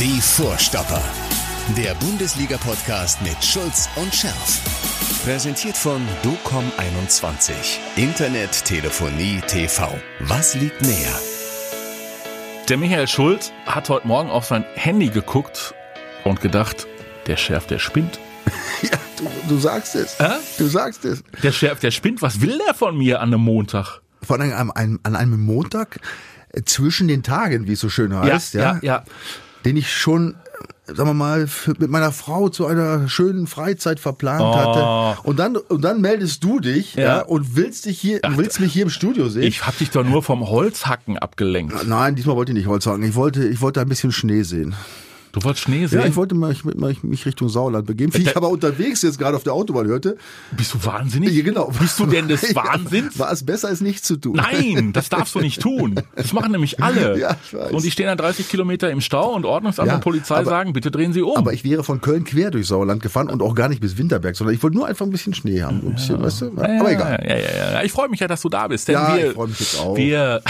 Die 0.00 0.20
Vorstopper. 0.20 1.00
Der 1.76 1.94
Bundesliga-Podcast 1.94 3.22
mit 3.22 3.36
Schulz 3.44 3.88
und 3.94 4.12
Scherf. 4.12 4.60
Präsentiert 5.24 5.76
von 5.76 6.02
DOCOM21. 6.24 7.52
Internet, 7.94 8.64
Telefonie, 8.64 9.40
TV. 9.46 9.96
Was 10.18 10.56
liegt 10.56 10.82
näher? 10.82 11.14
Der 12.68 12.76
Michael 12.76 13.06
Schulz 13.06 13.52
hat 13.66 13.88
heute 13.88 14.08
Morgen 14.08 14.30
auf 14.30 14.46
sein 14.46 14.64
Handy 14.74 15.10
geguckt 15.10 15.76
und 16.24 16.40
gedacht, 16.40 16.88
der 17.28 17.36
Schärf, 17.36 17.68
der 17.68 17.78
spinnt. 17.78 18.18
Ja, 18.82 18.98
du, 19.16 19.30
du 19.48 19.58
sagst 19.60 19.94
es. 19.94 20.18
Hä? 20.18 20.32
Du 20.58 20.66
sagst 20.66 21.04
es. 21.04 21.22
Der 21.44 21.52
Schärf, 21.52 21.78
der 21.78 21.92
spinnt. 21.92 22.20
Was 22.20 22.40
will 22.40 22.58
der 22.66 22.74
von 22.74 22.98
mir 22.98 23.20
an 23.20 23.28
einem 23.28 23.42
Montag? 23.42 24.00
Vor 24.22 24.40
allem 24.40 24.52
an 24.52 24.70
einem, 24.72 25.00
an 25.04 25.14
einem 25.14 25.40
Montag 25.40 26.00
äh, 26.52 26.62
zwischen 26.64 27.06
den 27.06 27.22
Tagen, 27.22 27.68
wie 27.68 27.74
es 27.74 27.80
so 27.80 27.88
schön 27.88 28.12
heißt, 28.12 28.54
ja, 28.54 28.60
ja, 28.60 28.78
ja. 28.82 29.04
Den 29.64 29.76
ich 29.76 29.90
schon, 29.92 30.34
sagen 30.86 31.08
wir 31.08 31.14
mal, 31.14 31.48
mit 31.78 31.90
meiner 31.90 32.12
Frau 32.12 32.48
zu 32.48 32.66
einer 32.66 33.08
schönen 33.08 33.46
Freizeit 33.46 33.98
verplant 34.00 34.42
Oh. 34.42 34.54
hatte. 34.54 35.20
Und 35.26 35.38
dann, 35.38 35.56
und 35.56 35.82
dann 35.82 36.00
meldest 36.00 36.44
du 36.44 36.60
dich, 36.60 36.94
ja, 36.94 37.02
Ja. 37.02 37.20
und 37.22 37.56
willst 37.56 37.86
dich 37.86 37.98
hier, 37.98 38.20
willst 38.28 38.60
mich 38.60 38.72
hier 38.72 38.82
im 38.84 38.90
Studio 38.90 39.28
sehen. 39.28 39.42
Ich 39.44 39.66
hab 39.66 39.76
dich 39.78 39.90
doch 39.90 40.04
nur 40.04 40.22
vom 40.22 40.48
Holzhacken 40.48 41.18
abgelenkt. 41.18 41.86
Nein, 41.86 42.14
diesmal 42.14 42.36
wollte 42.36 42.52
ich 42.52 42.58
nicht 42.58 42.66
Holz 42.68 42.84
sagen. 42.84 43.02
Ich 43.02 43.14
wollte, 43.14 43.46
ich 43.46 43.60
wollte 43.60 43.80
ein 43.80 43.88
bisschen 43.88 44.12
Schnee 44.12 44.42
sehen. 44.42 44.74
Du 45.34 45.42
wolltest 45.42 45.64
Schnee 45.64 45.86
sehen? 45.86 45.98
Ja, 46.00 46.06
ich 46.06 46.14
wollte 46.14 46.36
ich, 46.52 46.64
mal 46.64 46.94
mich 47.02 47.26
Richtung 47.26 47.48
Sauerland 47.48 47.86
begeben. 47.86 48.14
Wie 48.14 48.18
ich 48.18 48.24
Da- 48.32 48.36
aber 48.36 48.50
unterwegs 48.50 49.02
jetzt 49.02 49.18
gerade 49.18 49.36
auf 49.36 49.42
der 49.42 49.52
Autobahn 49.52 49.86
hörte. 49.88 50.16
Bist 50.56 50.72
du 50.74 50.84
wahnsinnig? 50.84 51.32
Ja, 51.34 51.42
genau. 51.42 51.72
Bist 51.78 51.98
du 51.98 52.06
denn 52.06 52.28
des 52.28 52.42
Ja, 52.52 52.56
Wahnsinns? 52.64 53.18
War 53.18 53.32
es 53.32 53.44
besser, 53.44 53.70
es 53.72 53.80
nicht 53.80 54.04
zu 54.04 54.16
tun? 54.16 54.36
Nein, 54.36 54.92
das 54.92 55.08
darfst 55.08 55.34
du 55.34 55.40
nicht 55.40 55.60
tun. 55.60 56.00
Das 56.14 56.32
machen 56.32 56.52
nämlich 56.52 56.80
alle. 56.82 57.18
Ja, 57.24 57.36
ich 57.44 57.52
weiß. 57.52 57.72
Und 57.72 57.84
die 57.84 57.90
stehen 57.90 58.06
dann 58.06 58.16
30 58.18 58.48
Kilometer 58.48 58.90
im 58.90 59.00
Stau 59.00 59.34
und 59.34 59.44
Ordnungsamt 59.44 59.88
Ja, 59.88 59.96
und 59.96 60.00
Polizei 60.02 60.36
aber- 60.36 60.44
sagen, 60.44 60.72
bitte 60.72 60.90
drehen 60.92 61.12
Sie 61.12 61.22
um. 61.22 61.36
Aber 61.36 61.52
ich 61.52 61.64
wäre 61.64 61.82
von 61.82 62.00
Köln 62.00 62.22
quer 62.24 62.50
durch 62.52 62.66
Sauerland 62.68 63.02
gefahren 63.02 63.28
und 63.28 63.42
auch 63.42 63.54
gar 63.56 63.68
nicht 63.68 63.80
bis 63.80 63.98
Winterberg, 63.98 64.36
sondern 64.36 64.54
ich 64.54 64.62
wollte 64.62 64.76
nur 64.76 64.86
einfach 64.86 65.04
ein 65.04 65.10
bisschen 65.10 65.34
Schnee 65.34 65.62
haben. 65.62 65.80
Ein 65.84 65.94
bisschen, 65.94 66.22
weißt 66.22 66.40
du? 66.42 66.44
Ja, 66.56 66.80
Aber 66.80 66.92
egal. 66.92 67.24
Ja, 67.28 67.36
ja, 67.36 67.72
ja. 67.72 67.82
Ich 67.82 67.90
freue 67.92 68.08
mich 68.08 68.20
ja, 68.20 68.28
dass 68.28 68.40
du 68.42 68.48
da 68.48 68.68
bist. 68.68 68.86
Denn 68.88 68.94
Ja, 68.94 69.16
wir, 69.16 69.26
ich 69.28 69.32
freu 69.32 69.46
mich 69.48 69.58
jetzt 69.58 69.80
auch. 69.80 69.96
Wir, 69.96 70.42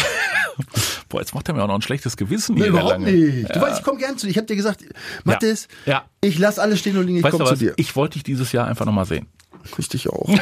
boah, 1.09 1.21
jetzt 1.21 1.35
macht 1.35 1.49
er 1.49 1.55
mir 1.55 1.63
auch 1.63 1.69
noch 1.69 1.75
ein 1.75 1.83
schlechtes 1.83 2.17
Gewissen 2.17 2.55
Nee, 2.57 2.67
überhaupt 2.67 3.01
nicht. 3.01 3.55
Du 3.55 3.61
weißt, 3.61 3.79
ich 3.79 3.85
komme 3.85 3.99
gern 3.99 4.17
zu 4.19 4.27
dir. 4.27 4.31
Ich 4.31 4.37
habe 4.37 4.47
dir 4.47 4.57
gesagt, 4.57 4.85
Mathis, 5.25 5.69
Ja. 5.87 6.05
ich 6.21 6.39
lass 6.39 6.59
alles 6.59 6.79
stehen 6.81 6.97
und 6.97 7.07
liegen, 7.07 7.19
ich 7.19 7.31
komme 7.31 7.45
zu 7.45 7.57
dir. 7.57 7.75
Ich 7.77 7.95
wollte 7.97 8.15
dich 8.15 8.23
dieses 8.23 8.53
Jahr 8.53 8.67
einfach 8.67 8.87
nochmal 8.87 9.07
sehen. 9.07 9.27
Richtig 9.79 10.09
auch. 10.11 10.29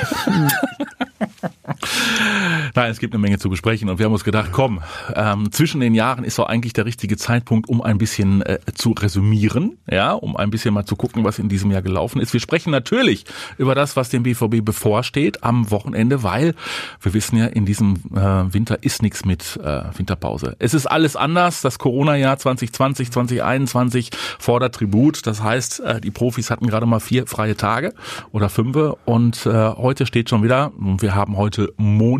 Nein, 2.75 2.91
es 2.91 2.99
gibt 2.99 3.13
eine 3.13 3.21
Menge 3.21 3.39
zu 3.39 3.51
besprechen 3.51 3.91
und 3.91 3.99
wir 3.99 4.07
haben 4.07 4.13
uns 4.13 4.25
gedacht, 4.25 4.51
komm, 4.53 4.81
ähm, 5.15 5.53
zwischen 5.53 5.81
den 5.81 5.95
Jahren 5.95 6.25
ist 6.25 6.39
doch 6.39 6.47
eigentlich 6.47 6.73
der 6.73 6.87
richtige 6.87 7.17
Zeitpunkt, 7.17 7.69
um 7.69 7.83
ein 7.83 7.99
bisschen 7.99 8.43
äh, 8.43 8.59
zu 8.75 8.93
resümieren, 8.93 9.79
ja, 9.91 10.13
um 10.13 10.37
ein 10.37 10.51
bisschen 10.51 10.73
mal 10.73 10.85
zu 10.85 10.97
gucken, 10.97 11.25
was 11.25 11.39
in 11.39 11.49
diesem 11.49 11.71
Jahr 11.71 11.83
gelaufen 11.83 12.21
ist. 12.21 12.33
Wir 12.33 12.41
sprechen 12.41 12.71
natürlich 12.71 13.25
über 13.59 13.75
das, 13.75 13.97
was 13.97 14.09
dem 14.09 14.23
BVB 14.23 14.65
bevorsteht 14.65 15.43
am 15.45 15.71
Wochenende, 15.71 16.23
weil 16.23 16.55
wir 17.01 17.15
wissen 17.15 17.37
ja, 17.37 17.47
in 17.47 17.67
diesem 17.67 17.97
äh, 18.15 18.53
Winter 18.53 18.83
ist 18.83 19.03
nichts 19.03 19.25
mit 19.25 19.59
äh, 19.63 19.83
Winterpause. 19.97 20.57
Es 20.59 20.75
ist 20.75 20.87
alles 20.87 21.17
anders. 21.17 21.61
Das 21.61 21.79
Corona-Jahr 21.79 22.39
2020, 22.39 23.13
2021 23.13 24.11
fordert 24.39 24.75
Tribut. 24.75 25.27
Das 25.27 25.43
heißt, 25.43 25.81
äh, 25.81 26.01
die 26.01 26.11
Profis 26.11 26.51
hatten 26.51 26.67
gerade 26.67 26.87
mal 26.87 27.01
vier 27.01 27.27
freie 27.27 27.57
Tage 27.57 27.93
oder 28.31 28.49
fünfe 28.49 28.97
und 29.05 29.47
äh, 29.47 29.51
heute 29.51 30.07
steht 30.07 30.31
schon 30.31 30.43
wieder, 30.43 30.73
wir 30.79 31.15
haben 31.15 31.37
heute 31.37 31.73
Montag, 31.77 32.12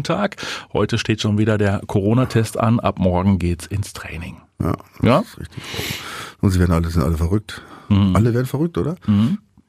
heute 0.73 0.99
steht 0.99 1.21
schon 1.21 1.39
wieder 1.39 1.59
der 1.59 1.83
Corona-Test 1.87 2.59
an. 2.59 2.81
Ab 2.81 2.99
morgen 2.99 3.39
geht's 3.39 3.67
ins 3.67 3.93
Training. 3.93 4.37
Ja, 4.61 4.75
Ja? 5.03 5.19
richtig. 5.39 5.63
Und 6.41 6.51
sie 6.51 6.59
werden 6.61 6.73
alle, 6.73 6.89
sind 6.89 7.03
alle 7.03 7.17
verrückt. 7.17 7.63
Mhm. 7.89 8.17
Alle 8.17 8.33
werden 8.35 8.47
verrückt, 8.47 8.79
oder? 8.79 8.97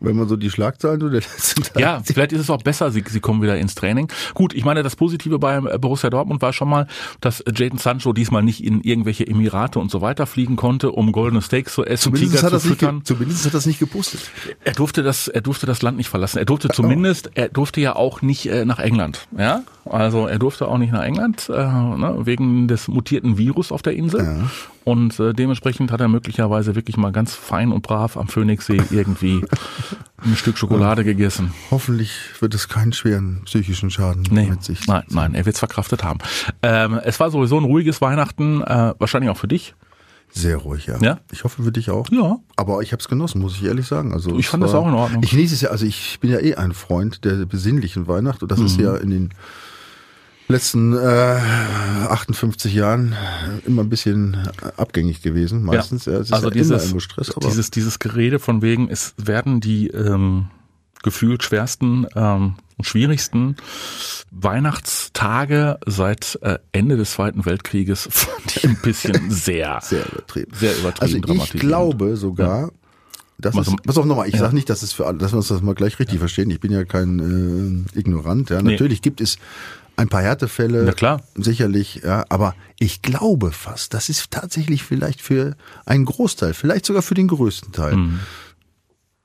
Wenn 0.03 0.17
man 0.17 0.27
so 0.27 0.35
die 0.35 0.51
Schlagzeilen 0.51 0.99
so 0.99 1.09
der 1.09 1.21
letzten 1.21 1.63
Tage 1.63 1.79
Ja, 1.79 2.01
vielleicht 2.03 2.33
ist 2.33 2.41
es 2.41 2.49
auch 2.49 2.61
besser, 2.61 2.91
sie, 2.91 3.03
sie 3.07 3.19
kommen 3.21 3.41
wieder 3.41 3.57
ins 3.57 3.73
Training. 3.73 4.09
Gut, 4.33 4.53
ich 4.53 4.65
meine, 4.65 4.83
das 4.83 4.95
Positive 4.95 5.39
bei 5.39 5.57
äh, 5.57 5.79
Borussia 5.79 6.09
Dortmund 6.09 6.41
war 6.41 6.51
schon 6.53 6.69
mal, 6.69 6.87
dass 7.21 7.43
Jaden 7.55 7.79
Sancho 7.79 8.11
diesmal 8.13 8.43
nicht 8.43 8.63
in 8.63 8.81
irgendwelche 8.81 9.25
Emirate 9.25 9.79
und 9.79 9.89
so 9.89 10.01
weiter 10.01 10.25
fliegen 10.25 10.57
konnte, 10.57 10.91
um 10.91 11.11
goldene 11.13 11.41
Steaks 11.41 11.73
zu 11.73 11.85
essen, 11.85 12.13
Zumindest 12.13 12.33
Tiger 12.35 12.43
hat, 12.43 12.49
zu 12.49 12.55
das 12.55 12.65
nicht, 12.65 12.79
füttern. 12.79 13.01
zumindest 13.05 13.45
hat 13.45 13.53
das 13.53 13.65
nicht 13.65 13.79
gepostet. 13.79 14.21
Er 14.63 14.73
durfte 14.73 15.03
das, 15.03 15.29
er 15.29 15.41
durfte 15.41 15.65
das 15.65 15.81
Land 15.81 15.97
nicht 15.97 16.09
verlassen. 16.09 16.37
Er 16.37 16.45
durfte 16.45 16.67
zumindest, 16.67 17.31
er 17.35 17.47
durfte 17.47 17.79
ja 17.79 17.95
auch 17.95 18.21
nicht 18.21 18.45
äh, 18.47 18.65
nach 18.65 18.79
England. 18.79 19.27
Ja, 19.37 19.63
also 19.85 20.27
er 20.27 20.37
durfte 20.39 20.67
auch 20.67 20.77
nicht 20.77 20.91
nach 20.91 21.03
England 21.03 21.49
äh, 21.49 21.53
ne, 21.53 22.17
wegen 22.23 22.67
des 22.67 22.87
mutierten 22.89 23.37
Virus 23.37 23.71
auf 23.71 23.81
der 23.81 23.93
Insel. 23.93 24.43
Und 24.85 25.19
äh, 25.19 25.33
dementsprechend 25.33 25.91
hat 25.91 26.01
er 26.01 26.07
möglicherweise 26.09 26.75
wirklich 26.75 26.97
mal 26.97 27.11
ganz 27.11 27.33
fein 27.35 27.71
und 27.71 27.81
brav 27.83 28.17
am 28.17 28.27
Phoenixsee 28.27 28.81
irgendwie 28.91 29.41
ein 30.23 30.35
Stück 30.35 30.57
Schokolade 30.57 31.03
gegessen. 31.03 31.53
Hoffentlich 31.71 32.11
wird 32.39 32.53
es 32.53 32.67
keinen 32.67 32.91
schweren 32.93 33.41
psychischen 33.45 33.89
Schaden 33.91 34.23
Nee, 34.29 34.47
mit 34.49 34.63
sich. 34.63 34.85
nein, 34.87 35.03
nein, 35.09 35.35
er 35.35 35.45
wird 35.45 35.55
es 35.55 35.59
verkraftet 35.59 36.03
haben. 36.03 36.19
Ähm, 36.61 36.99
es 37.03 37.19
war 37.19 37.31
sowieso 37.31 37.57
ein 37.57 37.63
ruhiges 37.63 38.01
Weihnachten, 38.01 38.61
äh, 38.61 38.93
wahrscheinlich 38.99 39.29
auch 39.31 39.37
für 39.37 39.47
dich. 39.47 39.73
Sehr 40.35 40.57
ruhig, 40.57 40.87
ja. 40.87 40.97
Ja? 40.99 41.19
Ich 41.31 41.43
hoffe 41.43 41.61
für 41.63 41.71
dich 41.71 41.91
auch. 41.91 42.09
Ja. 42.11 42.37
Aber 42.55 42.81
ich 42.81 42.91
habe 42.91 42.99
es 42.99 43.07
genossen, 43.07 43.39
muss 43.39 43.53
ich 43.55 43.63
ehrlich 43.63 43.85
sagen. 43.85 44.13
Also 44.13 44.37
Ich 44.39 44.47
fand 44.49 44.63
das 44.63 44.73
auch 44.73 44.87
in 44.87 44.95
Ordnung. 44.95 45.21
Ich 45.23 45.29
genieße 45.29 45.53
es 45.53 45.61
ja, 45.61 45.69
also 45.69 45.85
ich 45.85 46.17
bin 46.21 46.31
ja 46.31 46.39
eh 46.39 46.55
ein 46.55 46.73
Freund 46.73 47.23
der 47.23 47.45
besinnlichen 47.45 48.07
Weihnacht 48.07 48.41
und 48.41 48.51
das 48.51 48.59
ist 48.59 48.77
Mhm. 48.79 48.83
ja 48.83 48.95
in 48.97 49.11
den 49.11 49.29
letzten 50.53 50.93
äh, 50.93 50.97
58 52.09 52.73
Jahren 52.73 53.15
immer 53.65 53.81
ein 53.83 53.89
bisschen 53.89 54.37
abgängig 54.77 55.21
gewesen, 55.21 55.63
meistens. 55.63 56.05
Ja. 56.05 56.19
ist 56.19 56.31
also 56.31 56.47
ja 56.47 56.53
dieses, 56.53 57.03
Stress, 57.03 57.31
aber 57.35 57.47
dieses, 57.47 57.71
dieses 57.71 57.99
Gerede 57.99 58.39
von 58.39 58.61
wegen, 58.61 58.89
es 58.89 59.13
werden 59.17 59.59
die 59.59 59.87
ähm, 59.87 60.47
gefühlt 61.03 61.43
schwersten 61.43 62.07
ähm, 62.15 62.55
und 62.77 62.85
schwierigsten 62.85 63.57
Weihnachtstage 64.31 65.77
seit 65.85 66.39
äh, 66.41 66.57
Ende 66.71 66.97
des 66.97 67.11
Zweiten 67.11 67.45
Weltkrieges 67.45 68.07
fand 68.11 68.55
ich 68.57 68.63
ein 68.65 68.77
bisschen 68.81 69.29
sehr, 69.29 69.79
sehr 69.81 70.05
übertrieben. 70.11 70.51
sehr 70.55 70.77
übertrieben 70.77 71.23
Also 71.23 71.43
ich 71.43 71.59
glaube 71.59 72.15
sogar, 72.17 72.71
dass 73.37 73.55
Also- 73.57 73.71
es, 73.75 73.77
pass 73.83 73.97
auf 73.97 74.05
nochmal, 74.05 74.29
ich 74.29 74.37
sage 74.37 74.55
nicht, 74.55 74.69
dass 74.69 74.83
es 74.83 74.93
für 74.93 75.05
alle, 75.05 75.17
dass 75.17 75.33
wir 75.33 75.37
uns 75.37 75.49
das 75.49 75.61
mal 75.61 75.75
gleich 75.75 75.99
richtig 75.99 76.19
verstehen. 76.19 76.49
Ich 76.49 76.59
bin 76.59 76.71
ja 76.71 76.85
kein 76.85 77.85
äh, 77.95 77.99
Ignorant. 77.99 78.49
Ja. 78.49 78.61
Nee. 78.61 78.71
Natürlich 78.71 79.01
gibt 79.01 79.21
es 79.21 79.37
ein 79.95 80.09
paar 80.09 80.21
Härtefälle, 80.23 80.83
Na 80.83 80.91
klar. 80.93 81.21
sicherlich, 81.35 82.01
ja, 82.03 82.25
aber 82.29 82.55
ich 82.79 83.01
glaube 83.01 83.51
fast, 83.51 83.93
das 83.93 84.09
ist 84.09 84.31
tatsächlich 84.31 84.83
vielleicht 84.83 85.21
für 85.21 85.55
einen 85.85 86.05
Großteil, 86.05 86.53
vielleicht 86.53 86.85
sogar 86.85 87.01
für 87.03 87.13
den 87.13 87.27
größten 87.27 87.71
Teil, 87.71 87.95
Mhm. 87.95 88.19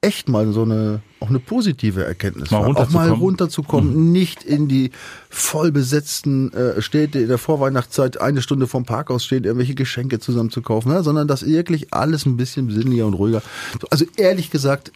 echt 0.00 0.28
mal 0.28 0.52
so 0.52 0.62
eine 0.62 1.00
auch 1.20 1.28
eine 1.28 1.38
positive 1.38 2.04
Erkenntnis 2.04 2.50
Mal 2.50 2.62
war. 2.62 2.76
Auch 2.76 2.90
mal 2.90 3.10
runterzukommen. 3.10 4.06
Mhm. 4.06 4.12
nicht 4.12 4.42
in 4.42 4.68
die 4.68 4.90
vollbesetzten 5.30 6.52
äh, 6.52 6.80
Städte 6.80 7.18
in 7.18 7.28
der 7.28 7.38
Vorweihnachtszeit 7.38 8.20
eine 8.20 8.40
Stunde 8.42 8.66
vom 8.66 8.84
Parkhaus 8.84 9.24
stehen, 9.24 9.44
irgendwelche 9.44 9.74
Geschenke 9.74 10.20
zusammen 10.20 10.50
zu 10.50 10.62
kaufen, 10.62 10.90
ja, 10.90 11.02
sondern 11.02 11.28
das 11.28 11.44
wirklich 11.44 11.92
alles 11.92 12.24
ein 12.26 12.36
bisschen 12.36 12.66
besinnlicher 12.68 13.06
und 13.06 13.14
ruhiger. 13.14 13.42
Also 13.90 14.04
ehrlich 14.16 14.50
gesagt, 14.50 14.92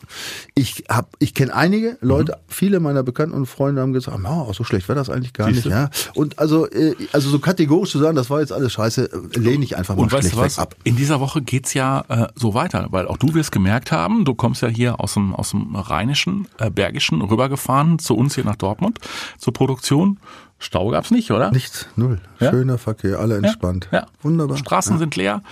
ich 0.55 0.85
hab, 0.89 1.15
ich 1.19 1.35
kenne 1.35 1.55
einige 1.55 1.99
Leute, 2.01 2.39
viele 2.49 2.81
meiner 2.81 3.03
Bekannten 3.03 3.35
und 3.35 3.47
Freunde 3.47 3.83
haben 3.83 3.93
gesagt, 3.93 4.19
oh, 4.25 4.53
so 4.53 4.65
schlecht 4.65 4.89
war 4.89 4.97
das 4.97 5.11
eigentlich 5.11 5.33
gar 5.33 5.49
Siehste? 5.53 5.69
nicht, 5.69 5.77
ja. 5.77 5.91
Und 6.15 6.39
also, 6.39 6.69
äh, 6.69 6.95
also 7.13 7.29
so 7.29 7.39
kategorisch 7.39 7.91
zu 7.91 7.99
sagen, 7.99 8.17
das 8.17 8.31
war 8.31 8.41
jetzt 8.41 8.53
alles 8.53 8.73
scheiße, 8.73 9.11
lehne 9.35 9.65
ich 9.65 9.77
einfach 9.77 9.97
mal 9.97 10.03
Und 10.03 10.13
weißt 10.13 10.33
du 10.33 10.37
was? 10.37 10.59
ab. 10.59 10.77
In 10.85 10.97
dieser 10.97 11.21
Woche 11.21 11.43
geht's 11.43 11.75
ja 11.75 12.05
äh, 12.09 12.29
so 12.35 12.55
weiter, 12.55 12.89
weil 12.91 13.07
auch 13.07 13.19
du 13.19 13.35
wirst 13.35 13.53
gemerkt 13.53 13.93
haben, 13.93 14.25
du 14.25 14.35
kommst 14.35 14.63
ja 14.63 14.69
hier 14.69 15.01
aus 15.01 15.15
dem, 15.15 15.35
aus 15.35 15.51
dem 15.51 15.77
Rheinischen, 16.13 16.47
äh, 16.59 16.71
Bergischen 16.71 17.23
rübergefahren 17.23 17.99
zu 17.99 18.15
uns 18.15 18.35
hier 18.35 18.45
nach 18.45 18.57
Dortmund 18.57 18.99
zur 19.39 19.55
Produktion. 19.55 20.19
Stau 20.59 20.91
gab's 20.91 21.11
nicht, 21.11 21.31
oder? 21.31 21.51
Nichts, 21.51 21.89
null. 21.97 22.21
Ja? 22.39 22.51
Schöner 22.51 22.77
Verkehr, 22.77 23.19
alle 23.19 23.39
entspannt. 23.39 23.89
Ja. 23.91 24.07
Wunderbar. 24.21 24.59
Straßen 24.59 24.99
sind 24.99 25.17
leer. 25.17 25.43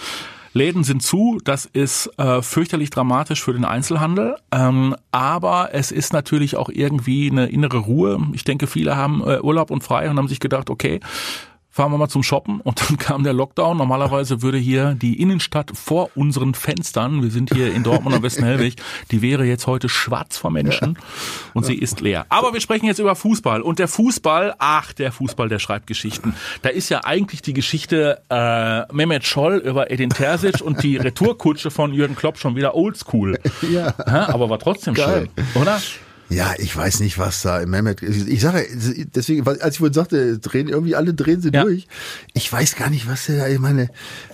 Läden 0.53 0.85
sind 0.85 1.03
zu, 1.03 1.39
das 1.45 1.65
ist 1.65 2.11
äh, 2.19 2.43
fürchterlich 2.43 2.91
dramatisch 2.91 3.43
für 3.43 3.53
den 3.53 3.65
Einzelhandel, 3.65 4.37
ähm, 4.51 4.97
aber 5.13 5.71
es 5.73 5.93
ist 5.93 6.13
natürlich 6.13 6.57
auch 6.57 6.69
irgendwie 6.69 7.31
eine 7.31 7.47
innere 7.47 7.79
Ruhe. 7.79 8.21
Ich 8.33 8.43
denke, 8.43 8.67
viele 8.67 8.97
haben 8.97 9.23
äh, 9.25 9.41
Urlaub 9.41 9.71
und 9.71 9.85
frei 9.85 10.11
und 10.11 10.19
haben 10.19 10.29
sich 10.29 10.41
gedacht, 10.41 10.69
okay, 10.69 11.01
fahren 11.71 11.93
wir 11.93 11.99
mal 11.99 12.09
zum 12.09 12.23
Shoppen 12.23 12.61
und 12.61 12.81
dann 12.81 12.97
kam 12.99 13.23
der 13.23 13.33
Lockdown. 13.33 13.77
Normalerweise 13.77 14.43
würde 14.43 14.59
hier 14.59 14.95
die 14.95 15.21
Innenstadt 15.21 15.71
vor 15.75 16.11
unseren 16.15 16.55
Fenstern, 16.55 17.23
wir 17.23 17.31
sind 17.31 17.53
hier 17.53 17.73
in 17.73 17.83
Dortmund 17.83 18.17
am 18.17 18.23
Westenhelwig, 18.23 18.77
die 19.11 19.23
wäre 19.23 19.45
jetzt 19.45 19.67
heute 19.67 19.89
schwarz 19.89 20.37
vor 20.37 20.51
Menschen 20.51 20.99
und 21.55 21.65
sie 21.65 21.77
ist 21.77 22.01
leer. 22.01 22.27
Aber 22.29 22.53
wir 22.53 22.61
sprechen 22.61 22.87
jetzt 22.87 22.99
über 22.99 23.15
Fußball 23.15 23.63
und 23.63 23.79
der 23.79 23.89
Fußball, 23.89 24.55
ach, 24.59 24.93
der 24.93 25.13
Fußball, 25.13 25.49
der 25.49 25.59
schreibt 25.59 25.87
Geschichten. 25.87 26.35
Da 26.63 26.71
ist 26.71 26.89
ja 26.89 27.05
eigentlich 27.05 27.43
die 27.43 27.53
Geschichte 27.53 28.21
äh, 28.29 28.93
Mehmet 28.93 29.25
Scholl 29.25 29.59
über 29.59 29.91
Edin 29.91 30.11
Terzic 30.11 30.61
und 30.61 30.83
die 30.83 30.97
Retourkutsche 30.97 31.71
von 31.71 31.95
Jürgen 31.95 32.17
Klopp 32.17 32.39
schon 32.39 32.57
wieder 32.57 32.75
oldschool. 32.75 33.39
Ja, 33.71 33.95
aber 34.07 34.51
war 34.51 34.59
trotzdem 34.59 34.95
Geil. 34.95 35.29
schön, 35.37 35.63
oder? 35.63 35.81
Ja, 36.31 36.55
ich 36.59 36.75
weiß 36.77 37.01
nicht, 37.01 37.19
was 37.19 37.43
da 37.43 37.61
im 37.61 37.71
Mehmet. 37.71 38.03
Ich 38.03 38.29
ich 38.29 38.41
sage, 38.41 38.65
deswegen, 39.15 39.47
als 39.47 39.75
ich 39.75 39.79
vorhin 39.79 39.95
sagte, 39.95 40.39
drehen 40.39 40.69
irgendwie 40.69 40.95
alle 40.95 41.13
drehen 41.13 41.41
sie 41.43 41.51
Ja. 41.53 41.65
durch. 41.65 41.89
Ich 42.35 42.51
weiß 42.53 42.77
gar 42.77 42.89
nicht, 42.89 43.09
was 43.09 43.27
der 43.27 43.37
da. 43.39 43.49
Ich 43.49 43.59
meine, 43.59 43.91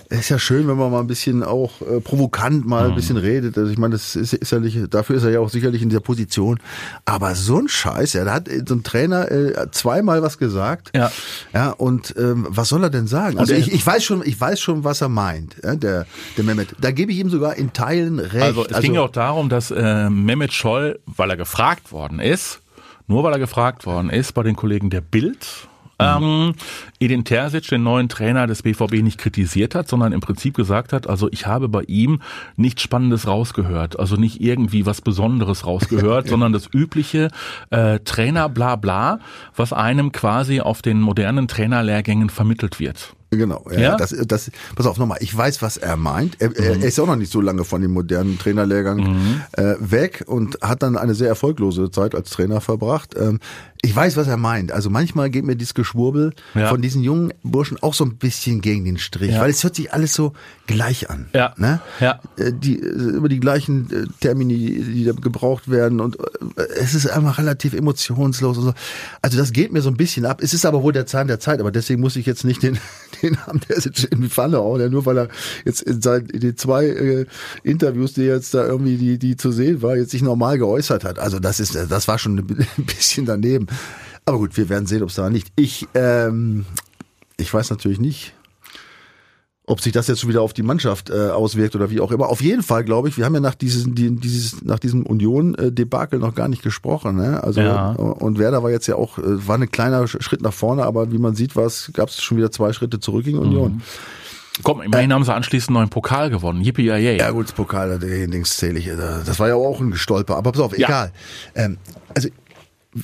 ist 0.09 0.29
ja 0.29 0.39
schön, 0.39 0.67
wenn 0.67 0.77
man 0.77 0.91
mal 0.91 0.99
ein 1.01 1.07
bisschen 1.07 1.43
auch 1.43 1.81
äh, 1.81 1.99
provokant 1.99 2.65
mal 2.65 2.89
ein 2.89 2.95
bisschen 2.95 3.17
redet. 3.17 3.57
Also 3.57 3.71
ich 3.71 3.77
meine, 3.77 3.93
das 3.93 4.15
ist, 4.15 4.33
ist 4.33 4.51
ja 4.51 4.59
nicht, 4.59 4.93
dafür 4.93 5.17
ist 5.17 5.23
er 5.23 5.31
ja 5.31 5.39
auch 5.39 5.49
sicherlich 5.49 5.81
in 5.81 5.89
dieser 5.89 6.01
Position. 6.01 6.59
Aber 7.05 7.35
so 7.35 7.57
ein 7.59 7.67
Scheiß, 7.67 8.13
ja, 8.13 8.23
da 8.23 8.33
hat 8.33 8.47
äh, 8.47 8.63
so 8.65 8.75
ein 8.75 8.83
Trainer 8.83 9.29
äh, 9.29 9.69
zweimal 9.71 10.21
was 10.21 10.37
gesagt. 10.37 10.91
Ja. 10.95 11.11
Ja, 11.53 11.71
und 11.71 12.15
ähm, 12.17 12.47
was 12.49 12.69
soll 12.69 12.83
er 12.83 12.89
denn 12.89 13.07
sagen? 13.07 13.37
Also 13.37 13.53
ich, 13.53 13.73
ich 13.73 13.85
weiß 13.85 14.03
schon, 14.03 14.21
ich 14.25 14.39
weiß 14.39 14.61
schon, 14.61 14.83
was 14.83 15.01
er 15.01 15.09
meint, 15.09 15.57
ja, 15.63 15.75
der, 15.75 16.05
der 16.37 16.43
Mehmet. 16.43 16.75
Da 16.79 16.91
gebe 16.91 17.11
ich 17.11 17.17
ihm 17.17 17.29
sogar 17.29 17.55
in 17.55 17.73
Teilen 17.73 18.19
recht. 18.19 18.43
Also 18.43 18.65
es 18.65 18.79
ging 18.79 18.93
ja 18.93 19.01
auch 19.01 19.11
darum, 19.11 19.49
dass 19.49 19.71
äh, 19.71 20.09
Mehmet 20.09 20.53
Scholl, 20.53 20.99
weil 21.05 21.29
er 21.29 21.37
gefragt 21.37 21.91
worden 21.91 22.19
ist, 22.19 22.61
nur 23.07 23.23
weil 23.23 23.33
er 23.33 23.39
gefragt 23.39 23.85
worden 23.85 24.09
ist, 24.09 24.33
bei 24.33 24.43
den 24.43 24.55
Kollegen 24.55 24.89
der 24.89 25.01
Bild, 25.01 25.67
ähm, 25.99 26.53
Edin 26.99 27.23
Terzic, 27.23 27.67
den 27.67 27.83
neuen 27.83 28.09
Trainer 28.09 28.47
des 28.47 28.61
BVB, 28.61 29.03
nicht 29.03 29.17
kritisiert 29.17 29.75
hat, 29.75 29.87
sondern 29.87 30.11
im 30.13 30.19
Prinzip 30.19 30.55
gesagt 30.55 30.93
hat, 30.93 31.07
also 31.07 31.27
ich 31.31 31.47
habe 31.47 31.69
bei 31.69 31.83
ihm 31.83 32.21
nichts 32.55 32.81
Spannendes 32.81 33.27
rausgehört, 33.27 33.99
also 33.99 34.15
nicht 34.15 34.41
irgendwie 34.41 34.85
was 34.85 35.01
Besonderes 35.01 35.65
rausgehört, 35.65 36.27
sondern 36.29 36.53
das 36.53 36.69
übliche 36.73 37.29
äh, 37.71 37.99
Trainer 37.99 38.49
bla 38.49 38.75
bla, 38.75 39.19
was 39.55 39.73
einem 39.73 40.11
quasi 40.11 40.61
auf 40.61 40.81
den 40.81 41.01
modernen 41.01 41.47
Trainerlehrgängen 41.47 42.29
vermittelt 42.29 42.79
wird. 42.79 43.15
Genau, 43.29 43.65
ja, 43.71 43.79
Ja? 43.79 43.97
Das, 43.97 44.15
das, 44.25 44.51
pass 44.75 44.85
auf 44.85 44.97
nochmal, 44.97 45.17
ich 45.21 45.35
weiß, 45.35 45.61
was 45.61 45.75
er 45.75 45.97
meint. 45.97 46.39
Er, 46.39 46.55
er 46.55 46.81
ist 46.81 46.97
auch 46.99 47.07
noch 47.07 47.17
nicht 47.17 47.31
so 47.31 47.41
lange 47.41 47.65
von 47.65 47.81
dem 47.81 47.91
modernen 47.91 48.39
Trainerlehrgang 48.39 49.43
äh, 49.51 49.75
weg 49.79 50.23
und 50.27 50.59
hat 50.61 50.81
dann 50.81 50.95
eine 50.95 51.13
sehr 51.13 51.27
erfolglose 51.27 51.91
Zeit 51.91 52.15
als 52.15 52.29
Trainer 52.29 52.61
verbracht. 52.61 53.15
Ähm, 53.19 53.39
ich 53.81 53.95
weiß, 53.95 54.17
was 54.17 54.27
er 54.27 54.37
meint. 54.37 54.71
Also 54.71 54.89
manchmal 54.89 55.29
geht 55.29 55.45
mir 55.45 55.55
dieses 55.55 55.73
Geschwurbel 55.73 56.33
Ja. 56.55 56.67
von 56.69 56.81
diesen 56.81 57.03
jungen 57.03 57.33
Burschen 57.43 57.77
auch 57.81 57.93
so 57.93 58.03
ein 58.03 58.17
bisschen 58.17 58.61
gegen 58.61 58.83
den 58.85 58.97
Strich, 58.97 59.31
Ja. 59.31 59.41
weil 59.41 59.49
es 59.51 59.63
hört 59.63 59.75
sich 59.75 59.93
alles 59.93 60.13
so 60.13 60.33
gleich 60.65 61.09
an. 61.09 61.27
Ja. 61.33 61.53
Ne? 61.57 61.79
Ja. 61.99 62.19
Äh, 62.37 62.51
Die, 62.53 62.79
äh, 62.79 62.85
über 62.85 63.29
die 63.29 63.39
gleichen 63.39 63.89
äh, 63.91 64.05
Termini, 64.19 64.83
die 64.83 65.05
da 65.05 65.11
gebraucht 65.13 65.69
werden 65.69 65.99
und 65.99 66.17
äh, 66.19 66.63
es 66.79 66.93
ist 66.95 67.07
einfach 67.09 67.37
relativ 67.37 67.73
emotionslos 67.73 68.57
und 68.57 68.63
so. 68.65 68.73
Also 69.21 69.37
das 69.37 69.53
geht 69.53 69.71
mir 69.71 69.81
so 69.81 69.89
ein 69.89 69.97
bisschen 69.97 70.25
ab. 70.25 70.41
Es 70.41 70.53
ist 70.53 70.65
aber 70.65 70.81
wohl 70.83 70.93
der 70.93 71.05
Zahn 71.05 71.27
der 71.27 71.39
Zeit, 71.39 71.59
aber 71.59 71.71
deswegen 71.71 72.01
muss 72.01 72.15
ich 72.15 72.25
jetzt 72.25 72.43
nicht 72.45 72.63
den, 72.63 72.77
den 73.21 73.33
Namen 73.45 73.61
der 73.69 73.77
jetzt 73.77 74.03
in 74.05 74.21
die 74.21 74.29
Pfanne 74.29 74.57
hauen, 74.57 74.91
nur 74.91 75.05
weil 75.05 75.17
er 75.19 75.27
jetzt 75.65 75.81
in, 75.83 76.01
seinen, 76.01 76.25
in 76.29 76.39
den 76.39 76.57
zwei 76.57 76.85
äh, 76.87 77.25
Interviews, 77.63 78.13
die 78.13 78.23
jetzt 78.23 78.53
da 78.53 78.65
irgendwie 78.65 78.97
die, 78.97 79.17
die 79.19 79.37
zu 79.37 79.51
sehen 79.51 79.81
war, 79.81 79.95
jetzt 79.95 80.11
sich 80.11 80.21
normal 80.21 80.57
geäußert 80.57 81.03
hat. 81.03 81.19
Also 81.19 81.39
das 81.39 81.59
ist, 81.59 81.75
das 81.75 82.07
war 82.07 82.17
schon 82.17 82.37
ein 82.39 82.45
bisschen 82.85 83.25
daneben. 83.25 83.66
Aber 84.25 84.37
gut, 84.39 84.57
wir 84.57 84.69
werden 84.69 84.85
sehen, 84.87 85.03
ob 85.03 85.09
es 85.09 85.15
da 85.15 85.29
nicht. 85.29 85.47
Ich, 85.55 85.87
ähm, 85.93 86.65
ich 87.37 87.53
weiß 87.53 87.69
natürlich 87.69 87.99
nicht, 87.99 88.33
ob 89.69 89.81
sich 89.81 89.91
das 89.91 90.07
jetzt 90.07 90.21
schon 90.21 90.29
wieder 90.29 90.41
auf 90.41 90.53
die 90.53 90.63
Mannschaft 90.63 91.09
äh, 91.09 91.29
auswirkt 91.29 91.75
oder 91.75 91.89
wie 91.89 91.99
auch 91.99 92.11
immer. 92.11 92.27
Auf 92.29 92.41
jeden 92.41 92.63
Fall 92.63 92.85
glaube 92.85 93.09
ich, 93.09 93.17
wir 93.17 93.25
haben 93.25 93.33
ja 93.35 93.41
nach 93.41 93.55
diesem, 93.55 93.95
die, 93.95 94.15
dieses, 94.15 94.63
nach 94.63 94.79
diesem 94.79 95.05
Union-Debakel 95.05 96.19
noch 96.19 96.35
gar 96.35 96.47
nicht 96.47 96.63
gesprochen. 96.63 97.17
Ne? 97.17 97.43
Also 97.43 97.59
Ja. 97.61 97.91
und 97.91 98.39
Werder 98.39 98.63
war 98.63 98.71
jetzt 98.71 98.87
ja 98.87 98.95
auch, 98.95 99.17
äh, 99.17 99.45
war 99.47 99.57
ein 99.57 99.69
kleiner 99.69 100.07
Schritt 100.07 100.41
nach 100.41 100.53
vorne, 100.53 100.83
aber 100.83 101.11
wie 101.11 101.17
man 101.17 101.35
sieht, 101.35 101.53
gab 101.53 101.67
es 102.09 102.21
schon 102.23 102.37
wieder 102.37 102.49
zwei 102.51 102.71
Schritte 102.71 102.99
zurück 103.01 103.25
gegen 103.25 103.39
Union. 103.39 103.81
Komm, 104.63 104.81
immerhin 104.81 105.13
haben 105.13 105.23
sie 105.23 105.33
anschließend 105.33 105.69
einen 105.69 105.75
neuen 105.83 105.89
Pokal 105.89 106.29
gewonnen. 106.31 106.61
Yippie 106.61 106.85
yay. 106.85 107.17
Ja 107.19 107.29
gut, 107.31 107.45
das 107.47 107.53
Pokal, 107.53 107.99
den 107.99 108.31
Dings 108.31 108.57
zähle 108.57 108.79
ich. 108.79 108.87
äh, 108.87 108.95
Das 109.25 109.37
war 109.39 109.47
ja 109.49 109.55
auch 109.55 109.79
ein 109.81 109.91
Gestolper. 109.91 110.35
Aber 110.37 110.51
pass 110.53 110.61
auf, 110.61 110.77
Ja. 110.77 110.87
egal. 110.87 111.11
Ähm, 111.55 111.77
also 112.15 112.29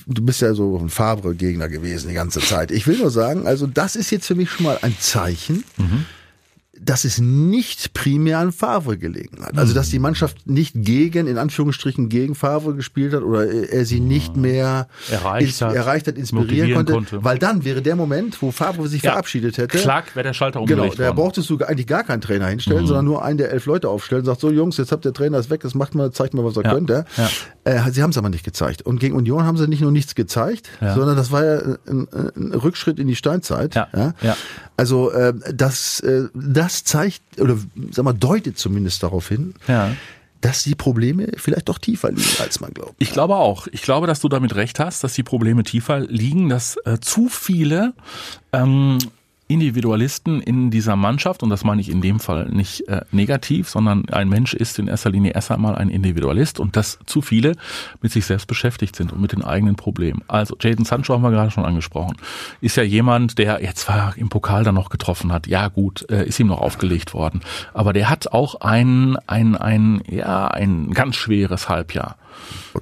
du 0.06 0.22
bist 0.22 0.40
ja 0.42 0.54
so 0.54 0.78
ein 0.78 0.88
Favre-Gegner 0.88 1.68
gewesen 1.68 2.08
die 2.08 2.14
ganze 2.14 2.40
Zeit. 2.40 2.70
Ich 2.70 2.86
will 2.86 2.98
nur 2.98 3.10
sagen, 3.10 3.46
also 3.46 3.66
das 3.66 3.96
ist 3.96 4.10
jetzt 4.10 4.26
für 4.26 4.34
mich 4.34 4.50
schon 4.50 4.66
mal 4.66 4.78
ein 4.82 4.96
Zeichen, 4.98 5.64
dass 6.84 7.04
es 7.04 7.18
nicht 7.18 7.94
primär 7.94 8.38
an 8.38 8.52
Favre 8.52 8.98
gelegen 8.98 9.44
hat. 9.44 9.56
Also 9.56 9.74
dass 9.74 9.90
die 9.90 9.98
Mannschaft 9.98 10.46
nicht 10.46 10.74
gegen, 10.76 11.26
in 11.26 11.38
Anführungsstrichen, 11.38 12.08
gegen 12.08 12.34
Favre 12.34 12.74
gespielt 12.74 13.12
hat 13.14 13.22
oder 13.22 13.46
er 13.50 13.84
sie 13.86 14.00
nicht 14.00 14.36
mehr 14.36 14.88
Erreicht 15.10 15.60
hat, 15.62 15.74
erreicht 15.74 16.06
hat 16.06 16.16
inspirieren 16.18 16.74
konnte, 16.74 16.92
konnte. 16.92 17.24
Weil 17.24 17.38
dann 17.38 17.64
wäre 17.64 17.82
der 17.82 17.96
Moment, 17.96 18.40
wo 18.42 18.50
Favre 18.50 18.88
sich 18.88 19.02
Ja. 19.02 19.12
verabschiedet 19.12 19.58
hätte. 19.58 19.78
Klack 19.78 20.14
wäre 20.16 20.24
der 20.24 20.34
Schalter 20.34 20.60
Genau, 20.64 20.82
umgelegt 20.82 20.98
da 21.00 21.04
worden. 21.06 21.16
brauchtest 21.16 21.48
du 21.50 21.58
eigentlich 21.64 21.86
gar 21.86 22.04
keinen 22.04 22.20
Trainer 22.20 22.46
hinstellen, 22.48 22.86
sondern 22.86 23.04
nur 23.04 23.24
einen, 23.24 23.38
der 23.38 23.50
elf 23.50 23.66
Leute 23.66 23.88
aufstellt 23.88 24.20
und 24.20 24.26
sagt, 24.26 24.40
so 24.40 24.50
Jungs, 24.50 24.76
jetzt 24.76 24.92
habt 24.92 25.04
der 25.04 25.12
Trainer 25.12 25.38
ist 25.38 25.50
weg, 25.50 25.60
das 25.62 25.74
macht 25.74 25.94
mal, 25.94 26.10
zeigt 26.12 26.34
mal, 26.34 26.44
was 26.44 26.56
er 26.56 26.64
Ja, 26.64 26.72
könnte. 26.74 27.04
ja. 27.16 27.28
Äh, 27.64 27.90
sie 27.92 28.02
haben 28.02 28.10
es 28.10 28.18
aber 28.18 28.28
nicht 28.28 28.44
gezeigt. 28.44 28.82
Und 28.82 29.00
gegen 29.00 29.14
Union 29.16 29.44
haben 29.44 29.56
sie 29.56 29.66
nicht 29.68 29.80
nur 29.80 29.90
nichts 29.92 30.14
gezeigt, 30.14 30.68
sondern 30.80 31.16
das 31.16 31.30
war 31.32 31.44
ja 31.44 31.60
ein, 31.88 32.06
ein 32.36 32.52
Rückschritt 32.52 32.98
in 32.98 33.06
die 33.08 33.16
Steinzeit. 33.16 33.74
Ja. 33.74 34.12
Also 34.76 35.10
äh, 35.12 35.32
das, 35.52 36.00
äh, 36.00 36.28
das 36.34 36.84
zeigt, 36.84 37.22
oder 37.38 37.56
sag 37.90 38.04
mal, 38.04 38.12
deutet 38.12 38.58
zumindest 38.58 39.02
darauf 39.02 39.28
hin, 39.28 39.54
Ja. 39.68 39.94
dass 40.40 40.64
die 40.64 40.74
Probleme 40.74 41.32
vielleicht 41.36 41.68
doch 41.68 41.78
tiefer 41.78 42.10
liegen, 42.10 42.28
als 42.40 42.60
man 42.60 42.72
glaubt. 42.74 42.94
Ich 42.98 43.12
glaube 43.12 43.36
auch. 43.36 43.66
Ich 43.72 43.82
glaube, 43.82 44.06
dass 44.06 44.20
du 44.20 44.28
damit 44.28 44.54
recht 44.56 44.80
hast, 44.80 45.04
dass 45.04 45.14
die 45.14 45.22
Probleme 45.22 45.62
tiefer 45.62 46.00
liegen, 46.00 46.48
dass 46.48 46.76
äh, 46.84 46.98
zu 47.00 47.28
viele 47.28 47.94
ähm, 48.52 48.98
Individualisten 49.46 50.40
in 50.40 50.70
dieser 50.70 50.96
Mannschaft, 50.96 51.42
und 51.42 51.50
das 51.50 51.64
meine 51.64 51.80
ich 51.80 51.90
in 51.90 52.00
dem 52.00 52.18
Fall 52.18 52.48
nicht 52.48 52.88
äh, 52.88 53.02
negativ, 53.12 53.68
sondern 53.68 54.08
ein 54.08 54.28
Mensch 54.28 54.54
ist 54.54 54.78
in 54.78 54.88
erster 54.88 55.10
Linie 55.10 55.32
erst 55.34 55.50
einmal 55.50 55.74
ein 55.74 55.90
Individualist 55.90 56.58
und 56.58 56.76
dass 56.76 56.98
zu 57.04 57.20
viele 57.20 57.52
mit 58.00 58.10
sich 58.10 58.24
selbst 58.24 58.46
beschäftigt 58.46 58.96
sind 58.96 59.12
und 59.12 59.20
mit 59.20 59.32
den 59.32 59.44
eigenen 59.44 59.76
Problemen. 59.76 60.22
Also 60.28 60.56
Jaden 60.60 60.86
Sancho 60.86 61.12
haben 61.12 61.22
wir 61.22 61.30
gerade 61.30 61.50
schon 61.50 61.66
angesprochen. 61.66 62.16
Ist 62.62 62.76
ja 62.76 62.82
jemand, 62.82 63.36
der 63.36 63.62
jetzt 63.62 63.80
zwar 63.80 64.16
im 64.16 64.30
Pokal 64.30 64.64
dann 64.64 64.76
noch 64.76 64.88
getroffen 64.88 65.30
hat, 65.30 65.46
ja 65.46 65.68
gut, 65.68 66.08
äh, 66.10 66.26
ist 66.26 66.40
ihm 66.40 66.46
noch 66.46 66.60
aufgelegt 66.60 67.12
worden, 67.12 67.40
aber 67.74 67.92
der 67.92 68.08
hat 68.08 68.32
auch 68.32 68.62
ein, 68.62 69.18
ein, 69.26 69.56
ein, 69.56 70.02
ja, 70.08 70.48
ein 70.48 70.92
ganz 70.92 71.16
schweres 71.16 71.68
Halbjahr 71.68 72.16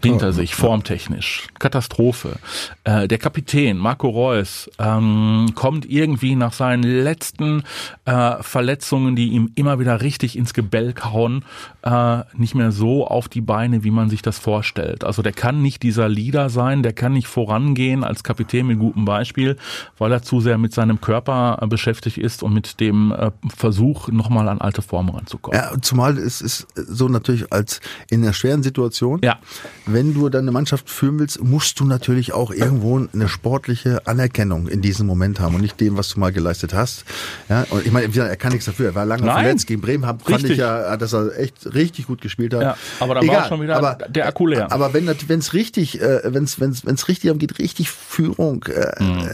hinter 0.02 0.32
sich, 0.32 0.54
formtechnisch. 0.54 1.49
Katastrophe. 1.58 2.37
Äh, 2.84 3.08
der 3.08 3.19
Kapitän, 3.19 3.78
Marco 3.78 4.08
Reus, 4.08 4.70
ähm, 4.78 5.52
kommt 5.54 5.88
irgendwie 5.88 6.34
nach 6.34 6.52
seinen 6.52 6.82
letzten 6.82 7.62
äh, 8.04 8.43
Verletzungen, 8.43 9.16
die 9.16 9.28
ihm 9.28 9.52
immer 9.54 9.78
wieder 9.78 10.00
richtig 10.00 10.37
ins 10.37 10.54
Gebälk 10.54 11.04
hauen, 11.04 11.44
äh, 11.82 12.20
nicht 12.34 12.54
mehr 12.54 12.72
so 12.72 13.06
auf 13.06 13.28
die 13.28 13.40
Beine, 13.40 13.84
wie 13.84 13.90
man 13.90 14.08
sich 14.08 14.22
das 14.22 14.38
vorstellt. 14.38 15.04
Also 15.04 15.22
der 15.22 15.32
kann 15.32 15.62
nicht 15.62 15.82
dieser 15.82 16.08
Leader 16.08 16.50
sein, 16.50 16.82
der 16.82 16.93
kann 16.93 17.12
nicht 17.12 17.26
vorangehen 17.26 18.04
als 18.04 18.25
Kapitän 18.25 18.66
mit 18.66 18.78
gutem 18.78 19.04
Beispiel, 19.04 19.56
weil 19.99 20.12
er 20.12 20.22
zu 20.22 20.40
sehr 20.40 20.58
mit 20.58 20.72
seinem 20.72 21.00
Körper 21.00 21.58
äh, 21.60 21.66
beschäftigt 21.66 22.19
ist 22.19 22.43
und 22.43 22.52
mit 22.52 22.81
dem 22.81 23.12
äh, 23.12 23.31
Versuch, 23.56 24.08
nochmal 24.08 24.49
an 24.49 24.60
alte 24.60 24.82
Formen 24.82 25.14
ranzukommen. 25.14 25.58
Ja, 25.58 25.72
zumal 25.81 26.19
es 26.19 26.40
ist 26.40 26.66
so 26.75 27.08
natürlich 27.08 27.52
als 27.52 27.81
in 28.11 28.23
einer 28.23 28.32
schweren 28.32 28.62
Situation. 28.62 29.21
Ja. 29.23 29.38
Wenn 29.87 30.14
du 30.14 30.28
deine 30.28 30.52
Mannschaft 30.52 30.88
führen 30.88 31.18
willst, 31.18 31.42
musst 31.42 31.80
du 31.80 31.84
natürlich 31.84 32.32
auch 32.32 32.50
irgendwo 32.50 33.06
eine 33.12 33.28
sportliche 33.28 34.06
Anerkennung 34.06 34.68
in 34.68 34.82
diesem 34.82 35.06
Moment 35.06 35.40
haben 35.40 35.54
und 35.54 35.61
nicht 35.61 35.80
dem, 35.80 35.96
was 35.96 36.08
du 36.11 36.20
mal 36.20 36.32
geleistet 36.32 36.75
hast. 36.75 37.04
Ja, 37.49 37.64
und 37.70 37.84
ich 37.84 37.92
meine, 37.92 38.06
er 38.12 38.37
kann 38.37 38.52
nichts 38.52 38.66
dafür. 38.66 38.87
Er 38.87 38.94
war 38.94 39.04
lange 39.06 39.25
Nein. 39.25 39.44
verletzt 39.44 39.66
gegen 39.66 39.80
Bremen. 39.80 40.04
Fand 40.04 40.22
ich 40.26 40.34
Richtig. 40.34 40.58
ja, 40.58 40.96
dass 40.96 41.12
er 41.12 41.38
echt 41.38 41.75
richtig 41.75 42.06
gut 42.06 42.20
gespielt 42.20 42.54
hat. 42.54 42.62
Ja, 42.62 42.76
aber 43.00 43.14
dann 43.16 43.26
war 43.28 43.49
schon 43.49 43.62
wieder 43.62 43.99
der 44.08 44.28
Akku 44.28 44.46
leer. 44.46 44.70
Aber 44.72 44.94
wenn 44.94 45.08
es 45.08 45.52
richtig, 45.54 46.00
äh, 46.00 46.20
wenn 46.25 46.44
es 46.44 47.08
richtig 47.08 47.38
geht, 47.38 47.58
richtig 47.58 47.90
Führung. 47.90 48.64
Äh, 48.64 49.02
Mhm. 49.02 49.28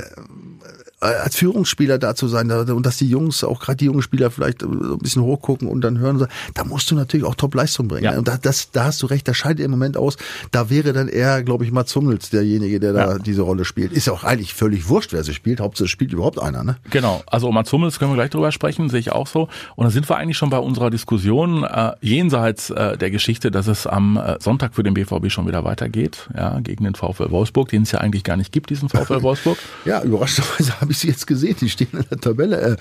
Äh, 1.00 1.06
als 1.06 1.36
Führungsspieler 1.36 1.98
da 1.98 2.14
zu 2.14 2.28
sein 2.28 2.50
und 2.50 2.84
dass 2.86 2.96
die 2.96 3.08
Jungs, 3.08 3.44
auch 3.44 3.60
gerade 3.60 3.76
die 3.76 3.84
jungen 3.86 4.02
Spieler 4.02 4.30
vielleicht 4.30 4.62
äh, 4.62 4.66
ein 4.66 4.98
bisschen 4.98 5.22
hochgucken 5.22 5.68
und 5.68 5.80
dann 5.82 5.98
hören, 5.98 6.26
da 6.54 6.64
musst 6.64 6.90
du 6.90 6.94
natürlich 6.94 7.24
auch 7.26 7.34
Top-Leistung 7.34 7.88
bringen. 7.88 8.04
Ja. 8.04 8.18
Und 8.18 8.26
da, 8.28 8.36
das, 8.40 8.70
da 8.72 8.84
hast 8.84 9.02
du 9.02 9.06
recht, 9.06 9.28
da 9.28 9.34
scheidet 9.34 9.64
im 9.64 9.70
Moment 9.70 9.96
aus. 9.96 10.16
Da 10.50 10.70
wäre 10.70 10.92
dann 10.92 11.08
eher, 11.08 11.42
glaube 11.42 11.64
ich, 11.64 11.72
Mats 11.72 11.94
Hummels 11.94 12.30
derjenige, 12.30 12.80
der 12.80 12.92
da 12.92 13.12
Ja. 13.12 13.18
diese 13.18 13.42
Rolle 13.42 13.64
spielt. 13.64 13.92
Ist 13.92 14.06
ja 14.06 14.12
auch 14.12 14.24
eigentlich 14.24 14.54
völlig 14.54 14.88
wurscht, 14.88 15.12
wer 15.12 15.22
sie 15.24 15.34
spielt. 15.34 15.60
Hauptsache 15.60 15.88
spielt 15.88 16.12
überhaupt 16.12 16.40
einer, 16.40 16.64
ne? 16.64 16.76
Genau, 16.90 17.22
also 17.26 17.48
um 17.48 17.54
Mats 17.54 17.72
Hummels 17.72 17.98
können 17.98 18.10
wir 18.12 18.16
gleich 18.16 18.30
drüber 18.30 18.50
sprechen, 18.52 18.88
sehe 18.90 19.00
ich 19.00 19.12
auch 19.12 19.26
so. 19.26 19.48
Und 19.76 19.84
da 19.84 19.90
sind 19.90 20.08
wir 20.08 20.16
eigentlich 20.16 20.36
schon 20.36 20.50
bei 20.50 20.58
unserer 20.58 20.90
Diskussion 20.90 21.64
äh, 21.64 21.92
jenseits 22.00 22.70
äh, 22.70 22.96
der 22.96 23.10
Geschichte, 23.10 23.50
dass 23.50 23.66
es 23.66 23.86
am 23.86 24.16
äh, 24.16 24.36
Sonntag 24.40 24.74
für 24.74 24.82
den 24.82 24.94
BVB 24.94 25.30
schon 25.30 25.46
wieder 25.46 25.64
weitergeht, 25.64 26.28
ja, 26.36 26.58
gegen 26.60 26.84
den 26.84 26.94
VfL 26.94 27.30
Wolfsburg, 27.30 27.68
den 27.68 27.82
es 27.82 27.92
ja 27.92 28.00
eigentlich 28.00 28.24
gar 28.24 28.36
nicht 28.36 28.52
gibt, 28.52 28.70
diesen 28.70 28.88
VfL 28.88 29.22
Wolfsburg. 29.22 29.58
Ja, 29.84 30.02
überraschenderweise 30.02 30.72
habe 30.88 30.92
ich 30.94 30.98
sie 31.00 31.08
jetzt 31.08 31.26
gesehen. 31.26 31.54
Die 31.60 31.68
stehen 31.68 31.88
in 31.92 32.04
der 32.10 32.18
Tabelle. 32.18 32.60
Äh, 32.60 32.76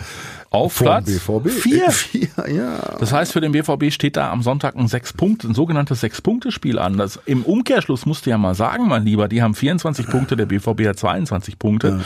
Auf 0.50 0.78
Platz 0.80 1.06
BVB. 1.08 1.50
vier. 1.50 1.92
Vier, 1.92 2.30
ja. 2.50 2.96
Das 3.00 3.12
heißt, 3.12 3.34
für 3.34 3.42
den 3.42 3.52
BVB 3.52 3.92
steht 3.92 4.16
da 4.16 4.32
am 4.32 4.42
Sonntag 4.42 4.78
ein 4.78 4.88
sechs 4.88 5.12
Punkte, 5.12 5.48
ein 5.50 5.54
sogenanntes 5.54 6.00
Sechs-Punkte-Spiel 6.00 6.80
an. 6.80 6.98
Das, 6.98 7.20
Im 7.26 7.44
Umkehrschluss 7.44 8.06
musst 8.06 8.26
du 8.26 8.30
ja 8.30 8.38
mal 8.38 8.56
sagen, 8.56 8.88
mein 8.88 9.04
Lieber, 9.04 9.28
die 9.28 9.42
haben 9.42 9.54
24 9.56 10.08
Punkte, 10.08 10.38
der 10.38 10.46
BVB 10.46 10.88
hat 10.88 10.98
22 10.98 11.60
Punkte 11.60 12.00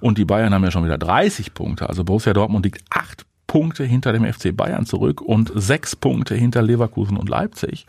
und 0.00 0.18
die 0.18 0.24
Bayern 0.24 0.52
haben 0.52 0.64
ja 0.64 0.72
schon 0.72 0.84
wieder 0.84 0.98
30 0.98 1.54
Punkte. 1.54 1.88
Also 1.88 2.02
Borussia 2.02 2.32
Dortmund 2.32 2.64
liegt 2.64 2.82
acht 2.90 3.24
Punkte 3.46 3.84
hinter 3.84 4.12
dem 4.12 4.24
FC 4.24 4.56
Bayern 4.56 4.86
zurück 4.86 5.20
und 5.20 5.52
sechs 5.54 5.94
Punkte 5.94 6.34
hinter 6.34 6.62
Leverkusen 6.62 7.16
und 7.16 7.28
Leipzig. 7.28 7.86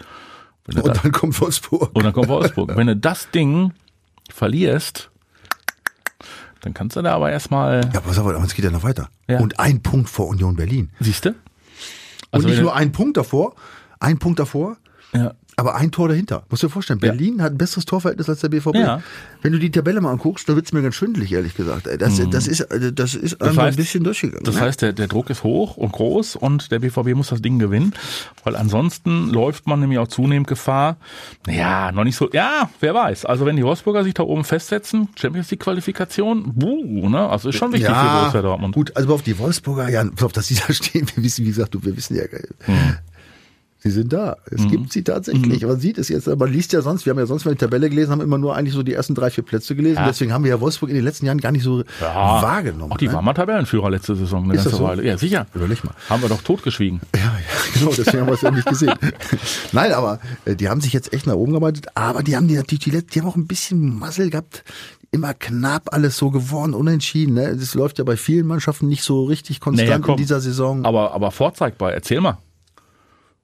Wenn 0.67 0.75
du 0.75 0.81
da, 0.83 0.91
Und 0.91 1.03
dann 1.03 1.11
kommt 1.11 1.41
Wolfsburg. 1.41 1.89
und 1.95 2.03
dann 2.03 2.13
kommt 2.13 2.27
Wolfsburg. 2.27 2.71
Wenn 2.77 2.85
du 2.87 2.95
das 2.95 3.31
Ding 3.31 3.71
verlierst, 4.29 5.09
dann 6.65 6.73
kannst 6.73 6.95
du 6.95 7.01
da 7.03 7.13
aber 7.13 7.31
erstmal, 7.31 7.81
Ja, 7.93 8.01
pass 8.01 8.17
auf, 8.17 8.25
aber 8.27 8.43
es 8.43 8.55
geht 8.55 8.65
ja 8.65 8.71
noch 8.71 8.81
weiter. 8.83 9.07
Ja. 9.29 9.39
Und 9.39 9.59
ein 9.59 9.81
Punkt 9.83 10.09
vor 10.09 10.27
Union 10.27 10.55
Berlin. 10.55 10.89
siehst 10.99 11.23
du? 11.25 11.35
Also 12.31 12.47
nicht 12.47 12.57
wenn- 12.57 12.63
nur 12.63 12.75
einen 12.75 12.91
Punkt 12.91 13.17
davor, 13.17 13.53
ein 13.99 14.17
Punkt 14.17 14.39
davor, 14.39 14.77
Ja. 15.13 15.33
Aber 15.57 15.75
ein 15.75 15.91
Tor 15.91 16.09
dahinter. 16.09 16.43
Musst 16.49 16.63
du 16.63 16.67
dir 16.67 16.73
vorstellen, 16.73 16.99
Berlin 16.99 17.41
hat 17.41 17.53
ein 17.53 17.57
besseres 17.57 17.85
Torverhältnis 17.85 18.27
als 18.29 18.41
der 18.41 18.49
BVB. 18.49 18.75
Ja. 18.75 19.01
Wenn 19.41 19.53
du 19.53 19.59
die 19.59 19.71
Tabelle 19.71 20.01
mal 20.01 20.11
anguckst, 20.11 20.49
da 20.49 20.55
wird's 20.55 20.73
mir 20.73 20.81
ganz 20.81 20.95
schwindelig, 20.95 21.31
ehrlich 21.31 21.55
gesagt. 21.55 21.87
ey. 21.87 21.97
Das, 21.97 22.19
das 22.29 22.47
ist, 22.47 22.59
äh, 22.61 22.91
das 22.91 23.15
ist 23.15 23.41
einfach 23.41 23.63
ein 23.63 23.73
heißt- 23.73 23.75
bisschen 23.77 24.03
durchgegangen. 24.03 24.43
Das 24.43 24.55
ne? 24.55 24.61
heißt, 24.61 24.81
der, 24.81 24.93
der 24.93 25.07
Druck 25.07 25.29
ist 25.29 25.43
hoch 25.43 25.77
und 25.77 25.91
groß 25.93 26.35
und 26.35 26.71
der 26.71 26.79
BVB 26.79 27.13
muss 27.15 27.29
das 27.29 27.41
Ding 27.41 27.59
gewinnen, 27.59 27.93
weil 28.43 28.55
ansonsten 28.55 29.29
läuft 29.29 29.67
man 29.67 29.79
nämlich 29.79 29.99
auch 29.99 30.07
zunehmend 30.07 30.47
Gefahr. 30.47 30.97
Ja, 31.47 31.91
noch 31.91 32.03
nicht 32.03 32.15
so. 32.17 32.29
Ja, 32.33 32.69
wer 32.81 32.93
weiß. 32.93 33.25
Also 33.25 33.45
wenn 33.45 33.55
die 33.55 33.63
Wolfsburger 33.63 34.03
sich 34.03 34.13
da 34.13 34.23
oben 34.23 34.43
festsetzen, 34.43 35.09
Champions 35.15 35.49
League 35.51 35.61
Qualifikation, 35.61 36.53
buh, 36.55 37.07
ne? 37.09 37.29
Also 37.29 37.49
ist 37.49 37.55
schon 37.55 37.71
wichtig 37.71 37.87
für 37.89 37.93
Borussia 38.19 38.41
Dortmund. 38.41 38.75
Gut, 38.75 38.95
also 38.97 39.13
auf 39.13 39.21
die 39.21 39.37
Wolfsburger, 39.39 39.89
ja, 39.89 40.03
auf, 40.21 40.33
dass 40.33 40.47
die 40.47 40.55
da 40.55 40.73
stehen, 40.73 41.07
wir 41.15 41.23
wissen, 41.23 41.45
wie 41.45 41.49
gesagt, 41.49 41.73
du, 41.73 41.83
wir 41.83 41.95
wissen 41.95 42.15
ja, 42.15 42.23
Hm. 42.65 42.97
Sie 43.85 43.91
sind 43.91 44.11
da. 44.11 44.37
Es 44.49 44.67
gibt 44.67 44.91
sie 44.91 45.03
tatsächlich. 45.03 45.63
Man 45.63 45.79
sieht 45.79 45.99
es 45.99 46.09
jetzt, 46.09 46.27
man 46.27 46.51
liest 46.51 46.73
ja 46.73 46.81
sonst, 46.81 47.05
wir 47.05 47.11
haben 47.11 47.19
ja 47.19 47.27
sonst 47.27 47.45
mal 47.45 47.51
die 47.51 47.57
Tabelle 47.57 47.87
gelesen, 47.89 48.11
haben 48.11 48.21
immer 48.21 48.39
nur 48.39 48.55
eigentlich 48.55 48.73
so 48.73 48.81
die 48.81 48.93
ersten 48.93 49.13
drei, 49.13 49.29
vier 49.29 49.43
Plätze 49.43 49.75
gelesen. 49.75 49.97
Ja. 49.97 50.07
Deswegen 50.07 50.33
haben 50.33 50.43
wir 50.43 50.49
ja 50.49 50.59
Wolfsburg 50.59 50.89
in 50.89 50.95
den 50.95 51.05
letzten 51.05 51.27
Jahren 51.27 51.39
gar 51.39 51.51
nicht 51.51 51.63
so 51.63 51.83
Ja. 52.01 52.41
wahrgenommen. 52.41 52.91
Auch 52.91 52.97
die 52.97 53.07
ne? 53.07 53.13
waren 53.13 53.23
mal 53.23 53.33
Tabellenführer 53.33 53.91
letzte 53.91 54.15
Saison 54.15 54.45
eine 54.45 54.55
Ist 54.55 54.65
das 54.65 54.71
ganze 54.73 54.77
so? 54.77 54.83
Weile. 54.89 55.05
Ja, 55.05 55.17
sicher. 55.17 55.45
Überleg 55.53 55.83
mal. 55.83 55.93
Haben 56.09 56.23
wir 56.23 56.29
doch 56.29 56.41
totgeschwiegen. 56.41 56.99
Ja, 57.15 57.21
ja, 57.21 57.31
genau, 57.79 57.91
deswegen 57.95 58.21
haben 58.21 58.27
wir 58.27 58.33
es 58.33 58.41
ja 58.41 58.51
nicht 58.51 58.67
gesehen. 58.67 58.93
Nein, 59.71 59.91
aber 59.93 60.19
äh, 60.45 60.55
die 60.55 60.67
haben 60.67 60.81
sich 60.81 60.91
jetzt 60.91 61.13
echt 61.13 61.27
nach 61.27 61.35
oben 61.35 61.51
gearbeitet, 61.51 61.87
aber 61.93 62.23
die 62.23 62.35
haben 62.35 62.47
die 62.47 62.55
natürlich, 62.55 62.83
die, 62.83 63.05
die 63.05 63.21
haben 63.21 63.27
auch 63.27 63.35
ein 63.35 63.45
bisschen 63.47 63.97
Massel 63.99 64.31
gehabt, 64.31 64.63
immer 65.11 65.33
knapp 65.33 65.93
alles 65.93 66.17
so 66.17 66.31
geworden, 66.31 66.73
unentschieden. 66.73 67.35
Ne? 67.35 67.55
Das 67.55 67.73
läuft 67.75 67.99
ja 67.99 68.03
bei 68.03 68.17
vielen 68.17 68.47
Mannschaften 68.47 68.87
nicht 68.87 69.03
so 69.03 69.25
richtig 69.25 69.59
konstant 69.61 69.89
Naja, 70.01 70.05
in 70.13 70.17
dieser 70.17 70.41
Saison. 70.41 70.85
Aber, 70.85 71.13
aber 71.13 71.31
vorzeigbar, 71.31 71.93
erzähl 71.93 72.19
mal. 72.19 72.37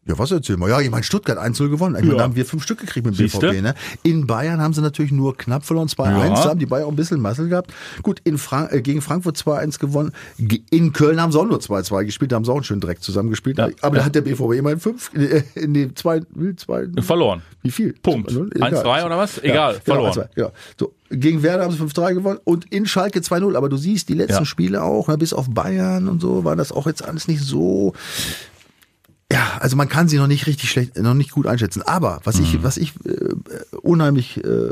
Ja, 0.08 0.18
was 0.18 0.32
erzählen 0.32 0.60
wir? 0.60 0.68
Ja, 0.68 0.80
ich 0.82 0.90
meine, 0.90 1.04
Stuttgart 1.04 1.38
1-0 1.38 1.70
gewonnen. 1.70 1.94
Ich 1.96 2.02
meine, 2.02 2.14
Ja. 2.14 2.18
da 2.18 2.24
haben 2.24 2.36
wir 2.36 2.44
fünf 2.44 2.64
Stück 2.64 2.80
gekriegt 2.80 3.06
mit 3.06 3.14
dem 3.14 3.18
Siehste? 3.30 3.50
BVB. 3.52 3.62
Ne? 3.62 3.76
In 4.02 4.26
Bayern 4.26 4.60
haben 4.60 4.74
sie 4.74 4.82
natürlich 4.82 5.12
nur 5.12 5.38
knapp 5.38 5.64
verloren, 5.64 5.90
2-1. 5.90 6.38
Ja. 6.38 6.44
Da 6.44 6.50
haben 6.50 6.60
die 6.60 6.66
Bayern 6.66 6.86
auch 6.86 6.90
ein 6.90 6.96
bisschen 6.96 7.22
Massel 7.22 7.50
gehabt. 7.50 7.72
Gut, 8.02 8.20
in 8.24 8.40
Frank 8.40 8.72
äh, 8.74 8.82
gegen 8.82 9.04
Frankfurt 9.04 9.38
2-1 9.38 9.78
gewonnen. 9.80 10.12
Ge- 10.40 10.64
In 10.72 10.92
Köln 10.92 11.22
haben 11.22 11.32
sie 11.32 11.40
auch 11.40 11.46
nur 11.46 11.60
2-2 11.60 12.04
gespielt. 12.06 12.32
Da 12.32 12.38
haben 12.38 12.46
sie 12.46 12.52
auch 12.52 12.56
einen 12.56 12.64
schönen 12.64 12.82
Dreck 12.82 13.04
zusammengespielt. 13.04 13.60
Ja. 13.60 13.70
Aber 13.82 13.98
da 13.98 14.04
hat 14.06 14.16
der 14.16 14.22
BVB 14.22 14.54
immerhin 14.58 14.80
fünf, 14.80 15.12
äh, 15.14 15.44
in 15.54 15.76
den 15.76 15.96
zwei, 15.96 16.22
zwei, 16.58 16.88
Verloren. 17.00 17.44
wie 17.62 17.70
viel? 17.70 17.94
Punkt. 18.02 18.32
2-0? 18.32 18.54
1-3 18.58 19.06
oder 19.06 19.18
was? 19.20 19.38
Egal, 19.44 19.80
genau, 19.86 20.12
verloren. 20.12 20.28
1-2, 20.36 20.40
Ja. 20.40 20.52
So, 20.80 20.96
gegen 21.12 21.44
Werder 21.44 21.66
haben 21.66 21.74
sie 21.74 21.78
5-3 21.84 22.16
gewonnen 22.16 22.40
und 22.44 22.66
in 22.74 22.88
Schalke 22.88 23.20
2-0. 23.20 23.56
Aber 23.56 23.70
du 23.70 23.78
siehst, 23.78 24.10
die 24.10 24.16
letzten 24.16 24.34
Ja. 24.40 24.46
Spiele 24.46 24.82
auch, 24.82 25.10
ne, 25.10 25.18
bis 25.20 25.32
auf 25.32 25.48
Bayern 25.52 26.08
und 26.08 26.22
so, 26.22 26.44
war 26.44 26.56
das 26.56 26.72
auch 26.72 26.88
jetzt 26.88 27.04
alles 27.06 27.28
nicht 27.28 27.44
so. 27.44 27.94
Also 29.62 29.76
man 29.76 29.88
kann 29.90 30.08
sie 30.08 30.18
noch 30.18 30.28
nicht 30.28 30.48
richtig 30.48 30.70
schlecht, 30.72 30.98
noch 30.98 31.14
nicht 31.14 31.32
gut 31.32 31.46
einschätzen. 31.48 31.82
Aber 31.84 32.20
was 32.24 32.38
Mhm. 32.38 32.44
ich, 32.44 32.64
was 32.64 32.78
ich 32.78 32.94
äh, 33.06 33.34
unheimlich 33.82 34.44
äh, 34.44 34.72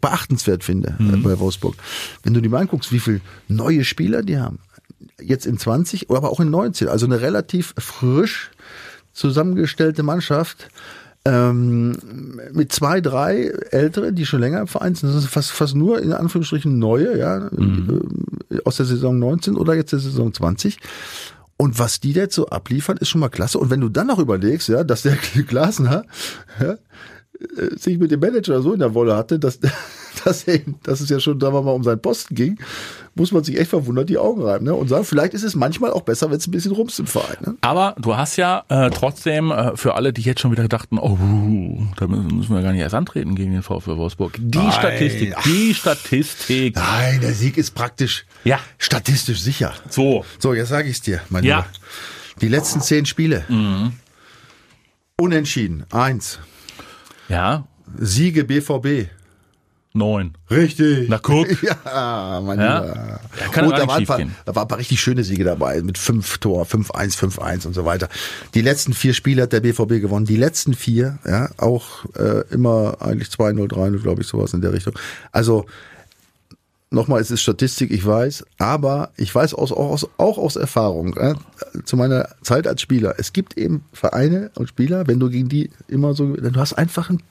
beachtenswert 0.00 0.62
finde 0.64 0.94
äh, 0.98 1.02
Mhm. 1.02 1.22
bei 1.22 1.38
Wolfsburg, 1.38 1.74
wenn 2.22 2.34
du 2.34 2.40
dir 2.42 2.50
mal 2.50 2.60
anguckst, 2.60 2.92
wie 2.92 3.00
viele 3.00 3.20
neue 3.48 3.84
Spieler 3.84 4.22
die 4.22 4.38
haben, 4.38 4.58
jetzt 5.20 5.46
in 5.46 5.58
20, 5.58 6.10
aber 6.10 6.30
auch 6.30 6.40
in 6.40 6.50
19, 6.50 6.88
also 6.88 7.06
eine 7.06 7.20
relativ 7.20 7.74
frisch 7.78 8.50
zusammengestellte 9.12 10.02
Mannschaft 10.02 10.68
ähm, 11.24 11.96
mit 12.52 12.72
zwei, 12.72 13.00
drei 13.00 13.46
Ältere, 13.70 14.12
die 14.12 14.24
schon 14.24 14.40
länger 14.40 14.60
im 14.60 14.68
Verein 14.68 14.94
sind. 14.94 15.08
Das 15.12 15.24
ist 15.24 15.28
fast, 15.30 15.50
fast 15.50 15.74
nur 15.74 16.00
in 16.00 16.12
Anführungsstrichen 16.12 16.78
neue, 16.78 17.18
ja, 17.18 17.48
äh, 17.48 18.60
aus 18.64 18.76
der 18.76 18.86
Saison 18.86 19.18
19 19.18 19.56
oder 19.56 19.74
jetzt 19.74 19.92
der 19.92 19.98
Saison 19.98 20.32
20. 20.32 20.78
Und 21.58 21.78
was 21.78 21.98
die 21.98 22.12
jetzt 22.12 22.36
so 22.36 22.46
abliefern, 22.46 22.96
ist 22.98 23.08
schon 23.08 23.20
mal 23.20 23.28
klasse. 23.28 23.58
Und 23.58 23.68
wenn 23.68 23.80
du 23.80 23.88
dann 23.88 24.06
noch 24.06 24.20
überlegst, 24.20 24.68
ja, 24.68 24.84
dass 24.84 25.02
der 25.02 25.16
Glasner 25.46 26.04
ja, 26.60 26.72
äh, 26.72 27.76
sich 27.76 27.98
mit 27.98 28.12
dem 28.12 28.20
Manager 28.20 28.62
so 28.62 28.72
in 28.72 28.78
der 28.78 28.94
Wolle 28.94 29.16
hatte, 29.16 29.38
dass, 29.40 29.58
dass, 30.24 30.44
er, 30.44 30.60
dass 30.82 31.00
es 31.00 31.08
ja 31.08 31.20
schon, 31.20 31.40
sagen 31.40 31.54
wir 31.54 31.62
mal, 31.62 31.72
um 31.72 31.82
seinen 31.82 32.00
Posten 32.00 32.34
ging, 32.34 32.58
muss 33.14 33.32
man 33.32 33.42
sich 33.44 33.58
echt 33.58 33.70
verwundert 33.70 34.08
die 34.08 34.18
Augen 34.18 34.42
reiben. 34.42 34.64
Ne? 34.64 34.74
Und 34.74 34.88
sagen, 34.88 35.04
vielleicht 35.04 35.34
ist 35.34 35.42
es 35.42 35.54
manchmal 35.54 35.90
auch 35.90 36.02
besser, 36.02 36.30
wenn 36.30 36.36
es 36.38 36.46
ein 36.46 36.50
bisschen 36.52 36.72
rumst 36.72 36.98
im 37.00 37.06
Verein. 37.06 37.36
Ne? 37.44 37.54
Aber 37.62 37.94
du 37.98 38.16
hast 38.16 38.36
ja 38.36 38.64
äh, 38.68 38.90
trotzdem 38.90 39.50
äh, 39.50 39.76
für 39.76 39.94
alle, 39.94 40.12
die 40.12 40.22
jetzt 40.22 40.40
schon 40.40 40.52
wieder 40.52 40.68
dachten, 40.68 40.98
oh, 40.98 41.18
da 41.96 42.06
müssen 42.06 42.54
wir 42.54 42.62
gar 42.62 42.72
nicht 42.72 42.80
erst 42.82 42.94
antreten 42.94 43.34
gegen 43.34 43.52
den 43.52 43.62
VfL 43.62 43.96
Wolfsburg. 43.96 44.34
Die 44.38 44.58
Nein. 44.58 44.72
Statistik, 44.72 45.34
die 45.44 45.74
Statistik. 45.74 46.76
Nein, 46.76 47.20
der 47.20 47.32
Sieg 47.34 47.56
ist 47.58 47.74
praktisch 47.74 48.24
Ja. 48.44 48.60
statistisch 48.78 49.40
sicher. 49.40 49.72
So. 49.88 50.24
So, 50.38 50.54
jetzt 50.54 50.68
sage 50.68 50.88
ich 50.88 50.96
es 50.96 51.02
dir, 51.02 51.20
mein 51.28 51.44
Ja. 51.44 51.58
Lieber. 51.58 51.68
Die 52.40 52.48
letzten 52.48 52.80
zehn 52.80 53.04
Spiele. 53.04 53.44
Unentschieden. 55.20 55.84
Eins. 55.90 56.38
Ja, 57.28 57.66
Siege 57.96 58.44
BVB. 58.44 59.08
Neun. 59.92 60.34
Richtig. 60.50 61.08
Na, 61.08 61.18
guck. 61.18 61.48
Ja, 61.62 62.40
mein 62.44 62.58
Ja. 62.58 62.80
Lieber. 62.80 63.20
Ja, 63.40 63.48
kann 63.52 63.68
gar 63.68 63.80
da 63.80 63.88
waren, 63.88 64.04
paar, 64.04 64.18
da 64.18 64.54
waren 64.54 64.64
ein 64.64 64.68
paar 64.68 64.78
richtig 64.78 65.00
schöne 65.00 65.24
Siege 65.24 65.44
dabei 65.44 65.82
mit 65.82 65.98
fünf 65.98 66.38
Tor, 66.38 66.64
5-1, 66.64 67.18
5-1 67.18 67.66
und 67.66 67.74
so 67.74 67.84
weiter. 67.84 68.08
Die 68.54 68.62
letzten 68.62 68.92
vier 68.92 69.14
Spiele 69.14 69.42
hat 69.42 69.52
der 69.52 69.60
BVB 69.60 70.00
gewonnen. 70.00 70.26
Die 70.26 70.36
letzten 70.36 70.74
vier, 70.74 71.18
ja, 71.26 71.50
auch 71.56 72.04
äh, 72.14 72.42
immer 72.50 72.98
eigentlich 73.00 73.28
2-0, 73.28 73.68
3-0, 73.68 74.02
glaube 74.02 74.22
ich, 74.22 74.28
sowas 74.28 74.52
in 74.54 74.60
der 74.60 74.72
Richtung. 74.72 74.94
Also 75.32 75.66
nochmal, 76.90 77.20
es 77.20 77.30
ist 77.30 77.42
Statistik, 77.42 77.90
ich 77.90 78.04
weiß, 78.04 78.44
aber 78.58 79.10
ich 79.16 79.34
weiß 79.34 79.54
aus, 79.54 79.72
auch, 79.72 79.90
aus, 79.90 80.08
auch 80.16 80.38
aus 80.38 80.56
Erfahrung, 80.56 81.16
äh, 81.16 81.34
zu 81.84 81.96
meiner 81.96 82.28
Zeit 82.42 82.66
als 82.66 82.80
Spieler, 82.80 83.14
es 83.18 83.32
gibt 83.32 83.58
eben 83.58 83.84
Vereine 83.92 84.50
und 84.54 84.68
Spieler, 84.68 85.06
wenn 85.06 85.20
du 85.20 85.28
gegen 85.28 85.48
die 85.48 85.70
immer 85.88 86.14
so, 86.14 86.34
du 86.34 86.60
hast 86.60 86.74
einfach 86.74 87.10
ein 87.10 87.22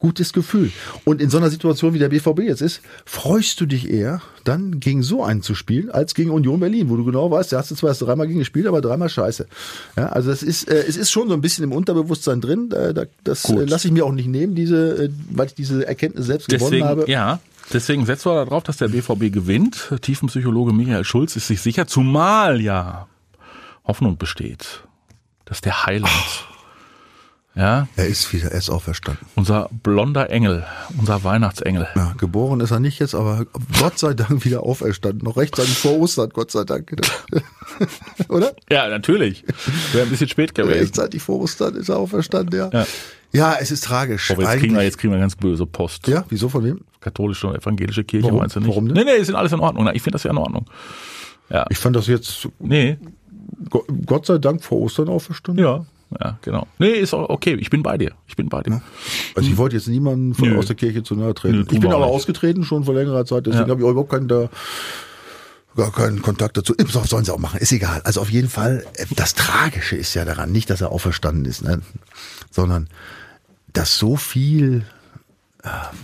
gutes 0.00 0.32
Gefühl. 0.32 0.72
Und 1.04 1.20
in 1.20 1.30
so 1.30 1.36
einer 1.36 1.50
Situation, 1.50 1.94
wie 1.94 1.98
der 1.98 2.08
BVB 2.08 2.40
jetzt 2.40 2.62
ist, 2.62 2.80
freust 3.04 3.60
du 3.60 3.66
dich 3.66 3.88
eher, 3.88 4.22
dann 4.44 4.80
gegen 4.80 5.02
so 5.02 5.22
einen 5.22 5.42
zu 5.42 5.54
spielen, 5.54 5.90
als 5.90 6.14
gegen 6.14 6.30
Union 6.30 6.58
Berlin, 6.58 6.88
wo 6.88 6.96
du 6.96 7.04
genau 7.04 7.30
weißt, 7.30 7.52
da 7.52 7.58
hast 7.58 7.70
du 7.70 7.74
zwar 7.74 7.90
erst 7.90 8.02
dreimal 8.02 8.26
gegen 8.26 8.38
gespielt, 8.38 8.66
aber 8.66 8.80
dreimal 8.80 9.10
scheiße. 9.10 9.46
Ja, 9.96 10.08
also 10.08 10.30
das 10.30 10.42
ist, 10.42 10.68
äh, 10.68 10.84
es 10.88 10.96
ist 10.96 11.10
schon 11.10 11.28
so 11.28 11.34
ein 11.34 11.42
bisschen 11.42 11.64
im 11.64 11.72
Unterbewusstsein 11.72 12.40
drin, 12.40 12.72
äh, 12.72 12.94
da, 12.94 13.04
das 13.24 13.44
äh, 13.50 13.64
lasse 13.64 13.88
ich 13.88 13.92
mir 13.92 14.06
auch 14.06 14.12
nicht 14.12 14.26
nehmen, 14.26 14.54
diese, 14.54 15.04
äh, 15.04 15.10
weil 15.30 15.46
ich 15.46 15.54
diese 15.54 15.86
Erkenntnis 15.86 16.26
selbst 16.26 16.48
gewonnen 16.48 16.82
habe. 16.82 17.02
Deswegen, 17.02 17.12
ja, 17.12 17.38
deswegen 17.70 18.06
setzen 18.06 18.30
wir 18.30 18.46
darauf, 18.46 18.62
dass 18.62 18.78
der 18.78 18.88
BVB 18.88 19.30
gewinnt. 19.30 19.92
Tiefenpsychologe 20.00 20.72
Michael 20.72 21.04
Schulz 21.04 21.36
ist 21.36 21.46
sich 21.46 21.60
sicher, 21.60 21.86
zumal 21.86 22.62
ja 22.62 23.06
Hoffnung 23.84 24.16
besteht, 24.16 24.82
dass 25.44 25.60
der 25.60 25.84
Heiland, 25.84 26.48
ja, 27.54 27.88
Er 27.96 28.06
ist 28.06 28.32
wieder, 28.32 28.50
er 28.52 28.58
ist 28.58 28.70
auferstanden. 28.70 29.26
unser 29.34 29.68
blonder 29.82 30.30
Engel, 30.30 30.64
unser 30.98 31.24
Weihnachtsengel, 31.24 31.88
Ja, 31.96 32.14
geboren 32.16 32.60
ist 32.60 32.70
er 32.70 32.80
nicht 32.80 32.98
jetzt, 33.00 33.14
aber 33.14 33.46
Gott 33.80 33.98
sei 33.98 34.14
Dank 34.14 34.44
wieder 34.44 34.62
auferstanden. 34.62 35.22
Noch 35.24 35.36
rechtzeitig 35.36 35.76
vor 35.76 35.98
Ostern, 35.98 36.30
Gott 36.32 36.50
sei 36.50 36.64
Dank. 36.64 36.94
Oder? 38.28 38.54
Ja, 38.70 38.88
natürlich. 38.88 39.44
Wäre 39.92 40.04
ein 40.04 40.10
bisschen 40.10 40.28
spät 40.28 40.54
gewesen. 40.54 40.78
Rechtzeitig 40.78 41.22
vor 41.22 41.40
Ostern 41.40 41.74
ist 41.76 41.88
er 41.88 41.98
auferstanden, 41.98 42.58
ja. 42.58 42.70
Ja. 42.72 42.86
Ja, 43.32 43.56
es 43.60 43.70
ist 43.70 43.84
tragisch. 43.84 44.30
Aber 44.32 44.42
jetzt 44.42 44.58
kriegen, 44.60 44.74
wir, 44.74 44.82
jetzt 44.82 44.98
kriegen 44.98 45.12
wir 45.12 45.20
ganz 45.20 45.36
böse 45.36 45.64
Post. 45.64 46.08
ja, 46.08 46.24
wieso 46.30 46.48
von 46.48 46.64
wem? 46.64 46.80
Katholische 47.00 47.46
und 47.46 47.54
evangelische 47.56 48.02
Kirche 48.02 48.26
Warum? 48.26 48.40
meinst 48.40 48.56
du 48.56 48.60
nicht? 48.60 48.68
Warum 48.70 48.88
denn? 48.88 48.96
Nee, 48.96 49.04
nee, 49.18 49.22
sind 49.22 49.36
alles 49.36 49.52
in 49.52 49.60
Ordnung. 49.60 49.88
Ich 49.94 50.02
finde 50.02 50.14
das 50.16 50.24
ja 50.24 50.30
in 50.32 50.36
Ordnung. 50.38 50.66
Ja. 51.48 51.64
Ich 51.70 51.78
fand 51.78 51.94
das 51.94 52.06
jetzt 52.08 52.48
Nee, 52.58 52.98
Go- 53.68 53.84
Gott 54.06 54.26
sei 54.26 54.38
Dank 54.38 54.64
vor 54.64 54.80
Ostern 54.80 55.08
auferstanden. 55.08 55.64
ja. 55.64 55.84
Ja, 56.18 56.38
genau. 56.42 56.66
Nee, 56.78 56.88
ist 56.92 57.14
auch 57.14 57.28
okay. 57.28 57.54
Ich 57.60 57.70
bin 57.70 57.82
bei 57.82 57.96
dir. 57.96 58.12
Ich 58.26 58.34
bin 58.36 58.48
bei 58.48 58.62
dir. 58.62 58.82
Also 59.36 59.48
ich 59.48 59.56
wollte 59.56 59.76
jetzt 59.76 59.86
niemanden 59.86 60.34
von 60.34 60.48
Nö. 60.48 60.58
aus 60.58 60.66
der 60.66 60.74
Kirche 60.76 61.02
zu 61.04 61.14
nahe 61.14 61.34
treten. 61.34 61.58
Nö, 61.58 61.62
ich 61.70 61.78
bin 61.80 61.92
aber 61.92 62.06
nicht. 62.06 62.14
ausgetreten 62.14 62.64
schon 62.64 62.84
vor 62.84 62.94
längerer 62.94 63.24
Zeit, 63.24 63.46
deswegen 63.46 63.66
Ja. 63.66 63.70
habe 63.70 63.80
ich 63.80 63.86
auch 63.86 63.90
überhaupt 63.92 64.10
keinen 64.10 64.26
da 64.28 64.48
gar 65.76 65.92
keinen 65.92 66.20
Kontakt 66.20 66.56
dazu. 66.56 66.74
Im 66.74 66.88
Sof 66.88 67.06
sollen 67.06 67.24
sie 67.24 67.32
auch 67.32 67.38
machen, 67.38 67.60
ist 67.60 67.70
egal. 67.72 68.00
Also 68.04 68.20
auf 68.20 68.28
jeden 68.30 68.48
Fall, 68.48 68.84
äh, 68.94 69.06
das 69.14 69.34
Tragische 69.34 69.94
ist 69.96 70.14
ja 70.14 70.24
daran, 70.24 70.50
nicht, 70.50 70.68
dass 70.68 70.80
er 70.80 70.90
auferstanden 70.90 71.44
ist, 71.44 71.62
ne? 71.62 71.80
sondern 72.50 72.88
dass 73.72 73.96
so 73.96 74.16
viel, 74.16 74.84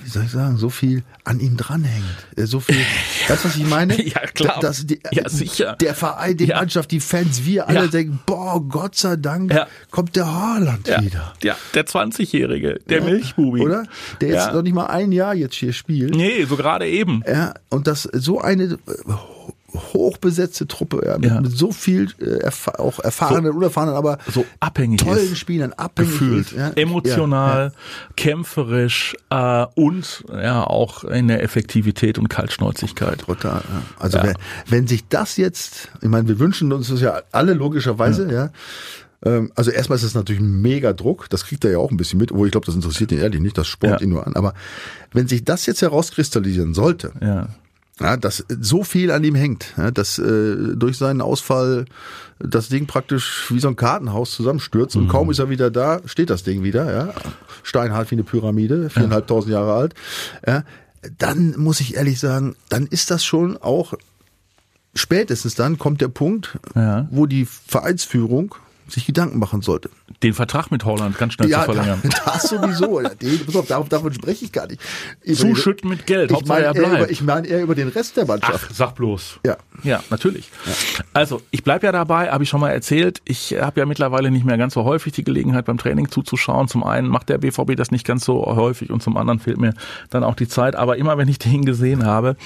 wie 0.05 0.11
soll 0.11 0.25
ich 0.25 0.31
sagen, 0.31 0.59
so 0.59 0.69
viel 0.69 1.03
an 1.25 1.41
ihm 1.41 1.57
dranhängt. 1.57 2.05
Äh, 2.37 2.45
So 2.47 2.61
viel, 2.61 2.77
weißt 3.29 3.45
du, 3.45 3.49
was 3.49 3.57
ich 3.57 3.67
meine? 3.67 3.97
Ja, 4.07 4.21
klar. 4.21 4.61
Dass 4.61 4.87
die, 4.87 5.01
Ja, 5.13 5.29
sicher. 5.29 5.77
Der 5.81 5.95
Verein, 5.95 6.37
die 6.37 6.45
Ja. 6.47 6.57
Mannschaft, 6.59 6.91
die 6.91 7.01
Fans, 7.01 7.45
wir 7.45 7.67
alle 7.69 7.81
Ja. 7.81 7.87
denken, 7.87 8.21
boah, 8.27 8.61
Gott 8.63 8.97
sei 8.97 9.17
Dank 9.17 9.53
Ja. 9.53 9.67
kommt 9.91 10.15
der 10.17 10.27
Haaland 10.33 10.87
wieder. 10.87 11.35
ja 11.43 11.57
der 11.75 11.87
20-Jährige, 11.87 12.81
der 12.89 13.03
Milchbubi. 13.03 13.61
Oder? 13.63 13.85
Der 14.21 14.29
jetzt 14.29 14.53
noch 14.53 14.63
nicht 14.63 14.75
mal 14.75 14.87
ein 14.87 15.11
Jahr 15.13 15.35
jetzt 15.35 15.55
hier 15.55 15.73
spielt. 15.73 16.15
Nee, 16.15 16.45
so 16.45 16.57
gerade 16.57 16.87
eben. 16.87 17.23
Ja, 17.27 17.55
und 17.71 17.87
das 17.87 18.03
so 18.03 18.41
eine 18.41 18.79
hochbesetzte 19.76 20.66
Truppe, 20.66 21.02
ja, 21.06 21.18
mit, 21.18 21.30
Ja. 21.30 21.40
mit 21.40 21.56
so 21.56 21.73
viel 21.73 22.09
äh, 22.21 22.38
erfa 22.42 22.73
auch 22.73 22.99
erfahrenen, 23.00 23.52
unerfahrenen, 23.52 23.95
aber 23.95 24.18
So 24.33 24.45
abhängig 24.61 25.00
tollen 25.02 25.33
ist. 25.33 25.38
Spielern, 25.38 25.73
abhängig 25.73 26.12
gefühlt, 26.12 26.47
ist, 26.52 26.56
ja. 26.59 26.71
emotional, 26.71 27.73
kämpferisch 28.16 29.16
äh, 29.30 29.66
und 29.75 30.25
ja 30.33 30.64
auch 30.64 31.04
in 31.04 31.28
der 31.28 31.42
Effektivität 31.42 32.18
und 32.18 32.28
Kaltschnäuzigkeit. 32.28 33.21
Total, 33.21 33.62
ja. 33.62 33.83
Also. 33.99 34.18
Wenn, 34.23 34.35
wenn 34.68 34.87
sich 34.87 35.06
das 35.09 35.37
jetzt, 35.37 35.88
ich 36.02 36.09
meine, 36.09 36.26
wir 36.28 36.38
wünschen 36.38 36.73
uns 36.73 36.88
das 36.88 37.00
ja 37.00 37.21
alle 37.33 37.54
logischerweise, 37.54 38.33
ja, 38.33 38.50
Ähm, 39.25 39.50
also 39.54 39.71
erstmal 39.71 39.97
ist 39.97 40.02
es 40.02 40.14
natürlich 40.14 40.42
ein 40.42 40.61
mega 40.61 40.92
Druck, 40.92 41.30
das 41.30 41.47
kriegt 41.47 41.64
er 41.64 41.71
ja 41.71 41.78
auch 41.78 41.90
ein 41.90 41.97
bisschen 41.97 42.18
mit, 42.21 42.30
obwohl 42.33 42.49
ich 42.49 42.52
glaube, 42.52 42.66
das 42.66 42.75
interessiert 42.75 43.11
ihn 43.12 43.18
ehrlich 43.18 43.40
nicht, 43.40 43.56
das 43.56 43.66
spornt 43.66 44.00
Ja. 44.00 44.04
ihn 44.06 44.11
nur 44.11 44.26
an. 44.26 44.37
Aber 44.37 44.52
wenn 45.12 45.26
sich 45.26 45.42
das 45.45 45.64
jetzt 45.64 45.80
herauskristallisieren 45.80 46.75
sollte, 46.75 47.12
Ja. 47.23 47.49
Ja, 48.00 48.17
dass 48.17 48.45
so 48.61 48.85
viel 48.85 49.11
an 49.11 49.25
ihm 49.25 49.35
hängt, 49.35 49.73
ja, 49.76 49.91
dass 49.91 50.19
äh, 50.19 50.75
durch 50.76 50.99
seinen 50.99 51.21
Ausfall 51.21 51.87
das 52.38 52.69
Ding 52.69 52.87
praktisch 52.87 53.47
wie 53.50 53.59
so 53.61 53.69
ein 53.69 53.76
Kartenhaus 53.76 54.33
zusammenstürzt 54.33 54.97
und 54.97 55.09
kaum 55.09 55.31
ist 55.31 55.38
er 55.38 55.49
wieder 55.49 55.71
da, 55.71 56.00
steht 56.05 56.29
das 56.29 56.43
Ding 56.43 56.62
wieder, 56.62 56.93
ja, 56.93 57.15
steinhart 57.62 58.11
wie 58.11 58.17
eine 58.17 58.25
Pyramide, 58.25 58.91
viereinhalbtausend 58.91 59.53
Jahre 59.53 59.73
alt, 59.75 59.95
ja, 60.47 60.65
dann 61.19 61.55
muss 61.57 61.81
ich 61.81 61.97
ehrlich 61.97 62.19
sagen, 62.21 62.55
dann 62.69 62.87
ist 62.87 63.11
das 63.11 63.25
schon 63.25 63.57
auch 63.57 63.95
spätestens 64.95 65.55
dann 65.55 65.79
kommt 65.79 66.00
der 66.00 66.09
Punkt, 66.09 66.59
Ja. 66.75 67.07
wo 67.11 67.26
die 67.26 67.47
Vereinsführung 67.47 68.55
sich 68.88 69.07
Gedanken 69.07 69.38
machen 69.38 69.62
sollte. 69.62 69.90
Den 70.23 70.33
Vertrag 70.35 70.71
mit 70.71 70.85
Holland 70.85 71.19
ganz 71.19 71.33
schnell 71.35 71.49
zu 71.49 71.52
Ja, 71.52 71.62
verlängern. 71.62 72.00
das 72.25 72.43
sowieso. 72.49 73.00
Den, 73.00 73.45
pass 73.47 73.57
auf, 73.57 73.66
davon, 73.66 73.88
davon 73.88 74.14
spreche 74.14 74.45
ich 74.45 74.52
gar 74.52 74.66
nicht. 74.66 74.81
Über 75.25 75.37
Zuschütten 75.37 75.90
mit 75.90 76.07
Geld, 76.07 76.31
Ich 76.31 76.37
Hauptsache 76.37 76.62
meine, 76.62 76.78
er 76.78 76.97
über, 76.99 77.11
ich 77.11 77.23
meine 77.23 77.47
eher 77.47 77.62
über 77.62 77.75
den 77.75 77.88
Rest 77.88 78.16
der 78.16 78.26
Mannschaft. 78.26 78.66
Ach, 78.71 78.75
sag 78.75 78.95
bloß. 78.95 79.40
Ja. 79.45 79.57
Ja, 79.83 80.02
natürlich. 80.11 80.50
Also, 81.12 81.43
ich 81.50 81.64
bleib 81.64 81.83
ja 81.83 81.93
dabei, 81.93 82.31
habe 82.31 82.45
ich 82.45 82.49
schon 82.50 82.61
mal 82.61 82.71
erzählt. 82.71 83.21
Ich 83.25 83.52
habe 83.61 83.81
ja 83.81 83.87
mittlerweile 83.87 84.31
nicht 84.31 84.45
mehr 84.45 84.57
ganz 84.59 84.75
so 84.75 84.85
häufig 84.85 85.12
die 85.12 85.25
Gelegenheit, 85.25 85.64
beim 85.66 85.78
Training 85.78 86.11
zuzuschauen. 86.11 86.69
Zum 86.69 86.85
einen 86.85 87.09
macht 87.09 87.28
der 87.28 87.38
BVB 87.38 87.76
das 87.76 87.90
nicht 87.90 88.07
ganz 88.07 88.25
so 88.25 88.45
häufig 88.47 88.90
und 88.90 89.02
zum 89.02 89.16
anderen 89.16 89.38
fehlt 89.40 89.59
mir 89.59 89.75
dann 90.11 90.25
auch 90.25 90.35
die 90.37 90.49
Zeit. 90.49 90.76
Aber 90.76 90.97
immer 90.97 91.19
wenn 91.19 91.28
ich 91.28 91.38
den 91.38 91.64
gesehen 91.64 92.05
habe, 92.07 92.37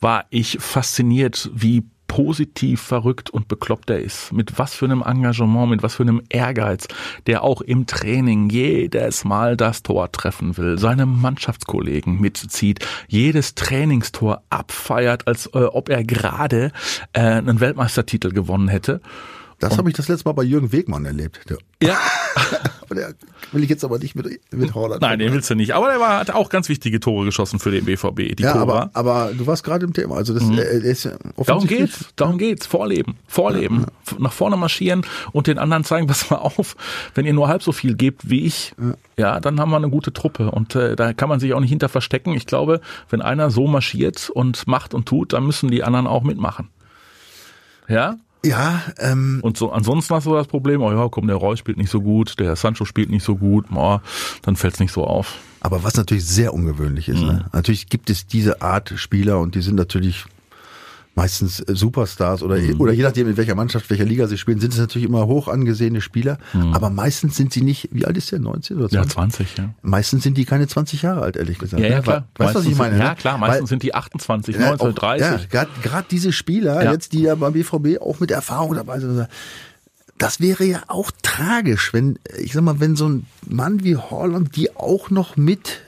war 0.00 0.24
ich 0.30 0.58
fasziniert, 0.60 1.50
wie 1.54 1.84
positiv 2.08 2.80
verrückt 2.80 3.30
und 3.30 3.46
bekloppt 3.46 3.90
er 3.90 4.00
ist. 4.00 4.32
Mit 4.32 4.58
was 4.58 4.74
für 4.74 4.86
einem 4.86 5.02
Engagement, 5.02 5.70
mit 5.70 5.82
was 5.84 5.94
für 5.94 6.02
einem 6.02 6.22
Ehrgeiz, 6.28 6.88
der 7.26 7.44
auch 7.44 7.60
im 7.60 7.86
Training 7.86 8.50
jedes 8.50 9.24
Mal 9.24 9.56
das 9.56 9.84
Tor 9.84 10.10
treffen 10.10 10.56
will, 10.56 10.78
seine 10.78 11.06
Mannschaftskollegen 11.06 12.20
mitzieht, 12.20 12.84
jedes 13.06 13.54
Trainingstor 13.54 14.42
abfeiert, 14.50 15.28
als 15.28 15.46
äh, 15.54 15.58
ob 15.58 15.88
er 15.88 16.02
gerade 16.02 16.72
äh, 17.12 17.20
einen 17.20 17.60
Weltmeistertitel 17.60 18.32
gewonnen 18.32 18.68
hätte. 18.68 19.00
Das 19.60 19.76
habe 19.76 19.90
ich 19.90 19.96
das 19.96 20.06
letzte 20.08 20.28
Mal 20.28 20.32
bei 20.34 20.44
Jürgen 20.44 20.70
Wegmann 20.70 21.04
erlebt. 21.04 21.40
Der, 21.50 21.58
Ja, 21.82 21.98
der 22.94 23.14
will 23.50 23.64
ich 23.64 23.68
jetzt 23.70 23.82
aber 23.84 23.98
nicht 23.98 24.14
mit, 24.14 24.40
mit 24.52 24.72
Holland. 24.74 25.02
nein, 25.02 25.18
den 25.18 25.32
willst 25.32 25.50
du 25.50 25.56
nicht. 25.56 25.74
Aber 25.74 25.88
der 25.88 25.98
war, 25.98 26.20
hat 26.20 26.30
auch 26.30 26.48
ganz 26.48 26.68
wichtige 26.68 27.00
Tore 27.00 27.24
geschossen 27.24 27.58
für 27.58 27.72
den 27.72 27.84
BVB, 27.84 28.36
die 28.36 28.42
Ja, 28.44 28.52
Cobra. 28.52 28.62
aber, 28.62 28.90
aber 29.26 29.34
du 29.34 29.46
warst 29.48 29.64
gerade 29.64 29.84
im 29.84 29.92
Thema. 29.92 30.14
Also 30.16 30.32
das 30.32 30.44
äh, 30.48 30.54
er 30.60 30.72
ist 30.84 31.04
ja 31.04 31.12
Darum 31.44 31.66
geht's, 31.66 32.04
darum 32.14 32.38
geht's. 32.38 32.66
Vorleben, 32.66 33.16
vorleben, 33.26 33.86
F- 34.06 34.18
nach 34.20 34.32
vorne 34.32 34.56
marschieren 34.56 35.02
und 35.32 35.48
den 35.48 35.58
anderen 35.58 35.82
zeigen, 35.82 36.06
pass 36.08 36.30
mal 36.30 36.36
auf, 36.36 36.76
wenn 37.16 37.26
ihr 37.26 37.32
nur 37.34 37.48
halb 37.48 37.62
so 37.64 37.72
viel 37.72 37.96
gebt 37.96 38.30
wie 38.30 38.42
ich, 38.44 38.74
ja, 39.16 39.40
dann 39.40 39.58
haben 39.58 39.70
wir 39.70 39.76
eine 39.76 39.90
gute 39.90 40.12
Truppe 40.12 40.52
und 40.52 40.76
äh, 40.76 40.94
da 40.94 41.12
kann 41.14 41.28
man 41.28 41.40
sich 41.40 41.52
auch 41.54 41.60
nicht 41.60 41.70
hinter 41.70 41.88
verstecken. 41.88 42.32
Ich 42.34 42.46
glaube, 42.46 42.80
wenn 43.10 43.22
einer 43.22 43.50
so 43.50 43.66
marschiert 43.66 44.30
und 44.30 44.68
macht 44.68 44.94
und 44.94 45.06
tut, 45.06 45.32
dann 45.32 45.44
müssen 45.44 45.68
die 45.68 45.82
anderen 45.82 46.06
auch 46.06 46.22
mitmachen. 46.22 46.68
Ja? 47.88 48.16
Ja, 48.44 48.82
ähm, 48.98 49.40
Und 49.42 49.56
so, 49.56 49.72
ansonsten 49.72 50.14
hast 50.14 50.26
du 50.26 50.34
das 50.34 50.46
Problem, 50.46 50.80
oh 50.80 50.92
ja, 50.92 51.08
komm, 51.08 51.26
der 51.26 51.36
Reus 51.36 51.58
spielt 51.58 51.76
nicht 51.76 51.90
so 51.90 52.00
gut, 52.00 52.38
der 52.38 52.54
Sancho 52.56 52.84
spielt 52.84 53.10
nicht 53.10 53.24
so 53.24 53.36
gut, 53.36 53.66
oh, 53.74 53.98
dann 54.42 54.54
fällt's 54.56 54.78
nicht 54.78 54.92
so 54.92 55.04
auf. 55.04 55.34
aber 55.60 55.82
was 55.82 55.96
natürlich 55.96 56.24
sehr 56.24 56.54
ungewöhnlich 56.54 57.08
ist. 57.08 57.20
Mhm. 57.20 57.26
Ne? 57.26 57.44
Natürlich 57.52 57.88
gibt 57.88 58.10
es 58.10 58.26
diese 58.26 58.62
Art 58.62 58.92
Spieler 58.96 59.40
und 59.40 59.54
die 59.56 59.62
sind 59.62 59.74
natürlich 59.74 60.24
meistens 61.18 61.60
äh, 61.60 61.74
Superstars 61.74 62.42
oder, 62.42 62.56
Mhm. 62.56 62.80
oder 62.80 62.92
je 62.92 63.02
nachdem, 63.02 63.28
in 63.28 63.36
welcher 63.36 63.54
Mannschaft, 63.54 63.90
welcher 63.90 64.04
Liga 64.04 64.26
sie 64.28 64.38
spielen, 64.38 64.60
sind 64.60 64.72
es 64.72 64.78
natürlich 64.78 65.06
immer 65.08 65.26
hoch 65.26 65.48
angesehene 65.48 66.00
Spieler. 66.00 66.38
Aber 66.72 66.90
meistens 66.90 67.36
sind 67.36 67.52
sie 67.52 67.60
nicht, 67.62 67.88
wie 67.92 68.06
alt 68.06 68.16
ist 68.16 68.30
der, 68.32 68.38
19 68.38 68.76
oder 68.78 68.88
20? 68.88 68.96
Mhm. 68.98 69.02
Ja, 69.04 69.08
20, 69.14 69.56
ja. 69.58 69.74
Meistens 69.82 70.22
sind 70.22 70.36
die 70.38 70.44
keine 70.44 70.66
20 70.68 71.02
Jahre 71.02 71.22
alt, 71.22 71.36
ehrlich 71.36 71.58
gesagt. 71.58 71.82
Ja, 71.82 71.88
ja, 71.88 72.00
klar. 72.00 72.24
Weißt 72.36 72.54
du, 72.54 72.58
was 72.60 72.66
ich 72.66 72.76
meine? 72.76 72.94
Sind, 72.94 73.02
ja, 73.02 73.10
ne? 73.10 73.16
klar, 73.16 73.38
meistens 73.38 73.60
Weil- 73.62 73.66
sind 73.68 73.82
die 73.82 73.94
28, 73.94 74.54
Ja, 74.56 74.68
19, 74.70 74.88
auch- 74.88 74.94
30. 74.94 75.48
Ja, 75.52 75.66
gerade 75.82 76.06
diese 76.10 76.32
Spieler, 76.32 76.82
Ja. 76.84 76.92
jetzt 76.92 77.12
die 77.12 77.22
ja 77.22 77.34
beim 77.34 77.52
BVB 77.52 77.98
auch 78.00 78.20
mit 78.20 78.30
Erfahrung 78.30 78.74
dabei 78.74 79.00
sind, 79.00 79.26
das 80.18 80.40
wäre 80.40 80.64
ja 80.64 80.82
auch 80.88 81.10
tragisch, 81.22 81.92
wenn, 81.92 82.18
ich 82.38 82.52
sag 82.52 82.62
mal, 82.62 82.80
wenn 82.80 82.96
so 82.96 83.08
ein 83.08 83.26
Mann 83.46 83.84
wie 83.84 83.96
Holland 83.96 84.56
die 84.56 84.74
auch 84.74 85.10
noch 85.10 85.36
mit 85.36 85.80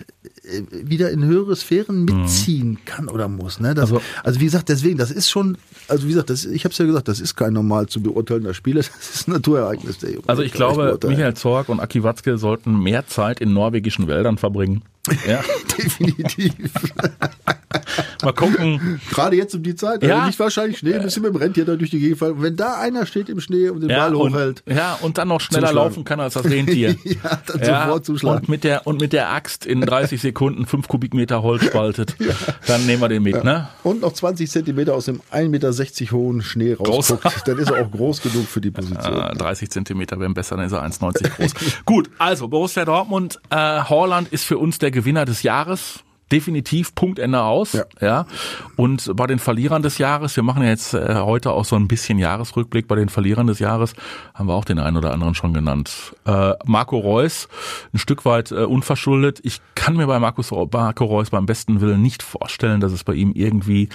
wieder 0.70 1.10
in 1.10 1.24
höhere 1.24 1.54
Sphären 1.56 2.04
mitziehen 2.04 2.78
kann 2.84 3.08
oder 3.08 3.28
muss. 3.28 3.60
Ne? 3.60 3.74
Das, 3.74 3.84
also, 3.84 3.96
Mhm. 3.96 4.00
Also- 4.24 4.40
wie 4.40 4.44
gesagt, 4.44 4.68
deswegen, 4.68 4.98
das 4.98 5.10
ist 5.10 5.28
schon, 5.30 5.56
also 5.88 6.04
wie 6.04 6.08
gesagt, 6.08 6.30
das, 6.30 6.44
ich 6.44 6.64
habe 6.64 6.72
es 6.72 6.78
ja 6.78 6.84
gesagt, 6.86 7.08
das 7.08 7.20
ist 7.20 7.36
kein 7.36 7.52
normal 7.52 7.86
zu 7.86 8.02
beurteilender 8.02 8.54
Spieler, 8.54 8.80
das 8.98 9.14
ist 9.14 9.28
ein 9.28 9.32
Naturereignis. 9.32 9.98
Der 9.98 10.10
Junge. 10.12 10.28
Also 10.28 10.42
ich 10.42 10.52
glaube. 10.52 10.98
Michael 11.06 11.34
Zorg 11.34 11.68
und 11.68 11.80
Aki 11.80 12.02
Watzke 12.02 12.38
sollten 12.38 12.78
mehr 12.82 13.06
Zeit 13.06 13.40
in 13.40 13.52
norwegischen 13.52 14.06
Wäldern 14.08 14.38
verbringen. 14.38 14.82
Ja. 15.26 15.40
Definitiv. 15.78 16.52
Mal 18.22 18.32
gucken. 18.32 19.00
Gerade 19.10 19.36
jetzt 19.36 19.54
um 19.54 19.62
die 19.62 19.74
Zeit. 19.74 20.02
Ja. 20.02 20.16
Also 20.16 20.26
nicht 20.26 20.40
wahrscheinlich 20.40 20.78
Schnee, 20.78 20.94
ein 20.94 21.02
bisschen 21.02 21.22
mit 21.22 21.32
dem 21.32 21.36
Rentier 21.36 21.64
da 21.64 21.76
durch 21.76 21.90
die 21.90 22.00
Gegend 22.00 22.18
fallen. 22.18 22.42
Wenn 22.42 22.56
da 22.56 22.78
einer 22.78 23.06
steht 23.06 23.28
im 23.28 23.40
Schnee 23.40 23.68
und 23.68 23.80
den 23.80 23.90
Ja 23.90 24.08
Ball 24.08 24.14
und, 24.14 24.34
hochhält. 24.34 24.62
ja, 24.66 24.98
und 25.00 25.18
dann 25.18 25.28
noch 25.28 25.40
schneller 25.40 25.72
laufen 25.72 26.04
kann 26.04 26.20
als 26.20 26.34
das 26.34 26.44
Rentier. 26.44 26.96
Ja, 27.10 27.40
dann 27.46 27.64
sofort 27.64 28.04
zuschlagen. 28.04 28.40
Und 28.40 28.48
mit 28.48 28.62
der, 28.64 28.86
und 28.86 29.00
mit 29.00 29.12
der 29.12 29.30
Axt 29.30 29.66
in 29.66 29.80
30 29.80 30.20
Sekunden 30.20 30.66
5 30.66 30.86
Kubikmeter 30.86 31.42
Holz 31.42 31.64
spaltet. 31.64 32.14
Dann 32.66 32.86
nehmen 32.86 33.02
wir 33.02 33.08
den 33.08 33.22
mit, 33.22 33.42
ne? 33.42 33.68
Und 33.82 34.02
noch 34.02 34.12
20 34.12 34.50
Zentimeter 34.50 34.94
aus 34.94 35.06
dem 35.06 35.20
1,60 35.32 35.48
Meter 35.48 36.12
hohen 36.12 36.42
Schnee 36.42 36.74
rausguckt, 36.74 37.48
dann 37.48 37.58
ist 37.58 37.70
er 37.70 37.84
auch 37.84 37.90
groß 37.90 38.22
genug 38.22 38.46
für 38.46 38.60
die 38.60 38.70
Position. 38.70 39.18
Äh, 39.18 39.34
30 39.36 39.70
Zentimeter 39.70 40.20
wären 40.20 40.34
besser, 40.34 40.56
dann 40.56 40.66
ist 40.66 40.72
er 40.72 40.82
1,90 40.84 41.30
groß. 41.36 41.52
Gut, 41.84 42.10
also 42.18 42.48
Borussia 42.48 42.84
Dortmund, 42.84 43.40
äh, 43.50 43.56
Haaland 43.56 44.28
ist 44.32 44.44
für 44.44 44.58
uns 44.58 44.78
der 44.78 44.89
Gewinner 44.90 45.24
des 45.24 45.42
Jahres. 45.42 46.04
Definitiv 46.32 46.94
Punktende 46.94 47.42
aus. 47.42 47.72
Ja. 47.72 47.84
ja. 48.00 48.26
Und 48.76 49.10
bei 49.16 49.26
den 49.26 49.40
Verlierern 49.40 49.82
des 49.82 49.98
Jahres, 49.98 50.36
wir 50.36 50.44
machen 50.44 50.62
ja 50.62 50.68
jetzt 50.68 50.94
äh, 50.94 51.16
heute 51.16 51.50
auch 51.50 51.64
so 51.64 51.74
ein 51.74 51.88
bisschen 51.88 52.20
Jahresrückblick. 52.20 52.86
Bei 52.86 52.94
den 52.94 53.08
Verlierern 53.08 53.48
des 53.48 53.58
Jahres 53.58 53.94
haben 54.32 54.46
wir 54.46 54.54
auch 54.54 54.64
den 54.64 54.78
einen 54.78 54.96
oder 54.96 55.12
anderen 55.12 55.34
schon 55.34 55.52
genannt. 55.52 56.14
Äh, 56.26 56.52
Marco 56.64 56.98
Reus, 56.98 57.48
ein 57.92 57.98
Stück 57.98 58.24
weit 58.24 58.52
äh, 58.52 58.62
unverschuldet. 58.62 59.40
Ich 59.42 59.60
kann 59.74 59.96
mir 59.96 60.06
bei 60.06 60.20
Markus, 60.20 60.52
Marco 60.52 61.04
Reus 61.04 61.30
beim 61.30 61.46
besten 61.46 61.80
Willen 61.80 62.00
nicht 62.00 62.22
vorstellen, 62.22 62.80
dass 62.80 62.92
es 62.92 63.02
bei 63.02 63.14
ihm 63.14 63.32
irgendwie 63.32 63.88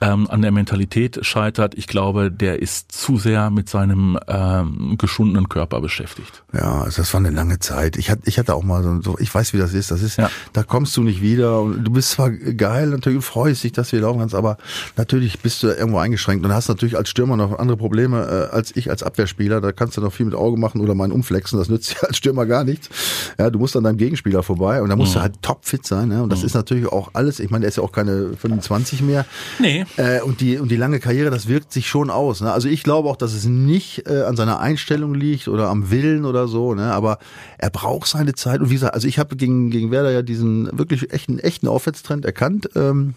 ähm, 0.00 0.28
an 0.28 0.42
der 0.42 0.50
Mentalität 0.52 1.18
scheitert. 1.22 1.74
Ich 1.76 1.86
glaube, 1.86 2.30
der 2.30 2.60
ist 2.60 2.92
zu 2.92 3.16
sehr 3.16 3.50
mit 3.50 3.68
seinem 3.68 4.18
ähm, 4.28 4.96
geschundenen 4.98 5.48
Körper 5.48 5.80
beschäftigt. 5.80 6.44
Ja, 6.52 6.82
also 6.82 7.00
das 7.02 7.12
war 7.14 7.20
eine 7.20 7.30
lange 7.30 7.58
Zeit. 7.60 7.96
Ich 7.96 8.10
hatte, 8.10 8.22
ich 8.26 8.38
hatte 8.38 8.54
auch 8.54 8.62
mal 8.62 9.00
so, 9.02 9.16
ich 9.18 9.34
weiß, 9.34 9.54
wie 9.54 9.58
das 9.58 9.72
ist. 9.72 9.90
Das 9.90 10.02
ist, 10.02 10.18
Ja. 10.18 10.30
da 10.52 10.62
kommst 10.62 10.96
du 10.96 11.02
nicht 11.02 11.22
wieder 11.22 11.60
und 11.62 11.84
du 11.84 11.90
bist 11.90 12.10
zwar 12.10 12.30
geil, 12.30 12.88
natürlich 12.88 13.24
freust 13.24 13.64
dich, 13.64 13.72
dass 13.72 13.88
du 13.88 13.96
hier 13.96 14.02
laufen 14.02 14.18
kannst, 14.20 14.34
aber 14.34 14.58
natürlich 14.96 15.40
bist 15.40 15.62
du 15.62 15.68
irgendwo 15.68 15.98
eingeschränkt 15.98 16.44
und 16.44 16.52
hast 16.52 16.68
natürlich 16.68 16.96
als 16.96 17.08
Stürmer 17.08 17.36
noch 17.36 17.58
andere 17.58 17.78
Probleme 17.78 18.48
äh, 18.50 18.54
als 18.54 18.76
ich 18.76 18.90
als 18.90 19.02
Abwehrspieler. 19.02 19.60
Da 19.62 19.72
kannst 19.72 19.96
du 19.96 20.02
noch 20.02 20.12
viel 20.12 20.26
mit 20.26 20.34
Auge 20.34 20.58
machen 20.58 20.80
oder 20.82 20.92
ein 20.92 21.12
Umflexen. 21.12 21.58
Das 21.58 21.68
nützt 21.70 21.92
dir 22.02 22.06
als 22.08 22.18
Stürmer 22.18 22.44
gar 22.44 22.64
nichts. 22.64 22.90
Ja, 23.38 23.48
du 23.50 23.58
musst 23.58 23.76
an 23.76 23.84
deinem 23.84 23.96
Gegenspieler 23.98 24.42
vorbei 24.42 24.82
und 24.82 24.90
da 24.90 24.96
musst 24.96 25.14
du 25.14 25.20
halt 25.20 25.40
topfit 25.40 25.86
sein. 25.86 26.08
Ne? 26.08 26.22
Und 26.22 26.30
das 26.30 26.42
ist 26.42 26.54
natürlich 26.54 26.86
auch 26.86 27.10
alles. 27.14 27.40
Ich 27.40 27.50
meine, 27.50 27.62
der 27.62 27.68
ist 27.68 27.76
ja 27.76 27.82
auch 27.82 27.92
keine 27.92 28.34
25 28.36 29.00
mehr. 29.02 29.24
Nee. 29.58 29.85
Äh, 29.96 30.20
und 30.20 30.40
die 30.40 30.58
und 30.58 30.70
die 30.70 30.76
lange 30.76 31.00
Karriere, 31.00 31.30
das 31.30 31.48
wirkt 31.48 31.72
sich 31.72 31.88
schon 31.88 32.10
aus. 32.10 32.40
Ne? 32.40 32.52
Also 32.52 32.68
ich 32.68 32.82
glaube 32.82 33.08
auch, 33.08 33.16
dass 33.16 33.32
es 33.32 33.46
nicht 33.46 34.06
äh, 34.08 34.22
an 34.22 34.36
seiner 34.36 34.60
Einstellung 34.60 35.14
liegt 35.14 35.48
oder 35.48 35.68
am 35.68 35.90
Willen 35.90 36.24
oder 36.24 36.48
so. 36.48 36.74
Ne? 36.74 36.92
Aber 36.92 37.18
er 37.58 37.70
braucht 37.70 38.08
seine 38.08 38.34
Zeit. 38.34 38.60
Und 38.60 38.70
wie 38.70 38.74
gesagt, 38.74 38.94
also 38.94 39.08
ich 39.08 39.18
habe 39.18 39.36
gegen 39.36 39.70
gegen 39.70 39.90
Werder 39.90 40.10
ja 40.10 40.22
diesen 40.22 40.76
wirklich 40.76 41.12
echten 41.12 41.38
echten 41.38 41.68
Aufwärtstrend 41.68 42.24
erkannt. 42.24 42.70
Ähm, 42.74 43.14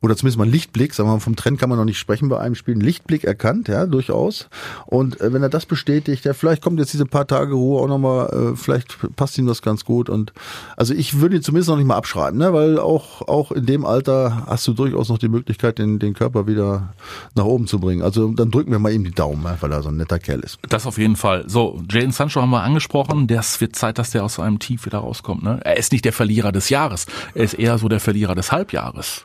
oder 0.00 0.16
zumindest 0.16 0.38
mal 0.38 0.44
einen 0.44 0.52
Lichtblick, 0.52 0.92
sagen 0.92 1.08
wir 1.08 1.14
mal, 1.14 1.20
vom 1.20 1.36
Trend 1.36 1.58
kann 1.58 1.68
man 1.68 1.78
noch 1.78 1.84
nicht 1.84 1.98
sprechen 1.98 2.28
bei 2.28 2.38
einem 2.38 2.54
Spiel, 2.54 2.74
einen 2.74 2.82
Lichtblick 2.82 3.24
erkannt, 3.24 3.68
ja, 3.68 3.86
durchaus. 3.86 4.48
Und 4.86 5.20
äh, 5.20 5.32
wenn 5.32 5.42
er 5.42 5.48
das 5.48 5.66
bestätigt, 5.66 6.24
ja, 6.24 6.34
vielleicht 6.34 6.62
kommt 6.62 6.78
jetzt 6.78 6.92
diese 6.92 7.06
paar 7.06 7.26
Tage 7.26 7.54
Ruhe 7.54 7.80
auch 7.80 7.88
nochmal, 7.88 8.52
äh, 8.52 8.56
vielleicht 8.56 8.98
passt 9.16 9.38
ihm 9.38 9.46
das 9.46 9.62
ganz 9.62 9.84
gut. 9.84 10.10
Und 10.10 10.32
also 10.76 10.92
ich 10.92 11.20
würde 11.20 11.36
ihn 11.36 11.42
zumindest 11.42 11.70
noch 11.70 11.76
nicht 11.76 11.86
mal 11.86 11.96
abschreiben, 11.96 12.38
ne? 12.38 12.52
weil 12.52 12.78
auch, 12.78 13.22
auch 13.22 13.50
in 13.52 13.66
dem 13.66 13.86
Alter 13.86 14.44
hast 14.46 14.66
du 14.68 14.74
durchaus 14.74 15.08
noch 15.08 15.18
die 15.18 15.28
Möglichkeit, 15.28 15.78
den, 15.78 15.98
den 15.98 16.14
Körper 16.14 16.46
wieder 16.46 16.92
nach 17.34 17.44
oben 17.44 17.66
zu 17.66 17.78
bringen. 17.80 18.02
Also 18.02 18.28
dann 18.28 18.50
drücken 18.50 18.72
wir 18.72 18.78
mal 18.78 18.92
ihm 18.92 19.04
die 19.04 19.10
Daumen, 19.10 19.42
ja, 19.44 19.56
weil 19.60 19.72
er 19.72 19.82
so 19.82 19.88
ein 19.88 19.96
netter 19.96 20.18
Kerl 20.18 20.40
ist. 20.40 20.58
Das 20.68 20.86
auf 20.86 20.98
jeden 20.98 21.16
Fall. 21.16 21.44
So, 21.48 21.80
Jaden 21.90 22.12
Sancho 22.12 22.42
haben 22.42 22.50
wir 22.50 22.62
angesprochen. 22.62 23.26
Das 23.26 23.60
wird 23.60 23.74
Zeit, 23.76 23.98
dass 23.98 24.10
der 24.10 24.24
aus 24.24 24.34
seinem 24.34 24.58
Tief 24.58 24.84
wieder 24.84 24.98
rauskommt. 24.98 25.42
Ne? 25.42 25.60
Er 25.64 25.76
ist 25.76 25.92
nicht 25.92 26.04
der 26.04 26.12
Verlierer 26.12 26.52
des 26.52 26.68
Jahres. 26.68 27.06
Er 27.34 27.44
ist 27.44 27.54
eher 27.54 27.78
so 27.78 27.88
der 27.88 28.00
Verlierer 28.00 28.34
des 28.34 28.52
Halbjahres. 28.52 29.24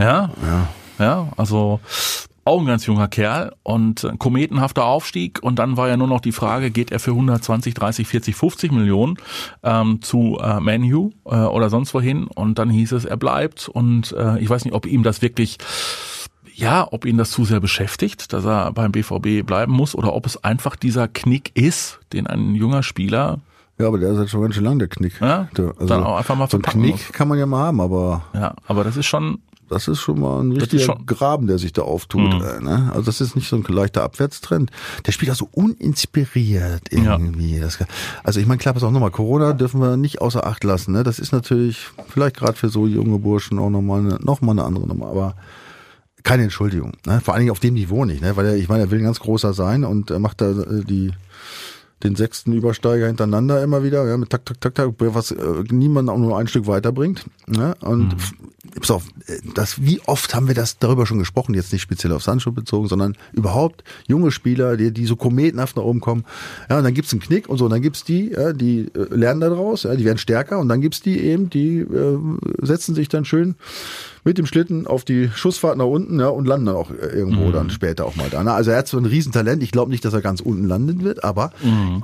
Ja? 0.00 0.30
Ja. 0.42 0.68
Ja, 0.98 1.28
also 1.36 1.80
auch 2.44 2.60
ein 2.60 2.66
ganz 2.66 2.84
junger 2.86 3.08
Kerl 3.08 3.52
und 3.62 4.04
ein 4.04 4.18
kometenhafter 4.18 4.84
Aufstieg 4.84 5.38
und 5.42 5.58
dann 5.58 5.76
war 5.76 5.88
ja 5.88 5.96
nur 5.96 6.08
noch 6.08 6.20
die 6.20 6.32
Frage, 6.32 6.70
geht 6.70 6.90
er 6.90 6.98
für 6.98 7.12
120, 7.12 7.74
30, 7.74 8.06
40, 8.08 8.34
50 8.34 8.72
Millionen 8.72 9.16
ähm, 9.62 10.02
zu 10.02 10.38
äh, 10.42 10.58
Manu 10.60 11.12
äh, 11.24 11.36
oder 11.36 11.70
sonst 11.70 11.94
wohin 11.94 12.26
und 12.26 12.58
dann 12.58 12.68
hieß 12.70 12.92
es, 12.92 13.04
er 13.04 13.16
bleibt 13.16 13.68
und 13.68 14.12
äh, 14.12 14.38
ich 14.40 14.50
weiß 14.50 14.64
nicht, 14.64 14.74
ob 14.74 14.86
ihm 14.86 15.02
das 15.02 15.22
wirklich 15.22 15.58
ja, 16.54 16.86
ob 16.90 17.06
ihn 17.06 17.16
das 17.16 17.30
zu 17.30 17.44
sehr 17.46 17.60
beschäftigt, 17.60 18.32
dass 18.34 18.44
er 18.44 18.72
beim 18.72 18.92
BVB 18.92 19.46
bleiben 19.46 19.72
muss 19.72 19.94
oder 19.94 20.12
ob 20.14 20.26
es 20.26 20.42
einfach 20.44 20.76
dieser 20.76 21.08
Knick 21.08 21.52
ist, 21.54 22.00
den 22.12 22.26
ein 22.26 22.54
junger 22.54 22.82
Spieler 22.82 23.38
Ja, 23.78 23.86
aber 23.86 23.98
der 23.98 24.10
ist 24.12 24.18
halt 24.18 24.28
schon 24.28 24.42
ganz 24.42 24.54
schön 24.54 24.64
lang, 24.64 24.78
der 24.78 24.88
Knick. 24.88 25.20
Ja, 25.20 25.48
der, 25.56 25.72
dann 25.78 26.02
auch 26.02 26.16
einfach 26.18 26.36
mal 26.36 26.50
so 26.50 26.58
ein 26.58 26.62
verpacken 26.62 26.82
Knick 26.82 26.92
muss. 26.92 27.12
kann 27.12 27.28
man 27.28 27.38
ja 27.38 27.46
mal 27.46 27.64
haben, 27.66 27.80
aber 27.80 28.24
Ja, 28.34 28.54
aber 28.66 28.84
das 28.84 28.98
ist 28.98 29.06
schon, 29.06 29.38
das 29.70 29.88
ist 29.88 30.00
schon 30.00 30.20
mal 30.20 30.40
ein 30.40 30.52
richtiger 30.52 30.96
Mhm. 30.96 31.06
Graben, 31.06 31.46
der 31.46 31.58
sich 31.58 31.72
da 31.72 31.82
auftut. 31.82 32.34
Äh, 32.42 32.62
ne? 32.62 32.90
Also 32.92 33.02
das 33.02 33.20
ist 33.20 33.36
nicht 33.36 33.48
so 33.48 33.56
ein 33.56 33.64
leichter 33.68 34.02
Abwärtstrend. 34.02 34.70
Der 35.06 35.12
spielt 35.12 35.30
auch 35.30 35.36
so 35.36 35.48
uninspiriert 35.52 36.82
irgendwie. 36.90 37.60
Das, 37.60 37.78
also 38.24 38.40
ich 38.40 38.46
meine, 38.46 38.58
klar, 38.58 38.74
pass 38.74 38.82
auch 38.82 38.90
nochmal, 38.90 39.10
Corona 39.10 39.52
dürfen 39.52 39.80
wir 39.80 39.96
nicht 39.96 40.20
außer 40.20 40.46
Acht 40.46 40.64
lassen. 40.64 40.92
Ne? 40.92 41.04
Das 41.04 41.18
ist 41.18 41.32
natürlich 41.32 41.88
vielleicht 42.08 42.36
gerade 42.36 42.54
für 42.54 42.68
so 42.68 42.86
junge 42.86 43.18
Burschen 43.18 43.58
auch 43.58 43.70
nochmal 43.70 44.00
eine, 44.00 44.18
noch 44.20 44.40
mal 44.40 44.52
eine 44.52 44.64
andere 44.64 44.86
Nummer, 44.86 45.06
aber 45.06 45.36
keine 46.22 46.42
Entschuldigung. 46.42 46.92
Ne? 47.06 47.20
Vor 47.20 47.34
allen 47.34 47.40
Dingen 47.42 47.52
auf 47.52 47.60
dem 47.60 47.74
Niveau 47.74 48.04
nicht, 48.04 48.22
ne? 48.22 48.36
weil 48.36 48.46
er, 48.46 48.56
ich 48.56 48.68
meine, 48.68 48.82
er 48.84 48.90
will 48.90 48.98
ein 48.98 49.04
ganz 49.04 49.20
großer 49.20 49.52
sein 49.54 49.84
und 49.84 50.10
er 50.10 50.18
macht 50.18 50.40
da 50.40 50.50
äh, 50.50 50.84
die 50.84 51.12
den 52.02 52.16
sechsten 52.16 52.52
Übersteiger 52.52 53.06
hintereinander 53.06 53.62
immer 53.62 53.84
wieder, 53.84 54.06
ja, 54.08 54.16
mit 54.16 54.30
tak, 54.30 54.46
tak, 54.46 54.60
tak, 54.60 54.74
tak, 54.74 54.94
was 54.98 55.30
äh, 55.32 55.64
niemand 55.70 56.08
auch 56.08 56.18
nur 56.18 56.38
ein 56.38 56.48
Stück 56.48 56.66
weiterbringt. 56.66 57.26
Ne? 57.46 57.74
Und 57.80 58.14
f- 58.14 58.32
pass 58.80 58.90
auf, 58.90 59.04
äh, 59.26 59.38
das, 59.54 59.82
wie 59.84 60.00
oft 60.06 60.34
haben 60.34 60.48
wir 60.48 60.54
das 60.54 60.78
darüber 60.78 61.04
schon 61.04 61.18
gesprochen, 61.18 61.54
jetzt 61.54 61.72
nicht 61.72 61.82
speziell 61.82 62.12
auf 62.12 62.22
Sancho 62.22 62.52
bezogen, 62.52 62.88
sondern 62.88 63.16
überhaupt 63.32 63.84
junge 64.06 64.30
Spieler, 64.30 64.76
die, 64.76 64.92
die 64.92 65.04
so 65.04 65.16
kometenhaft 65.16 65.76
nach 65.76 65.82
oben 65.82 66.00
kommen. 66.00 66.24
Ja, 66.68 66.78
und 66.78 66.84
dann 66.84 66.94
gibt's 66.94 67.12
einen 67.12 67.20
Knick 67.20 67.48
und 67.48 67.58
so, 67.58 67.66
und 67.66 67.70
dann 67.70 67.82
gibt's 67.82 68.02
die, 68.04 68.30
ja, 68.30 68.52
die 68.52 68.90
äh, 68.94 69.14
lernen 69.14 69.40
daraus, 69.40 69.82
ja, 69.82 69.94
die 69.94 70.04
werden 70.04 70.18
stärker 70.18 70.58
und 70.58 70.68
dann 70.68 70.80
gibt's 70.80 71.02
die 71.02 71.20
eben, 71.20 71.50
die 71.50 71.80
äh, 71.80 72.18
setzen 72.62 72.94
sich 72.94 73.08
dann 73.08 73.24
schön 73.24 73.56
mit 74.24 74.38
dem 74.38 74.46
Schlitten 74.46 74.86
auf 74.86 75.04
die 75.04 75.30
Schussfahrt 75.34 75.76
nach 75.78 75.84
unten 75.86 76.20
ja, 76.20 76.28
und 76.28 76.46
landen 76.46 76.66
dann 76.66 76.76
auch 76.76 76.90
äh, 76.90 77.06
irgendwo 77.06 77.46
Mhm. 77.48 77.52
dann 77.52 77.70
später 77.70 78.04
auch 78.04 78.16
mal 78.16 78.28
da. 78.30 78.42
Ne? 78.44 78.52
Also 78.52 78.70
er 78.70 78.78
hat 78.78 78.88
so 78.88 78.98
ein 78.98 79.04
Riesentalent. 79.06 79.62
Ich 79.62 79.70
glaube 79.72 79.90
nicht, 79.90 80.04
dass 80.04 80.12
er 80.14 80.20
ganz 80.20 80.40
unten 80.40 80.66
landen 80.66 81.02
wird, 81.02 81.24
aber 81.24 81.52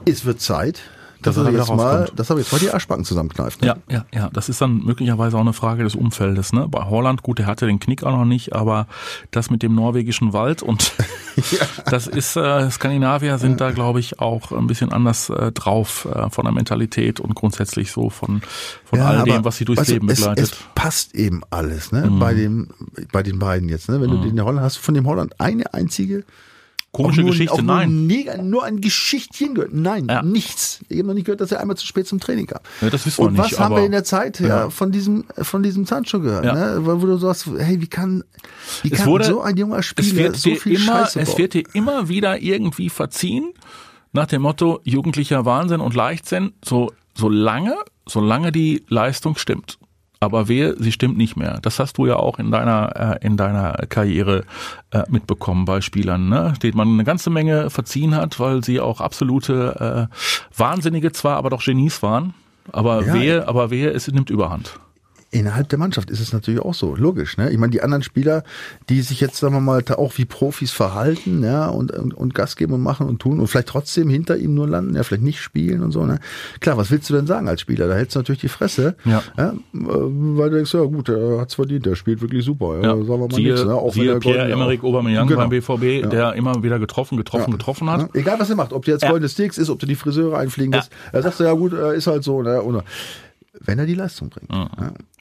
es 0.06 0.24
wird 0.24 0.40
Zeit, 0.40 0.80
er 1.26 1.44
er 1.44 1.48
wieder 1.48 1.58
jetzt 1.58 1.74
mal, 1.74 2.10
dass 2.14 2.30
er 2.30 2.38
jetzt 2.38 2.52
mal 2.52 2.58
die 2.58 2.70
Arschbacken 2.70 3.04
zusammenkneift. 3.04 3.62
Ne? 3.62 3.68
ja, 3.68 3.76
ja, 3.88 4.04
ja, 4.12 4.30
das 4.32 4.48
ist 4.48 4.60
dann 4.60 4.84
möglicherweise 4.84 5.36
auch 5.36 5.40
eine 5.40 5.52
Frage 5.52 5.82
des 5.82 5.94
Umfeldes. 5.94 6.52
Ne? 6.52 6.68
Bei 6.68 6.84
Holland, 6.84 7.22
gut, 7.22 7.38
der 7.38 7.46
hatte 7.46 7.66
den 7.66 7.80
Knick 7.80 8.04
auch 8.04 8.12
noch 8.12 8.24
nicht, 8.24 8.54
aber 8.54 8.86
das 9.30 9.50
mit 9.50 9.62
dem 9.62 9.74
norwegischen 9.74 10.32
Wald 10.32 10.62
und 10.62 10.92
das 11.90 12.06
ist, 12.06 12.36
äh, 12.36 12.70
Skandinavier 12.70 13.38
sind 13.38 13.60
da, 13.60 13.70
glaube 13.70 14.00
ich, 14.00 14.20
auch 14.20 14.52
ein 14.52 14.66
bisschen 14.66 14.92
anders 14.92 15.30
äh, 15.30 15.52
drauf 15.52 16.06
äh, 16.12 16.30
von 16.30 16.44
der 16.44 16.52
Mentalität 16.52 17.20
und 17.20 17.34
grundsätzlich 17.34 17.90
so 17.90 18.10
von, 18.10 18.42
von 18.84 19.00
all 19.00 19.24
dem, 19.24 19.44
was 19.44 19.56
sie 19.56 19.64
durchs 19.64 19.80
weißt 19.80 19.90
Leben 19.90 20.08
es, 20.08 20.20
begleitet. 20.20 20.50
Mhm. 20.50 20.50
Es 20.50 20.74
passt 20.74 21.14
eben 21.14 21.42
alles, 21.50 21.92
ne? 21.92 22.10
Bei 22.18 22.34
dem, 22.34 22.68
bei 23.12 23.22
den 23.22 23.38
beiden 23.38 23.68
jetzt, 23.68 23.88
ne? 23.88 24.00
Wenn 24.00 24.10
du 24.10 24.18
den 24.18 24.40
Holland 24.42 24.60
hast, 24.60 24.76
von 24.76 24.94
dem 24.94 25.06
Holland 25.06 25.40
eine 25.40 25.72
einzige 25.74 26.24
Komische 26.96 27.20
nur, 27.22 27.30
Geschichte, 27.30 27.62
nur, 27.62 27.76
nein. 27.76 28.06
neg- 28.06 28.42
nur 28.42 28.64
ein 28.64 28.80
Geschichtchen 28.80 29.54
gehört. 29.54 29.72
Nein, 29.74 30.06
Ja. 30.08 30.22
nichts. 30.22 30.80
Ich 30.88 30.98
habe 30.98 31.08
noch 31.08 31.14
nicht 31.14 31.24
gehört, 31.26 31.40
dass 31.40 31.52
er 31.52 31.60
einmal 31.60 31.76
zu 31.76 31.86
spät 31.86 32.06
zum 32.06 32.20
Training 32.20 32.46
kam. 32.46 32.60
Ja, 32.80 32.90
das 32.90 33.06
wissen 33.06 33.18
wir 33.22 33.26
Und 33.28 33.32
nicht, 33.34 33.52
was 33.52 33.58
haben 33.60 33.72
aber- 33.72 33.76
wir 33.82 33.86
in 33.86 33.92
der 33.92 34.04
Zeit 34.04 34.40
ja. 34.40 34.70
Von 34.70 34.92
diesem 34.92 35.24
von 35.42 35.62
diesem 35.62 35.84
Sancho 35.86 36.20
gehört? 36.20 36.44
Ne? 36.44 36.78
Wo 36.82 36.94
du 37.06 37.16
sagst, 37.18 37.46
hey, 37.58 37.80
wie 37.80 37.86
kann, 37.86 38.24
wie 38.82 38.92
Es 38.92 38.98
kann 38.98 39.06
wurde- 39.08 39.24
so 39.24 39.40
ein 39.42 39.56
junger 39.56 39.78
es 39.78 39.86
Spieler 39.86 40.34
so 40.34 40.54
viel 40.54 40.74
immer, 40.80 41.04
Scheiße 41.04 41.20
es 41.20 41.28
bauen? 41.30 41.38
wird 41.38 41.54
dir 41.54 41.64
immer 41.74 42.08
wieder 42.08 42.40
irgendwie 42.40 42.88
verziehen 42.90 43.52
nach 44.12 44.26
dem 44.26 44.42
Motto 44.42 44.80
jugendlicher 44.84 45.44
Wahnsinn 45.44 45.80
und 45.80 45.94
Leichtsinn, 45.94 46.52
so 46.64 46.92
solange 47.14 47.74
solange 48.08 48.52
die 48.52 48.84
Leistung 48.88 49.36
stimmt. 49.36 49.78
Aber 50.18 50.48
wehe, 50.48 50.74
sie 50.78 50.92
stimmt 50.92 51.18
nicht 51.18 51.36
mehr. 51.36 51.58
Das 51.60 51.78
hast 51.78 51.98
du 51.98 52.06
ja 52.06 52.16
auch 52.16 52.38
in 52.38 52.50
deiner 52.50 53.18
äh, 53.20 53.26
in 53.26 53.36
deiner 53.36 53.72
Karriere 53.88 54.44
äh, 54.90 55.02
mitbekommen 55.08 55.66
bei 55.66 55.80
Spielern, 55.82 56.28
ne? 56.28 56.54
denen 56.62 56.76
man 56.76 56.88
eine 56.88 57.04
ganze 57.04 57.28
Menge 57.30 57.68
verziehen 57.70 58.14
hat, 58.14 58.40
weil 58.40 58.64
sie 58.64 58.80
auch 58.80 59.00
absolute 59.00 60.08
äh, 60.10 60.16
Wahnsinnige 60.58 61.12
zwar, 61.12 61.36
aber 61.36 61.50
doch 61.50 61.62
Genies 61.62 62.02
waren. 62.02 62.34
Aber 62.72 63.04
Ja. 63.04 63.14
wehe, 63.14 63.48
aber 63.48 63.70
wehe, 63.70 63.90
es 63.90 64.08
nimmt 64.08 64.30
Überhand. 64.30 64.78
Innerhalb 65.38 65.68
der 65.68 65.78
Mannschaft 65.78 66.10
ist 66.10 66.20
es 66.20 66.32
natürlich 66.32 66.60
auch 66.60 66.72
so, 66.74 66.94
logisch. 66.96 67.36
Ne? 67.36 67.50
Ich 67.50 67.58
meine, 67.58 67.70
die 67.70 67.82
anderen 67.82 68.02
Spieler, 68.02 68.42
die 68.88 69.02
sich 69.02 69.20
jetzt, 69.20 69.36
sagen 69.36 69.52
wir 69.54 69.60
mal, 69.60 69.82
da 69.82 69.94
auch 69.96 70.16
wie 70.16 70.24
Profis 70.24 70.70
verhalten, 70.72 71.42
ja, 71.44 71.66
und, 71.68 71.90
und, 71.90 72.14
und 72.14 72.34
Gas 72.34 72.56
geben 72.56 72.72
und 72.72 72.80
machen 72.82 73.06
und 73.06 73.20
tun 73.20 73.38
und 73.40 73.46
vielleicht 73.46 73.68
trotzdem 73.68 74.08
hinter 74.08 74.36
ihm 74.38 74.54
nur 74.54 74.66
landen, 74.66 74.96
ja, 74.96 75.02
vielleicht 75.02 75.22
nicht 75.24 75.40
spielen 75.40 75.82
und 75.82 75.92
so. 75.92 76.06
Ne? 76.06 76.20
Klar, 76.60 76.78
was 76.78 76.90
willst 76.90 77.10
du 77.10 77.14
denn 77.14 77.26
sagen 77.26 77.48
als 77.48 77.60
Spieler? 77.60 77.86
Da 77.86 77.94
hältst 77.94 78.14
du 78.16 78.20
natürlich 78.20 78.40
die 78.40 78.48
Fresse, 78.48 78.96
Ja. 79.04 79.22
äh, 79.36 79.50
weil 79.74 80.48
du 80.50 80.56
denkst, 80.56 80.72
ja 80.72 80.82
gut, 80.84 81.08
der 81.08 81.38
hat's 81.38 81.54
verdient, 81.54 81.84
der 81.84 81.96
spielt 81.96 82.22
wirklich 82.22 82.44
super. 82.44 82.76
Ja, 82.80 82.82
Ja, 82.82 82.96
sagen 82.96 83.06
wir 83.08 83.18
mal 83.18 83.30
siehe, 83.34 83.52
nichts, 83.52 83.66
ne? 83.66 83.74
auch 83.74 83.84
wenn 83.88 83.92
siehe 83.92 84.04
der 84.04 84.12
Golden- 84.14 84.32
Pierre-Emerick 84.38 84.84
Aubameyang 84.84 85.26
Genau. 85.28 85.40
beim 85.40 85.50
BVB, 85.50 86.08
der 86.10 86.32
immer 86.34 86.62
wieder 86.62 86.78
getroffen, 86.78 87.18
getroffen, 87.18 87.50
getroffen 87.50 87.90
hat. 87.90 88.00
Ja, 88.00 88.08
Egal 88.14 88.40
was 88.40 88.48
er 88.48 88.56
macht, 88.56 88.72
ob 88.72 88.84
der 88.86 88.94
jetzt 88.94 89.02
Ja. 89.02 89.10
goldene 89.10 89.28
Sticks 89.28 89.58
ist, 89.58 89.68
ob 89.68 89.78
du 89.80 89.86
die 89.86 89.96
Friseure 89.96 90.38
einfliegen 90.38 90.72
Ja. 90.72 90.78
lässt, 90.78 90.92
er 91.12 91.22
sagt 91.22 91.40
ja 91.40 91.52
gut, 91.52 91.74
äh, 91.74 91.94
ist 91.96 92.06
halt 92.06 92.24
so, 92.24 92.40
ne? 92.42 92.62
Oder 92.62 92.84
wenn 93.60 93.78
er 93.78 93.86
die 93.86 93.94
Leistung 93.94 94.28
bringt. 94.28 94.50
Ja. 94.52 94.68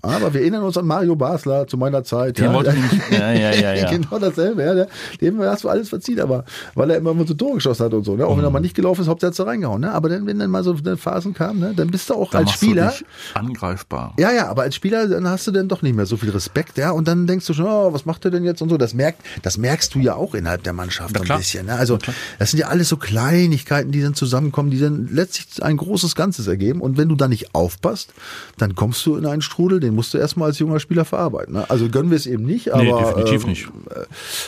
Aber 0.09 0.33
wir 0.33 0.41
erinnern 0.41 0.63
uns 0.63 0.77
an 0.77 0.85
Mario 0.85 1.15
Basler 1.15 1.67
zu 1.67 1.77
meiner 1.77 2.03
Zeit. 2.03 2.37
Den 2.39 2.53
wollte 2.53 2.73
ich 3.11 3.17
ja, 3.17 3.31
ja, 3.31 3.51
ja, 3.53 3.73
ja. 3.73 3.89
genau 3.97 4.19
dasselbe, 4.19 4.63
ja. 4.63 4.73
Der, 4.73 4.87
dem 5.21 5.39
hast 5.41 5.63
du 5.63 5.69
alles 5.69 5.89
verziehen, 5.89 6.19
aber 6.19 6.45
weil 6.73 6.89
er 6.91 6.97
immer 6.97 7.13
so 7.25 7.33
Tore 7.33 7.55
geschossen 7.55 7.85
hat 7.85 7.93
und 7.93 8.03
so, 8.03 8.15
ne? 8.15 8.25
Auch 8.27 8.37
wenn 8.37 8.43
er 8.43 8.49
Mhm. 8.49 8.53
mal 8.53 8.59
nicht 8.59 8.75
gelaufen 8.75 9.01
ist, 9.01 9.39
er 9.39 9.47
reingehauen, 9.47 9.81
ne? 9.81 9.91
Aber 9.91 10.09
dann, 10.09 10.25
wenn 10.25 10.39
dann 10.39 10.49
mal 10.51 10.63
so 10.63 10.75
eine 10.75 10.97
Phasen 10.97 11.33
kamen, 11.33 11.59
ne, 11.59 11.73
dann 11.75 11.89
bist 11.89 12.09
du 12.09 12.13
auch 12.13 12.31
Da 12.31 12.39
als 12.39 12.51
Spieler. 12.51 12.93
angreifbar. 13.33 14.13
Ja, 14.19 14.31
ja, 14.31 14.47
aber 14.47 14.63
als 14.63 14.75
Spieler, 14.75 15.07
dann 15.07 15.27
hast 15.27 15.47
du 15.47 15.51
dann 15.51 15.67
doch 15.67 15.81
nicht 15.81 15.95
mehr 15.95 16.05
so 16.05 16.17
viel 16.17 16.29
Respekt, 16.29 16.77
ja, 16.77 16.91
und 16.91 17.07
dann 17.07 17.27
denkst 17.27 17.45
du 17.47 17.53
schon, 17.53 17.65
oh, 17.65 17.93
was 17.93 18.05
macht 18.05 18.25
er 18.25 18.31
denn 18.31 18.43
jetzt 18.43 18.61
und 18.61 18.69
so. 18.69 18.77
Das 18.77 18.93
merkt, 18.93 19.21
das 19.43 19.57
merkst 19.57 19.93
du 19.95 19.99
ja 19.99 20.15
auch 20.15 20.33
innerhalb 20.35 20.63
der 20.63 20.73
Mannschaft 20.73 21.19
ein 21.19 21.37
bisschen. 21.37 21.65
Ne? 21.67 21.73
Also 21.73 21.97
das 22.39 22.51
sind 22.51 22.59
ja 22.59 22.67
alles 22.67 22.89
so 22.89 22.97
Kleinigkeiten, 22.97 23.91
die 23.91 24.01
dann 24.01 24.13
zusammenkommen, 24.15 24.69
die 24.71 24.79
dann 24.79 25.09
letztlich 25.11 25.63
ein 25.63 25.77
großes 25.77 26.15
Ganzes 26.15 26.47
ergeben. 26.47 26.81
Und 26.81 26.97
wenn 26.97 27.09
du 27.09 27.15
da 27.15 27.27
nicht 27.27 27.53
aufpasst, 27.55 28.13
dann 28.57 28.75
kommst 28.75 29.05
du 29.05 29.15
in 29.15 29.25
einen 29.25 29.41
Strudel, 29.41 29.79
den 29.79 29.94
musst 29.95 30.13
du 30.13 30.17
erstmal 30.17 30.49
als 30.49 30.60
junger 30.60 30.79
Spieler 30.79 31.05
verarbeiten. 31.05 31.53
Ne? 31.55 31.69
Also 31.69 31.89
gönnen 31.89 32.10
wir 32.12 32.17
es 32.17 32.27
eben 32.27 32.45
nicht, 32.45 32.71
aber 32.73 32.84
Nee, 32.84 32.91
definitiv 32.93 33.43
ähm, 33.43 33.49
nicht. 33.49 33.67
äh, 33.89 34.05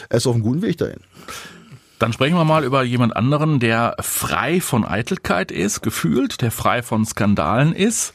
er 0.10 0.18
ist 0.18 0.28
auf 0.28 0.36
einem 0.36 0.44
guten 0.44 0.62
Weg 0.62 0.78
dahin. 0.78 1.00
Dann 2.00 2.14
sprechen 2.14 2.36
wir 2.36 2.46
mal 2.46 2.64
über 2.64 2.84
jemand 2.84 3.16
anderen, 3.16 3.60
der 3.60 3.96
frei 4.02 4.62
von 4.62 4.86
Eitelkeit 4.86 5.52
ist, 5.52 5.82
gefühlt, 5.82 6.42
der 6.42 6.52
frei 6.52 6.84
von 6.84 7.06
Skandalen 7.06 7.74
ist, 7.74 8.14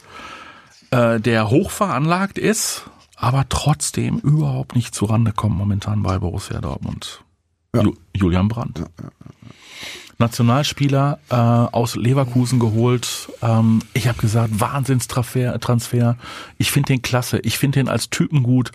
äh, 0.91 1.19
der 1.19 1.49
hoch 1.49 1.69
veranlagt 1.69 2.37
ist, 2.37 2.83
aber 3.17 3.45
trotzdem 3.49 4.19
überhaupt 4.19 4.75
nicht 4.75 4.95
zurande 4.95 5.33
kommt 5.33 5.57
momentan 5.57 6.01
bei 6.01 6.17
Borussia 6.19 6.61
Dortmund. 6.61 7.23
Ju 7.75 7.93
Julian 8.15 8.47
Brandt. 8.47 8.83
Nationalspieler 10.17 11.19
äh, 11.29 11.35
aus 11.35 11.95
Leverkusen 11.95 12.59
geholt. 12.59 13.29
Ähm, 13.41 13.81
ich 13.93 14.07
habe 14.07 14.19
gesagt, 14.19 14.59
Wahnsinnstransfer. 14.59 15.59
Transfer. 15.59 16.17
Ich 16.57 16.71
finde 16.71 16.87
den 16.87 17.01
klasse. 17.01 17.39
Ich 17.39 17.57
finde 17.57 17.79
den 17.79 17.89
als 17.89 18.09
Typen 18.09 18.43
gut. 18.43 18.71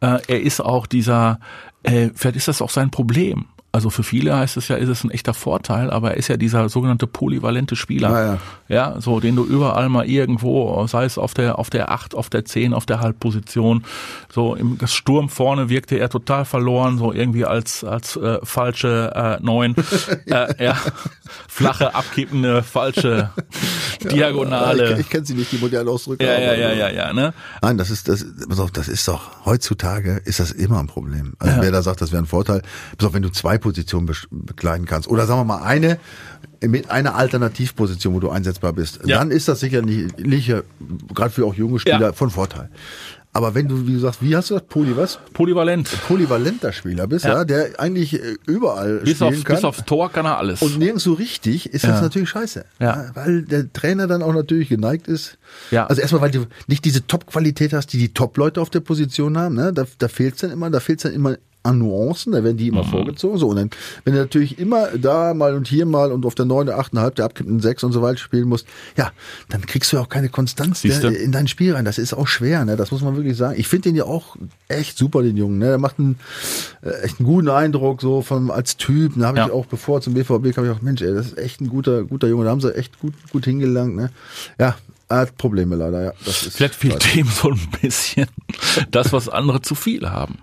Äh, 0.00 0.18
er 0.26 0.40
ist 0.40 0.60
auch 0.60 0.86
dieser, 0.86 1.40
äh, 1.82 2.10
vielleicht 2.14 2.36
ist 2.36 2.48
das 2.48 2.62
auch 2.62 2.70
sein 2.70 2.90
Problem. 2.90 3.46
Also 3.70 3.90
für 3.90 4.02
viele 4.02 4.34
heißt 4.34 4.56
es 4.56 4.68
ja, 4.68 4.76
ist 4.76 4.88
es 4.88 5.04
ein 5.04 5.10
echter 5.10 5.34
Vorteil, 5.34 5.90
aber 5.90 6.12
er 6.12 6.16
ist 6.16 6.28
ja 6.28 6.38
dieser 6.38 6.70
sogenannte 6.70 7.06
polyvalente 7.06 7.76
Spieler. 7.76 8.10
Ja, 8.10 8.38
ja. 8.68 9.00
So 9.00 9.20
den 9.20 9.36
du 9.36 9.44
überall 9.44 9.90
mal 9.90 10.08
irgendwo, 10.08 10.86
sei 10.86 11.04
es 11.04 11.18
auf 11.18 11.34
der 11.34 11.58
auf 11.58 11.68
der 11.68 11.90
8, 11.90 12.14
auf 12.14 12.30
der 12.30 12.46
10, 12.46 12.72
auf 12.72 12.86
der 12.86 13.00
Halbposition, 13.00 13.84
so 14.32 14.54
im 14.54 14.78
Sturm 14.86 15.28
vorne 15.28 15.68
wirkte 15.68 15.98
er 15.98 16.08
total 16.08 16.46
verloren, 16.46 16.96
so 16.96 17.12
irgendwie 17.12 17.44
als 17.44 17.84
als 17.84 18.16
äh, 18.16 18.38
falsche 18.42 19.12
äh, 19.14 19.44
Neun, 19.44 19.76
äh, 20.26 20.64
ja, 20.64 20.76
flache 21.46 21.94
abkippende 21.94 22.62
falsche 22.62 23.30
Diagonale. 24.12 24.94
Ich, 24.94 25.00
ich 25.00 25.08
kenne 25.10 25.24
sie 25.26 25.34
nicht, 25.34 25.50
die 25.52 25.58
modernen 25.58 25.88
Ausdrücke. 25.88 26.24
ja, 26.24 26.38
ja, 26.38 26.54
ja, 26.54 26.72
ja, 26.72 26.88
ja, 26.90 27.12
ne? 27.12 27.34
Nein, 27.62 27.78
das 27.78 27.90
ist 27.90 28.08
das, 28.08 28.24
pass 28.48 28.58
auf, 28.60 28.70
das 28.70 28.88
ist 28.88 29.06
doch 29.08 29.44
heutzutage 29.44 30.20
ist 30.24 30.40
das 30.40 30.52
immer 30.52 30.78
ein 30.80 30.86
Problem. 30.86 31.34
Also 31.38 31.60
wer 31.60 31.70
da 31.72 31.82
sagt, 31.82 32.00
das 32.00 32.12
wäre 32.12 32.22
ein 32.22 32.26
Vorteil, 32.26 32.62
pass 32.96 33.06
auf, 33.08 33.14
wenn 33.14 33.22
du 33.22 33.30
zwei 33.30 33.58
Positionen 33.58 34.06
be 34.06 34.14
bekleiden 34.30 34.86
kannst 34.86 35.08
oder 35.08 35.26
sagen 35.26 35.40
wir 35.40 35.44
mal 35.44 35.62
eine 35.62 35.98
mit 36.60 36.90
einer 36.90 37.14
Alternativposition, 37.14 38.14
wo 38.14 38.20
du 38.20 38.30
einsetzbar 38.30 38.72
bist, 38.72 39.00
Ja. 39.04 39.18
dann 39.18 39.30
ist 39.30 39.46
das 39.46 39.60
sicherlich 39.60 40.08
sicher, 40.18 40.64
gerade 41.14 41.30
für 41.30 41.46
auch 41.46 41.54
junge 41.54 41.78
Spieler 41.78 42.00
Ja. 42.00 42.12
von 42.12 42.30
Vorteil. 42.30 42.68
Aber 43.38 43.54
wenn 43.54 43.68
du, 43.68 43.86
wie 43.86 43.92
du 43.92 44.00
sagst, 44.00 44.20
wie 44.20 44.34
hast 44.34 44.50
du 44.50 44.54
das, 44.54 44.64
Poly 44.64 44.96
was? 44.96 45.20
Polyvalent. 45.32 45.88
Polyvalenter 46.08 46.72
Spieler 46.72 47.06
bist, 47.06 47.24
ja, 47.24 47.34
Ja. 47.38 47.44
der 47.44 47.78
eigentlich 47.78 48.14
äh, 48.14 48.34
überall 48.48 48.98
Bis, 48.98 49.14
spielen 49.18 49.34
auf, 49.38 49.44
kann. 49.44 49.54
bis 49.56 49.64
aufs 49.64 49.84
Tor 49.84 50.10
kann 50.10 50.26
er 50.26 50.38
alles. 50.38 50.60
und 50.60 50.76
nirgends 50.76 51.04
so 51.04 51.12
richtig 51.12 51.66
ist 51.72 51.84
das 51.84 51.90
Ja. 51.98 52.00
natürlich 52.02 52.28
scheiße. 52.30 52.64
Ja. 52.80 53.12
Weil 53.14 53.42
der 53.42 53.72
Trainer 53.72 54.08
dann 54.08 54.22
auch 54.24 54.34
natürlich 54.34 54.68
geneigt 54.68 55.06
ist. 55.06 55.38
Ja. 55.70 55.86
Also 55.86 56.02
erstmal, 56.02 56.20
weil 56.22 56.32
du 56.32 56.46
nicht 56.66 56.84
diese 56.84 57.06
Top-Qualität 57.06 57.72
hast, 57.72 57.92
die 57.92 57.98
die 57.98 58.12
Top-Leute 58.12 58.60
auf 58.60 58.70
der 58.70 58.80
Position 58.80 59.38
haben. 59.38 59.54
Ne? 59.54 59.72
Da, 59.72 59.84
da 59.98 60.08
fehlt's 60.08 60.40
dann 60.40 60.50
immer, 60.50 60.68
da 60.70 60.80
fehlt's 60.80 61.04
dann 61.04 61.12
immer 61.12 61.36
an 61.68 61.78
Nuancen, 61.78 62.32
da 62.32 62.42
werden 62.42 62.56
die 62.56 62.68
immer 62.68 62.84
vorgezogen. 62.84 63.38
So, 63.38 63.48
und 63.48 63.56
dann, 63.56 63.70
wenn 64.04 64.14
du 64.14 64.20
natürlich 64.20 64.58
immer 64.58 64.88
da 64.96 65.34
mal 65.34 65.54
und 65.54 65.68
hier 65.68 65.86
mal 65.86 66.10
und 66.12 66.24
auf 66.26 66.34
der 66.34 66.44
9, 66.46 66.68
8,5, 66.68 67.10
der 67.14 67.24
abkippten 67.26 67.60
6 67.60 67.84
und 67.84 67.92
so 67.92 68.02
weiter 68.02 68.18
spielen 68.18 68.48
musst, 68.48 68.66
ja, 68.96 69.10
dann 69.48 69.62
kriegst 69.66 69.92
du 69.92 69.96
ja 69.96 70.02
auch 70.02 70.08
keine 70.08 70.28
Konstanz 70.28 70.82
ne, 70.84 70.94
in 71.14 71.32
dein 71.32 71.48
Spiel 71.48 71.74
rein. 71.74 71.84
Das 71.84 71.98
ist 71.98 72.14
auch 72.14 72.26
schwer, 72.26 72.64
ne? 72.64 72.76
Das 72.76 72.90
muss 72.90 73.02
man 73.02 73.16
wirklich 73.16 73.36
sagen. 73.36 73.58
Ich 73.58 73.68
finde 73.68 73.90
den 73.90 73.96
ja 73.96 74.04
auch 74.04 74.36
echt 74.68 74.98
super, 74.98 75.22
den 75.22 75.36
Jungen. 75.36 75.58
Ne? 75.58 75.66
Der 75.66 75.78
macht 75.78 75.98
einen 75.98 76.18
äh, 76.82 76.90
echt 77.02 77.20
einen 77.20 77.26
guten 77.26 77.48
Eindruck, 77.48 78.00
so 78.00 78.22
von 78.22 78.50
als 78.50 78.76
Typ. 78.76 79.12
Da 79.16 79.26
habe 79.28 79.38
ich 79.40 79.46
Ja. 79.46 79.52
auch 79.52 79.66
bevor 79.66 80.00
zum 80.00 80.14
BVB 80.14 80.54
kam 80.54 80.64
ich 80.64 80.70
auch, 80.70 80.82
Mensch, 80.82 81.02
ey, 81.02 81.12
das 81.14 81.26
ist 81.28 81.38
echt 81.38 81.60
ein 81.60 81.68
guter, 81.68 82.04
guter 82.04 82.28
Junge. 82.28 82.44
Da 82.44 82.50
haben 82.50 82.60
sie 82.60 82.74
echt 82.74 82.98
gut, 82.98 83.14
gut 83.30 83.44
hingelangt, 83.44 83.94
ne? 83.96 84.10
Ja, 84.58 84.76
er 85.08 85.16
hat 85.18 85.36
Probleme 85.38 85.76
leider, 85.76 86.02
ja. 86.02 86.12
Das 86.24 86.42
ist 86.46 86.56
Vielleicht 86.56 86.74
fehlt 86.74 87.14
dem 87.14 87.26
so 87.26 87.50
ein 87.50 87.60
bisschen 87.80 88.26
das, 88.90 89.12
was 89.12 89.28
andere 89.28 89.62
zu 89.62 89.74
viel 89.74 90.08
haben. 90.10 90.38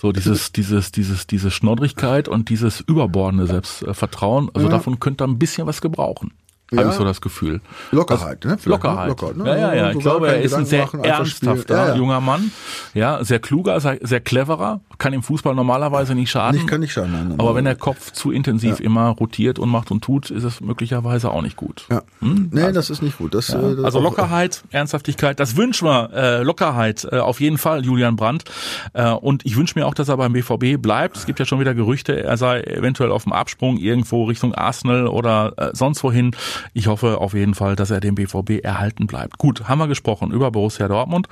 So 0.00 0.12
dieses, 0.12 0.52
dieses, 0.52 0.92
dieses, 0.92 1.26
diese 1.26 1.50
Schnoddrigkeit 1.50 2.26
und 2.28 2.48
dieses 2.48 2.80
überbordene 2.80 3.46
Selbstvertrauen. 3.46 4.50
Also 4.54 4.68
Ja. 4.68 4.72
davon 4.72 4.98
könnte 4.98 5.24
er 5.24 5.28
ein 5.28 5.38
bisschen 5.38 5.66
was 5.66 5.80
gebrauchen. 5.82 6.32
Ja. 6.72 6.78
Habe 6.78 6.90
ich 6.90 6.94
so 6.94 7.04
das 7.04 7.20
Gefühl. 7.20 7.60
Lockerheit, 7.90 8.44
ne? 8.44 8.56
Vielleicht, 8.56 8.66
Lockerheit. 8.66 9.08
ne? 9.08 9.08
Locker, 9.08 9.34
ne? 9.34 9.44
Ja, 9.50 9.56
ja, 9.56 9.74
ja. 9.74 9.90
Ich 9.90 9.98
glaube, 9.98 10.28
er 10.28 10.40
ist 10.40 10.54
ein 10.54 10.64
sehr 10.66 10.84
machen, 10.84 11.02
ernsthafter 11.04 11.74
Ja, 11.74 11.88
ja. 11.88 11.96
junger 11.96 12.20
Mann. 12.20 12.50
Ja, 12.94 13.22
sehr 13.24 13.40
kluger, 13.40 13.78
sehr, 13.80 13.98
sehr 14.00 14.20
cleverer. 14.20 14.80
Kann 15.00 15.14
im 15.14 15.22
Fußball 15.22 15.54
normalerweise 15.54 16.14
nicht 16.14 16.30
schaden. 16.30 16.56
Nicht, 16.58 16.68
kann 16.68 16.80
nicht 16.80 16.92
schaden. 16.92 17.10
Nein, 17.12 17.28
nein, 17.30 17.40
aber 17.40 17.48
nein. 17.48 17.56
wenn 17.56 17.64
der 17.64 17.74
Kopf 17.74 18.12
zu 18.12 18.30
intensiv 18.30 18.80
immer 18.80 19.08
rotiert 19.08 19.58
und 19.58 19.70
macht 19.70 19.90
und 19.90 20.04
tut, 20.04 20.30
ist 20.30 20.44
es 20.44 20.60
möglicherweise 20.60 21.30
auch 21.30 21.40
nicht 21.40 21.56
gut. 21.56 21.86
Ja. 21.90 22.02
Nee, 22.20 22.70
das 22.72 22.90
ist 22.90 23.00
nicht 23.02 23.16
gut. 23.16 23.32
Das, 23.34 23.48
äh, 23.48 23.76
das 23.76 23.84
Also 23.86 23.98
auch- 23.98 24.02
Lockerheit, 24.02 24.62
Ernsthaftigkeit, 24.70 25.40
das 25.40 25.56
wünschen 25.56 25.88
wir, 25.88 26.10
äh, 26.12 26.42
Lockerheit 26.42 27.08
äh, 27.10 27.16
auf 27.18 27.40
jeden 27.40 27.56
Fall, 27.56 27.82
Julian 27.84 28.16
Brandt. 28.16 28.44
Äh, 28.92 29.10
und 29.10 29.46
ich 29.46 29.56
wünsche 29.56 29.78
mir 29.78 29.86
auch, 29.86 29.94
dass 29.94 30.08
er 30.10 30.18
beim 30.18 30.34
BVB 30.34 30.76
bleibt. 30.76 31.16
Es 31.16 31.24
gibt 31.24 31.38
ja 31.38 31.46
schon 31.46 31.60
wieder 31.60 31.72
Gerüchte, 31.74 32.22
er 32.22 32.36
sei 32.36 32.60
eventuell 32.60 33.10
auf 33.10 33.22
dem 33.24 33.32
Absprung 33.32 33.78
irgendwo 33.78 34.24
Richtung 34.24 34.54
Arsenal 34.54 35.06
oder 35.06 35.54
äh, 35.56 35.70
sonst 35.72 36.04
wohin. 36.04 36.36
Ich 36.74 36.88
hoffe 36.88 37.18
auf 37.18 37.32
jeden 37.32 37.54
Fall, 37.54 37.74
dass 37.74 37.90
er 37.90 38.00
dem 38.00 38.16
BVB 38.16 38.62
erhalten 38.62 39.06
bleibt. 39.06 39.38
Gut, 39.38 39.66
haben 39.66 39.78
wir 39.78 39.88
gesprochen 39.88 40.30
über 40.30 40.50
Borussia 40.50 40.88
Dortmund 40.88 41.26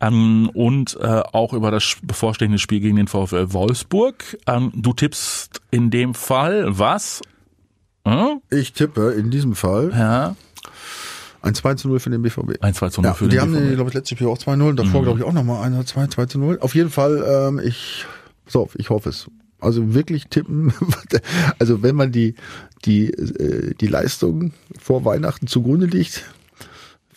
ähm, 0.00 0.50
und 0.54 0.96
äh, 1.02 1.20
auch 1.32 1.52
über 1.52 1.70
das 1.70 1.96
bevorstehende 2.02 2.58
Spiel 2.58 2.80
gegen 2.80 2.96
den 2.96 3.09
VfL 3.10 3.52
Wolfsburg. 3.52 4.38
Ähm, 4.46 4.72
du 4.74 4.92
tippst 4.92 5.60
in 5.70 5.90
dem 5.90 6.14
Fall 6.14 6.64
was? 6.68 7.20
Hm? 8.06 8.40
Ich 8.50 8.72
tippe 8.72 9.12
in 9.12 9.30
diesem 9.30 9.54
Fall 9.54 9.92
Ja, 9.94 10.36
ein 11.42 11.54
2 11.54 11.74
zu 11.74 11.88
0 11.88 12.00
für 12.00 12.10
den 12.10 12.22
BVB. 12.22 12.62
ein 12.62 12.74
2 12.74 12.88
zu 12.90 13.00
0 13.02 13.08
Ja, 13.08 13.14
für 13.14 13.24
die 13.24 13.30
den 13.36 13.40
haben, 13.42 13.52
BVB. 13.52 13.74
glaube 13.74 13.90
ich, 13.90 13.94
letztes 13.94 14.16
Spiel 14.16 14.26
auch 14.28 14.38
2-0. 14.38 14.74
Davor, 14.74 15.02
glaube 15.02 15.18
ich, 15.18 15.24
auch 15.24 15.32
nochmal 15.32 15.62
1 15.64 15.74
oder 15.76 15.86
2, 15.86 16.06
2 16.08 16.26
zu 16.26 16.38
0. 16.38 16.58
Auf 16.60 16.74
jeden 16.74 16.90
Fall, 16.90 17.24
ähm, 17.48 17.60
ich, 17.62 18.04
auf, 18.54 18.74
ich 18.78 18.90
hoffe 18.90 19.08
es. 19.10 19.26
Also 19.60 19.92
wirklich 19.94 20.28
tippen. 20.28 20.72
Also 21.58 21.82
wenn 21.82 21.94
man 21.96 22.10
die, 22.12 22.34
die, 22.86 23.10
äh, 23.12 23.74
die 23.74 23.86
Leistung 23.86 24.52
vor 24.78 25.04
Weihnachten 25.04 25.46
zugrunde 25.46 25.86
liegt, 25.86 26.24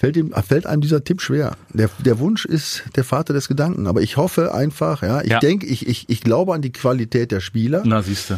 fällt, 0.04 0.18
ihm, 0.18 0.34
fällt 0.46 0.66
einem 0.66 0.82
dieser 0.82 1.02
Tipp 1.06 1.22
schwer. 1.22 1.56
Der, 1.74 1.90
der 2.04 2.20
Wunsch 2.20 2.44
ist 2.44 2.84
der 2.98 3.06
Vater 3.06 3.34
des 3.34 3.48
Gedanken. 3.48 3.88
Aber 3.88 4.02
ich 4.02 4.18
hoffe 4.18 4.54
einfach, 4.54 5.02
ja, 5.02 5.22
ich 5.22 5.30
Ja. 5.30 5.40
denke, 5.40 5.66
ich, 5.66 5.88
ich, 5.88 6.10
ich 6.10 6.20
glaube 6.20 6.54
an 6.54 6.62
die 6.62 6.74
Qualität 6.74 7.32
der 7.32 7.40
Spieler. 7.40 7.84
Na, 7.86 8.02
siehst 8.02 8.30
du. 8.32 8.34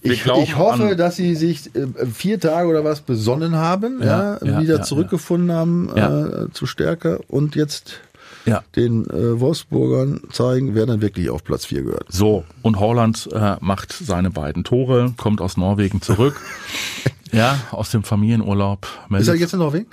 Ich, 0.00 0.24
ich 0.24 0.56
hoffe, 0.56 0.96
dass 0.96 1.16
sie 1.16 1.34
sich 1.34 1.66
äh, 1.76 1.86
vier 2.10 2.40
Tage 2.40 2.66
oder 2.66 2.82
was 2.82 3.02
besonnen 3.02 3.56
haben, 3.56 4.00
ja, 4.02 4.38
Ja, 4.42 4.60
wieder 4.62 4.76
ja, 4.76 4.82
zurückgefunden 4.82 5.52
haben 5.52 5.90
äh, 5.94 6.50
zu 6.54 6.64
Stärke 6.64 7.18
und 7.28 7.56
jetzt 7.56 8.00
ja. 8.46 8.62
den 8.76 9.08
äh, 9.10 9.40
Wolfsburgern 9.40 10.20
zeigen, 10.32 10.74
wer 10.74 10.86
dann 10.86 11.00
wirklich 11.00 11.30
auf 11.30 11.44
Platz 11.44 11.66
4 11.66 11.82
gehört. 11.82 12.06
So, 12.12 12.44
und 12.62 12.78
Holland 12.80 13.28
äh, 13.32 13.56
macht 13.60 13.92
seine 13.92 14.30
beiden 14.30 14.64
Tore, 14.64 15.14
kommt 15.16 15.40
aus 15.40 15.56
Norwegen 15.56 16.02
zurück. 16.02 16.40
ja, 17.32 17.58
aus 17.70 17.90
dem 17.90 18.02
Familienurlaub. 18.02 18.86
Ist 19.04 19.10
meldet- 19.10 19.28
er 19.28 19.34
jetzt 19.36 19.52
in 19.52 19.58
Norwegen? 19.60 19.86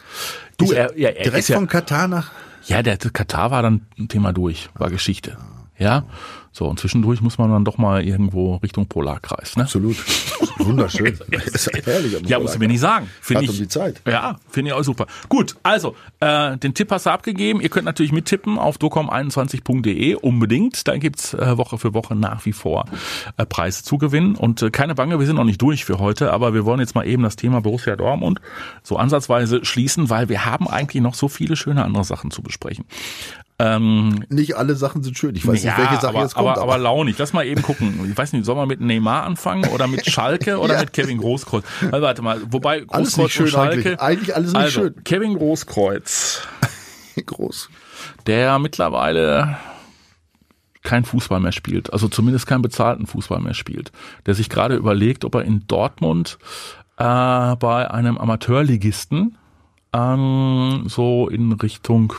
Du, 0.58 0.66
Ist 0.66 0.72
er, 0.72 0.98
ja, 0.98 1.10
er 1.10 1.24
direkt 1.24 1.40
ist 1.40 1.48
ja, 1.50 1.56
von 1.56 1.68
Katar 1.68 2.08
nach. 2.08 2.32
ja, 2.66 2.82
der 2.84 2.98
Katar 2.98 3.52
war 3.52 3.62
dann 3.62 3.86
ein 3.98 4.08
Thema 4.08 4.34
durch, 4.34 4.70
war 4.76 4.90
Geschichte. 4.90 5.38
Ja, 5.78 6.04
so, 6.60 6.66
und 6.66 6.78
zwischendurch 6.78 7.22
muss 7.22 7.38
man 7.38 7.50
dann 7.50 7.64
doch 7.64 7.78
mal 7.78 8.04
irgendwo 8.04 8.56
Richtung 8.56 8.86
Polarkreis, 8.86 9.56
ne? 9.56 9.64
Absolut. 9.64 9.96
Wunderschön. 10.58 11.18
ist 11.30 11.72
ja 11.74 11.82
herrlich. 11.86 12.20
Ja, 12.28 12.38
musst 12.38 12.56
du 12.56 12.60
mir 12.60 12.68
nicht 12.68 12.82
sagen. 12.82 13.10
Finde 13.22 13.46
ich. 13.46 13.50
um 13.50 13.56
die 13.56 13.70
Zeit. 13.70 14.02
Ja, 14.06 14.36
finde 14.50 14.72
ich 14.72 14.76
auch 14.76 14.84
super. 14.84 15.08
Gut, 15.30 15.56
also, 15.64 15.96
äh, 16.20 16.58
den 16.58 16.74
Tipp 16.74 16.92
hast 16.92 17.06
du 17.06 17.12
abgegeben. 17.12 17.62
Ihr 17.62 17.70
könnt 17.70 17.86
natürlich 17.86 18.12
mittippen 18.12 18.60
auf 18.60 18.76
docom21.de 18.76 20.16
unbedingt. 20.16 20.86
Da 20.86 20.98
gibt's 20.98 21.34
äh, 21.34 21.58
Woche 21.58 21.78
für 21.78 21.94
Woche 21.94 22.14
nach 22.14 22.46
wie 22.46 22.52
vor 22.52 22.84
äh, 23.38 23.46
Preise 23.46 23.86
zu 23.86 23.98
gewinnen. 23.98 24.36
Und 24.36 24.62
äh, 24.62 24.70
keine 24.70 24.96
Bange, 24.96 25.18
wir 25.18 25.26
sind 25.26 25.38
noch 25.38 25.46
nicht 25.46 25.62
durch 25.62 25.86
für 25.86 26.00
heute, 26.00 26.34
aber 26.34 26.54
wir 26.54 26.66
wollen 26.66 26.82
jetzt 26.82 26.94
mal 26.94 27.08
eben 27.08 27.24
das 27.24 27.38
Thema 27.38 27.62
Borussia 27.62 27.96
Dortmund 27.96 28.42
so 28.84 28.98
ansatzweise 28.98 29.64
schließen, 29.64 30.10
weil 30.10 30.28
wir 30.28 30.44
haben 30.44 30.68
eigentlich 30.68 31.02
noch 31.02 31.14
so 31.14 31.30
viele 31.30 31.56
schöne 31.56 31.86
andere 31.86 32.04
Sachen 32.04 32.32
zu 32.32 32.42
besprechen. 32.42 32.84
Ähm, 33.62 34.24
Nicht 34.30 34.56
alle 34.56 34.76
Sachen 34.76 35.04
sind 35.04 35.18
schön. 35.18 35.36
Ich 35.36 35.46
weiß 35.46 35.62
nicht, 35.64 35.78
welche 35.78 35.96
Sache 35.96 36.08
aber, 36.10 36.22
jetzt 36.22 36.34
kommt. 36.36 36.48
aber, 36.48 36.62
aber 36.62 36.78
launig. 36.78 37.18
Lass 37.18 37.34
mal 37.34 37.46
eben 37.46 37.62
gucken. 37.62 38.10
Ich 38.10 38.18
weiß 38.18 38.32
nicht, 38.32 38.46
soll 38.46 38.56
man 38.56 38.70
mit 38.70 38.80
Neymar 38.80 39.24
anfangen 39.24 39.66
oder 39.70 39.88
mit 39.88 40.06
Schalke 40.10 40.60
oder 40.60 40.76
Ja. 40.76 40.80
mit 40.80 40.94
Kevin 40.94 41.18
Großkreuz? 41.18 41.66
Also, 41.92 42.02
warte 42.02 42.22
mal, 42.22 42.42
wobei 42.52 42.86
Alles 42.88 43.16
Großkreuz 43.16 43.18
nicht 43.26 43.34
schön 43.34 43.48
Schalke. 43.48 43.74
eigentlich. 43.76 44.00
Eigentlich 44.00 44.36
alles 44.36 44.54
nicht 44.54 44.62
also, 44.62 44.80
schön. 44.82 45.04
Kevin 45.04 45.38
Großkreuz, 45.38 46.42
groß. 47.26 47.70
der 48.28 48.60
mittlerweile 48.60 49.58
kein 50.82 51.04
Fußball 51.04 51.42
mehr 51.42 51.52
spielt, 51.52 51.92
also 51.92 52.08
zumindest 52.08 52.48
keinen 52.48 52.62
bezahlten 52.62 53.06
Fußball 53.08 53.42
mehr 53.42 53.54
spielt, 53.54 53.92
der 54.26 54.34
sich 54.36 54.50
gerade 54.50 54.76
überlegt, 54.78 55.26
ob 55.26 55.36
er 55.36 55.44
in 55.44 55.68
Dortmund 55.68 56.40
äh, 56.96 57.04
bei 57.58 57.92
einem 57.92 58.18
Amateurligisten 58.18 59.38
ähm, 59.94 60.84
so 60.88 61.28
in 61.30 61.54
Richtung 61.54 62.14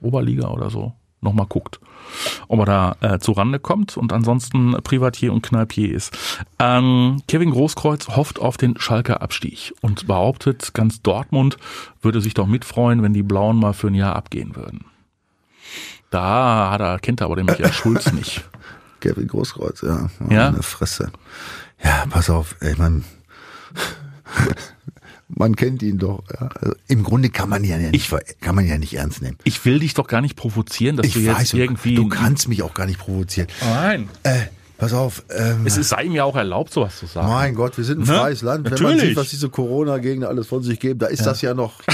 Oberliga 0.00 0.48
oder 0.48 0.70
so 0.70 0.92
nochmal 1.24 1.46
guckt, 1.46 1.80
ob 2.46 2.60
er 2.60 2.66
da 2.66 2.96
äh, 3.00 3.18
zu 3.18 3.32
Rande 3.32 3.58
kommt 3.58 3.96
und 3.96 4.12
ansonsten 4.12 4.76
Privatier 4.84 5.32
und 5.32 5.42
Kneipier 5.42 5.92
ist. 5.92 6.16
Ähm, 6.60 7.22
Kevin 7.26 7.50
Großkreuz 7.50 8.08
hofft 8.08 8.38
auf 8.38 8.56
den 8.56 8.78
Schalker 8.78 9.22
Abstieg 9.22 9.74
und 9.80 10.06
behauptet, 10.06 10.74
ganz 10.74 11.02
Dortmund 11.02 11.56
würde 12.00 12.20
sich 12.20 12.34
doch 12.34 12.46
mitfreuen, 12.46 13.02
wenn 13.02 13.14
die 13.14 13.22
Blauen 13.24 13.56
mal 13.58 13.72
für 13.72 13.88
ein 13.88 13.94
Jahr 13.94 14.14
abgehen 14.14 14.54
würden. 14.54 14.84
Da 16.10 16.70
hat 16.70 16.80
er, 16.80 17.00
kennt 17.00 17.20
er 17.20 17.24
aber 17.24 17.36
den 17.36 17.46
Michael 17.46 17.72
Schulz 17.72 18.12
nicht. 18.12 18.44
Kevin 19.00 19.26
Großkreuz, 19.26 19.82
ja. 19.82 20.08
Ja? 20.30 20.48
Eine 20.48 20.62
Fresse. 20.62 21.10
Ja, 21.82 22.04
pass 22.08 22.30
auf, 22.30 22.56
ey, 22.60 22.74
man. 22.78 23.04
Man 25.28 25.56
kennt 25.56 25.82
ihn 25.82 25.98
doch. 25.98 26.22
Ja. 26.38 26.48
Also 26.60 26.74
Im 26.88 27.02
Grunde 27.02 27.30
kann 27.30 27.48
man 27.48 27.64
ihn 27.64 27.70
ja 27.70 27.90
nicht, 27.90 28.08
ver- 28.08 28.22
kann 28.40 28.54
man 28.54 28.66
ja 28.66 28.76
nicht 28.78 28.94
ernst 28.94 29.22
nehmen. 29.22 29.38
Ich 29.44 29.64
will 29.64 29.78
dich 29.78 29.94
doch 29.94 30.06
gar 30.06 30.20
nicht 30.20 30.36
provozieren, 30.36 30.96
dass 30.96 31.06
Ich 31.06 31.14
du 31.14 31.20
jetzt 31.20 31.38
weiß, 31.38 31.54
irgendwie. 31.54 31.94
du 31.94 32.08
kannst 32.08 32.48
mich 32.48 32.62
auch 32.62 32.74
gar 32.74 32.86
nicht 32.86 32.98
provozieren. 32.98 33.48
Nein. 33.62 34.08
Äh, 34.22 34.40
pass 34.76 34.92
auf. 34.92 35.24
Ähm, 35.30 35.66
Es 35.66 35.76
ist, 35.78 35.88
sei 35.88 36.04
ihm 36.04 36.12
ja 36.12 36.24
auch 36.24 36.36
erlaubt, 36.36 36.72
sowas 36.72 36.98
zu 36.98 37.06
sagen. 37.06 37.28
mein 37.28 37.54
Gott, 37.54 37.76
wir 37.78 37.84
sind 37.84 38.00
ein 38.00 38.06
Ne? 38.06 38.18
freies 38.18 38.42
Land. 38.42 38.64
Wenn 38.66 38.72
man 38.74 38.82
Natürlich. 38.82 39.02
sieht, 39.10 39.16
was 39.16 39.30
diese 39.30 39.48
Corona-Gegner 39.48 40.28
alles 40.28 40.46
von 40.46 40.62
sich 40.62 40.78
geben, 40.78 40.98
da 40.98 41.06
ist 41.06 41.24
das 41.24 41.40
ja 41.40 41.54
noch 41.54 41.80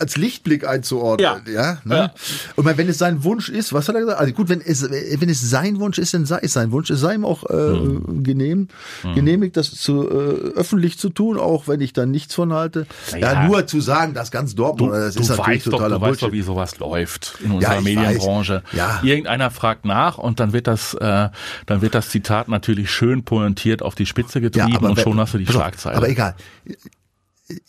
als 0.00 0.16
Lichtblick 0.16 0.66
einzuordnen. 0.66 1.42
Ja. 1.46 1.52
Ja. 1.52 1.78
ne? 1.84 1.94
Ja. 1.96 2.12
Und 2.56 2.64
wenn 2.64 2.88
es 2.88 2.98
sein 2.98 3.24
Wunsch 3.24 3.48
ist, 3.48 3.72
was 3.72 3.88
hat 3.88 3.94
er 3.94 4.00
gesagt? 4.02 4.18
Also 4.20 4.32
gut, 4.32 4.48
wenn 4.48 4.60
es, 4.60 4.88
wenn 4.90 5.28
es 5.28 5.40
sein 5.50 5.78
Wunsch 5.80 5.98
ist, 5.98 6.14
dann 6.14 6.26
sei 6.26 6.38
es 6.42 6.52
sein 6.52 6.70
Wunsch. 6.72 6.90
Es 6.90 7.00
sei 7.00 7.14
ihm 7.14 7.24
auch 7.24 7.44
äh, 7.50 7.52
Hm. 7.56 8.22
genehm, 8.22 8.68
genehmigt, 9.14 9.56
das 9.56 9.70
zu, 9.72 10.08
äh, 10.08 10.12
öffentlich 10.56 10.98
zu 10.98 11.08
tun, 11.10 11.38
auch 11.38 11.68
wenn 11.68 11.80
ich 11.80 11.92
da 11.92 12.06
nichts 12.06 12.34
von 12.34 12.52
halte. 12.52 12.86
Na 13.12 13.18
Ja, 13.18 13.32
ja. 13.32 13.46
nur 13.46 13.66
zu 13.66 13.80
sagen, 13.80 14.14
das 14.14 14.30
ganz 14.30 14.54
Dortmund, 14.54 14.92
Du, 14.92 14.96
das 14.96 15.14
du 15.14 15.20
ist 15.22 15.28
natürlich 15.30 15.58
weißt 15.58 15.66
doch, 15.68 15.72
totaler 15.72 15.96
du 15.98 16.00
weißt 16.02 16.22
doch, 16.22 16.32
wie 16.32 16.42
sowas 16.42 16.78
läuft 16.78 17.38
in 17.44 17.50
unserer 17.52 17.78
ich 17.78 17.84
Medienbranche. 17.84 18.62
weiß. 18.66 18.76
Ja. 18.76 19.00
Irgendeiner 19.02 19.50
fragt 19.50 19.84
nach 19.84 20.18
und 20.18 20.40
dann 20.40 20.52
wird 20.52 20.66
das, 20.66 20.94
äh, 20.94 21.28
dann 21.66 21.80
wird 21.82 21.94
das 21.94 22.08
Zitat 22.10 22.48
natürlich 22.48 22.90
schön 22.90 23.24
pointiert 23.24 23.82
auf 23.82 23.94
die 23.94 24.06
Spitze 24.06 24.40
getrieben 24.40 24.84
und 24.84 24.96
wenn- 24.96 25.02
schon 25.04 25.18
hast 25.20 25.34
du 25.34 25.38
die 25.38 25.46
Schlagzeile. 25.46 25.96
Aber 25.96 26.08
egal. 26.08 26.34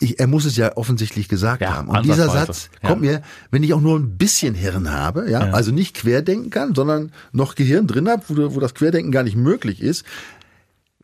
Ich, 0.00 0.18
er 0.18 0.26
muss 0.26 0.44
es 0.44 0.56
ja 0.56 0.76
offensichtlich 0.76 1.28
gesagt 1.28 1.62
Ja, 1.62 1.74
haben. 1.74 1.88
Und 1.88 2.04
dieser. 2.04 2.28
Satz 2.28 2.68
Ja. 2.82 2.88
kommt 2.88 3.02
mir, 3.02 3.22
wenn 3.52 3.62
ich 3.62 3.72
auch 3.74 3.80
nur 3.80 3.96
ein 3.98 4.16
bisschen 4.18 4.54
Hirn 4.54 4.90
habe, 4.90 5.30
ja, 5.30 5.52
also 5.52 5.70
nicht 5.70 5.94
querdenken 5.94 6.50
kann, 6.50 6.74
sondern 6.74 7.12
noch 7.32 7.54
Gehirn 7.54 7.86
drin 7.86 8.08
habe, 8.08 8.22
wo, 8.28 8.54
wo 8.56 8.60
das 8.60 8.74
Querdenken 8.74 9.12
gar 9.12 9.22
nicht 9.22 9.36
möglich 9.36 9.80
ist, 9.80 10.04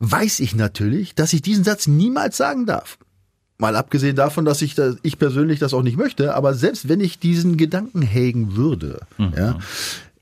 weiß 0.01 0.41
ich 0.41 0.55
natürlich, 0.57 1.15
dass 1.15 1.33
ich 1.33 1.41
diesen 1.43 1.63
Satz 1.65 1.87
niemals 1.87 2.37
sagen 2.37 2.67
darf. 2.67 2.99
Mal 3.59 3.77
abgesehen 3.77 4.17
davon, 4.17 4.45
dass 4.45 4.61
ich, 4.63 4.75
das, 4.75 4.97
ich 5.03 5.19
persönlich 5.21 5.61
das 5.61 5.73
auch 5.73 5.83
nicht 5.83 5.97
möchte, 5.97 6.35
aber 6.35 6.55
selbst 6.55 6.89
wenn 6.89 7.01
ich 7.01 7.21
diesen 7.21 7.57
Gedanken 7.57 8.03
hegen 8.03 8.57
würde, 8.57 9.01
Mhm. 9.19 9.33
ja, 9.37 9.59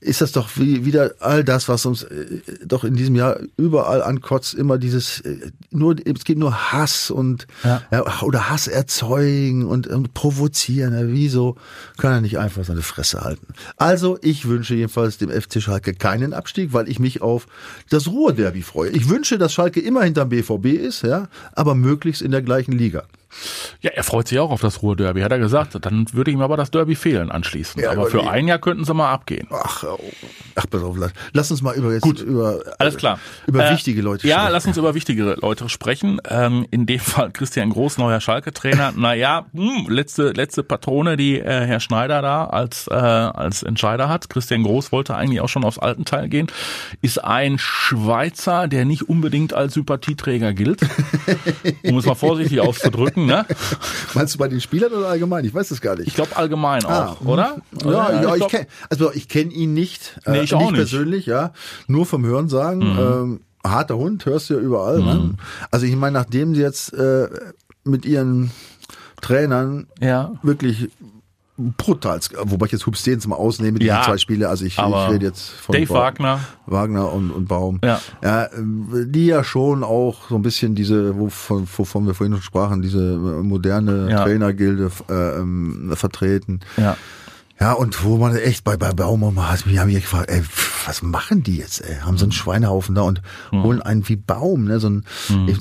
ist 0.03 0.21
das 0.21 0.31
doch 0.31 0.49
wie, 0.55 0.85
wieder 0.85 1.13
all 1.19 1.43
das, 1.43 1.69
was 1.69 1.85
uns 1.85 2.03
äh, 2.03 2.41
doch 2.65 2.83
in 2.83 2.95
diesem 2.95 3.15
Jahr 3.15 3.39
überall 3.57 4.03
ankotzt, 4.03 4.53
immer 4.53 4.77
dieses, 4.77 5.21
äh, 5.21 5.51
nur, 5.71 5.95
es 6.05 6.23
geht 6.23 6.37
nur 6.37 6.71
Hass 6.71 7.09
und, 7.09 7.47
Ja. 7.63 7.81
ja. 7.91 8.21
oder 8.21 8.49
Hass 8.49 8.67
erzeugen 8.67 9.65
und, 9.65 9.87
und 9.87 10.13
provozieren. 10.13 10.93
Ja, 10.93 11.07
wieso 11.07 11.55
kann 11.97 12.11
er 12.13 12.21
nicht 12.21 12.37
einfach 12.37 12.63
seine 12.63 12.81
Fresse 12.81 13.21
halten? 13.21 13.47
Also, 13.77 14.17
ich 14.21 14.47
wünsche 14.47 14.75
jedenfalls 14.75 15.17
dem 15.17 15.29
FC 15.29 15.61
Schalke 15.61 15.93
keinen 15.93 16.33
Abstieg, 16.33 16.73
weil 16.73 16.89
ich 16.89 16.99
mich 16.99 17.21
auf 17.21 17.47
das 17.89 18.07
Ruhrderby 18.07 18.61
freue. 18.61 18.89
Ich 18.89 19.09
wünsche, 19.09 19.37
dass 19.37 19.53
Schalke 19.53 19.79
immer 19.79 20.03
hinterm 20.03 20.29
BVB 20.29 20.65
ist, 20.65 21.03
ja, 21.03 21.27
aber 21.53 21.75
möglichst 21.75 22.21
in 22.21 22.31
der 22.31 22.41
gleichen 22.41 22.73
Liga. 22.73 23.03
Ja, 23.81 23.91
er 23.91 24.03
freut 24.03 24.27
sich 24.27 24.39
auch 24.39 24.51
auf 24.51 24.61
das 24.61 24.81
Ruhr-Derby, 24.81 25.21
hat 25.21 25.31
er 25.31 25.39
gesagt. 25.39 25.77
Dann 25.81 26.05
würde 26.13 26.31
ihm 26.31 26.41
aber 26.41 26.57
das 26.57 26.71
Derby 26.71 26.95
fehlen 26.95 27.31
anschließend. 27.31 27.83
Ja, 27.83 27.91
aber 27.91 28.07
für 28.07 28.29
ein 28.29 28.47
Jahr 28.47 28.59
könnten 28.59 28.85
sie 28.85 28.93
mal 28.93 29.11
abgehen. 29.11 29.47
Ach, 29.51 29.83
oh, 29.83 29.99
ach, 30.55 30.65
pass 30.69 30.81
auf, 30.83 30.97
lass, 31.33 31.51
uns 31.51 31.61
mal 31.61 31.75
über 31.75 31.91
jetzt 31.91 32.01
Gut. 32.01 32.19
über 32.21 32.59
Alles 32.79 32.97
klar. 32.97 33.19
über 33.47 33.65
Äh, 33.67 33.73
wichtige 33.73 34.01
Leute 34.01 34.27
Ja, 34.27 34.37
sprechen. 34.39 34.51
lass 34.53 34.65
uns 34.67 34.77
über 34.77 34.93
wichtige 34.95 35.35
Leute 35.41 35.69
sprechen. 35.69 36.19
Ähm, 36.29 36.65
in 36.71 36.85
dem 36.85 36.99
Fall 37.13 37.31
Christian 37.31 37.69
Groß, 37.69 37.97
neuer 37.97 38.19
Schalke-Trainer. 38.21 38.93
naja, 38.95 39.45
hm, 39.53 39.87
letzte, 39.89 40.31
letzte 40.31 40.63
Patrone, 40.63 41.17
die 41.17 41.39
äh, 41.39 41.65
Herr 41.65 41.79
Schneider 41.79 42.21
da 42.21 42.45
als, 42.45 42.87
äh, 42.87 42.93
als 42.93 43.63
Entscheider 43.63 44.09
hat. 44.09 44.29
Christian 44.29 44.63
Groß 44.63 44.91
wollte 44.91 45.15
eigentlich 45.15 45.41
auch 45.41 45.49
schon 45.49 45.63
aufs 45.63 45.79
alten 45.79 46.05
Teil 46.05 46.29
gehen. 46.29 46.47
Ist 47.01 47.23
ein 47.23 47.57
Schweizer, 47.59 48.67
der 48.67 48.85
nicht 48.85 49.09
unbedingt 49.09 49.53
als 49.53 49.73
Sympathieträger 49.73 50.53
gilt. 50.53 50.81
um 51.83 51.97
es 51.97 52.05
mal 52.05 52.15
vorsichtig 52.15 52.59
auszudrücken. 52.61 53.22
Ne? 53.25 53.45
Meinst 54.13 54.33
du 54.35 54.37
bei 54.39 54.47
den 54.47 54.61
Spielern 54.61 54.91
oder 54.93 55.07
allgemein? 55.09 55.45
Ich 55.45 55.53
weiß 55.53 55.71
es 55.71 55.81
gar 55.81 55.95
nicht. 55.95 56.07
Ich 56.07 56.15
glaube 56.15 56.35
allgemein 56.35 56.85
Ah, 56.85 57.09
auch, 57.09 57.21
oder? 57.25 57.57
Ja, 57.83 58.11
ja, 58.21 58.29
ich 58.31 58.35
glaub- 58.37 58.51
kenn, 58.51 58.65
also 58.89 59.11
ich 59.13 59.27
kenne 59.27 59.51
ihn 59.51 59.73
nicht, 59.73 60.19
Nee, 60.25 60.41
ich 60.41 60.53
auch 60.53 60.59
nicht 60.59 60.71
nicht. 60.71 60.79
persönlich, 60.79 61.25
ja, 61.25 61.53
nur 61.87 62.05
vom 62.05 62.25
Hören 62.25 62.49
sagen. 62.49 62.81
Ähm, 62.81 63.39
harter 63.65 63.97
Hund, 63.97 64.25
hörst 64.25 64.49
du 64.49 64.55
ja 64.55 64.59
überall. 64.59 64.99
Mhm. 64.99 65.05
Ne? 65.05 65.33
Also 65.71 65.85
ich 65.85 65.95
meine, 65.95 66.13
nachdem 66.13 66.53
sie 66.55 66.61
jetzt 66.61 66.93
äh, 66.93 67.27
mit 67.83 68.05
ihren 68.05 68.51
Trainern 69.21 69.87
Ja. 70.01 70.33
wirklich 70.43 70.89
brutal, 71.57 72.19
wobei 72.43 72.65
ich 72.65 72.71
jetzt 72.71 72.85
Hubs 72.87 73.01
Stehens 73.01 73.27
mal 73.27 73.35
ausnehme, 73.35 73.77
diese 73.79 73.89
Ja, 73.89 74.01
zwei 74.03 74.17
Spiele, 74.17 74.49
also 74.49 74.65
ich, 74.65 74.77
ich 74.77 75.09
rede 75.09 75.25
jetzt 75.27 75.49
von 75.49 75.73
Dave 75.73 75.85
Ba- 75.87 75.99
Wagner. 75.99 76.39
Wagner 76.65 77.11
und, 77.13 77.29
und 77.31 77.47
Baum. 77.47 77.79
Ja. 77.83 77.99
ja. 78.23 78.47
Die 78.57 79.27
ja 79.27 79.43
schon 79.43 79.83
auch 79.83 80.29
so 80.29 80.35
ein 80.35 80.41
bisschen 80.41 80.73
diese, 80.75 81.17
wovon, 81.19 81.67
wovon 81.77 82.07
wir 82.07 82.13
vorhin 82.15 82.33
schon 82.33 82.41
sprachen, 82.41 82.81
diese 82.81 83.13
äh, 83.13 83.43
moderne 83.43 84.09
Ja. 84.09 84.23
Trainergilde 84.23 84.89
äh, 85.09 85.39
ähm, 85.39 85.91
vertreten. 85.95 86.61
Ja. 86.77 86.97
Ja, 87.59 87.73
und 87.73 88.03
wo 88.03 88.17
man 88.17 88.35
echt 88.35 88.63
bei, 88.65 88.75
bei 88.77 88.91
Baum 88.91 89.47
hat, 89.47 89.67
wir 89.69 89.79
haben 89.79 89.87
hier 89.89 90.01
gefragt, 90.01 90.29
ey, 90.29 90.41
was 90.85 91.01
machen 91.01 91.43
die 91.43 91.57
jetzt, 91.57 91.81
ey? 91.81 91.95
Haben 92.01 92.17
so 92.17 92.25
einen 92.25 92.31
Schweinehaufen 92.33 92.93
da 92.95 93.03
und 93.03 93.21
Hm. 93.51 93.63
holen 93.63 93.81
einen 93.81 94.09
wie 94.09 94.15
Baum, 94.17 94.65
ne? 94.65 94.79
So 94.81 94.89
ein, 94.89 95.05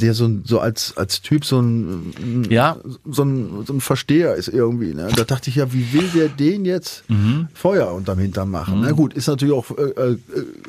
der 0.00 0.14
so, 0.14 0.24
ein- 0.24 0.42
so 0.44 0.58
als, 0.58 0.96
als 0.96 1.20
Typ 1.20 1.44
so 1.44 1.60
ein, 1.60 2.46
Ja. 2.50 2.78
so 3.04 3.22
ein, 3.24 3.64
so 3.66 3.74
ein 3.74 3.80
Versteher 3.80 4.34
ist 4.34 4.48
irgendwie, 4.48 4.94
ne? 4.94 5.10
Da 5.14 5.22
dachte 5.24 5.50
ich 5.50 5.56
ja, 5.56 5.72
wie 5.72 5.92
will 5.92 6.08
der 6.14 6.28
den 6.28 6.64
jetzt 6.64 7.04
Mhm. 7.08 7.48
Feuer 7.54 7.92
unterm 7.92 8.18
Hintern 8.18 8.48
machen? 8.50 8.80
Na 8.80 8.90
gut, 8.92 9.12
ist 9.14 9.28
natürlich 9.28 9.54
auch 9.54 9.70
äh, 9.76 9.82
äh, 10.12 10.16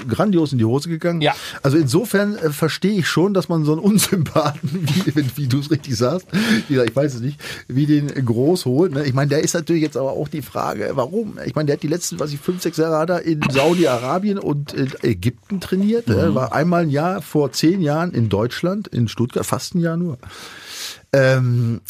grandios 0.08 0.52
in 0.52 0.60
die 0.60 0.66
Hose 0.66 0.90
gegangen. 0.90 1.22
Ja. 1.22 1.34
Also 1.64 1.78
insofern 1.78 2.36
äh, 2.36 2.52
verstehe 2.52 3.00
ich 3.00 3.08
schon, 3.08 3.34
dass 3.34 3.50
man 3.50 3.64
so 3.64 3.72
einen 3.72 3.82
Unsympathen, 3.82 4.60
wie, 5.06 5.26
wie 5.38 5.48
du 5.48 5.60
es 5.60 5.72
richtig 5.72 5.96
sagst, 5.98 6.28
wie, 6.68 6.78
ich 6.80 6.96
weiß 6.96 7.16
es 7.16 7.22
nicht, 7.22 7.40
wie 7.68 7.86
den 7.88 8.08
groß 8.24 8.66
holt. 8.66 8.92
Ne? 8.94 9.06
Ich 9.06 9.14
meine, 9.14 9.30
der 9.30 9.44
ist 9.44 9.54
natürlich 9.56 9.82
jetzt 9.84 9.98
aber 9.98 10.12
auch 10.12 10.28
die 10.28 10.42
Frage, 10.44 10.92
warum? 10.94 11.13
Ich 11.46 11.56
meine, 11.56 11.68
der 11.68 11.76
hat 11.76 11.84
die 11.84 11.88
letzten, 11.88 12.20
was 12.20 12.34
ich, 12.34 12.40
fünf, 12.40 12.62
sechs 12.62 12.78
Jahre 12.78 12.98
hat 12.98 13.10
er 13.10 13.22
in 13.22 13.42
Saudi-Arabien 13.50 14.40
und 14.40 14.74
in 14.74 14.92
Ägypten 15.02 15.60
trainiert. 15.60 16.10
Er 16.10 16.34
war 16.36 16.54
einmal 16.54 16.84
ein 16.84 16.90
Jahr 16.90 17.22
vor 17.22 17.52
zehn 17.52 17.82
Jahren 17.82 18.12
in 18.12 18.30
Deutschland, 18.30 18.88
in 18.88 19.08
Stuttgart, 19.08 19.46
fast 19.46 19.76
ein 19.76 19.80
Jahr 19.80 19.98
nur. 19.98 20.18
Ähm, 21.12 21.82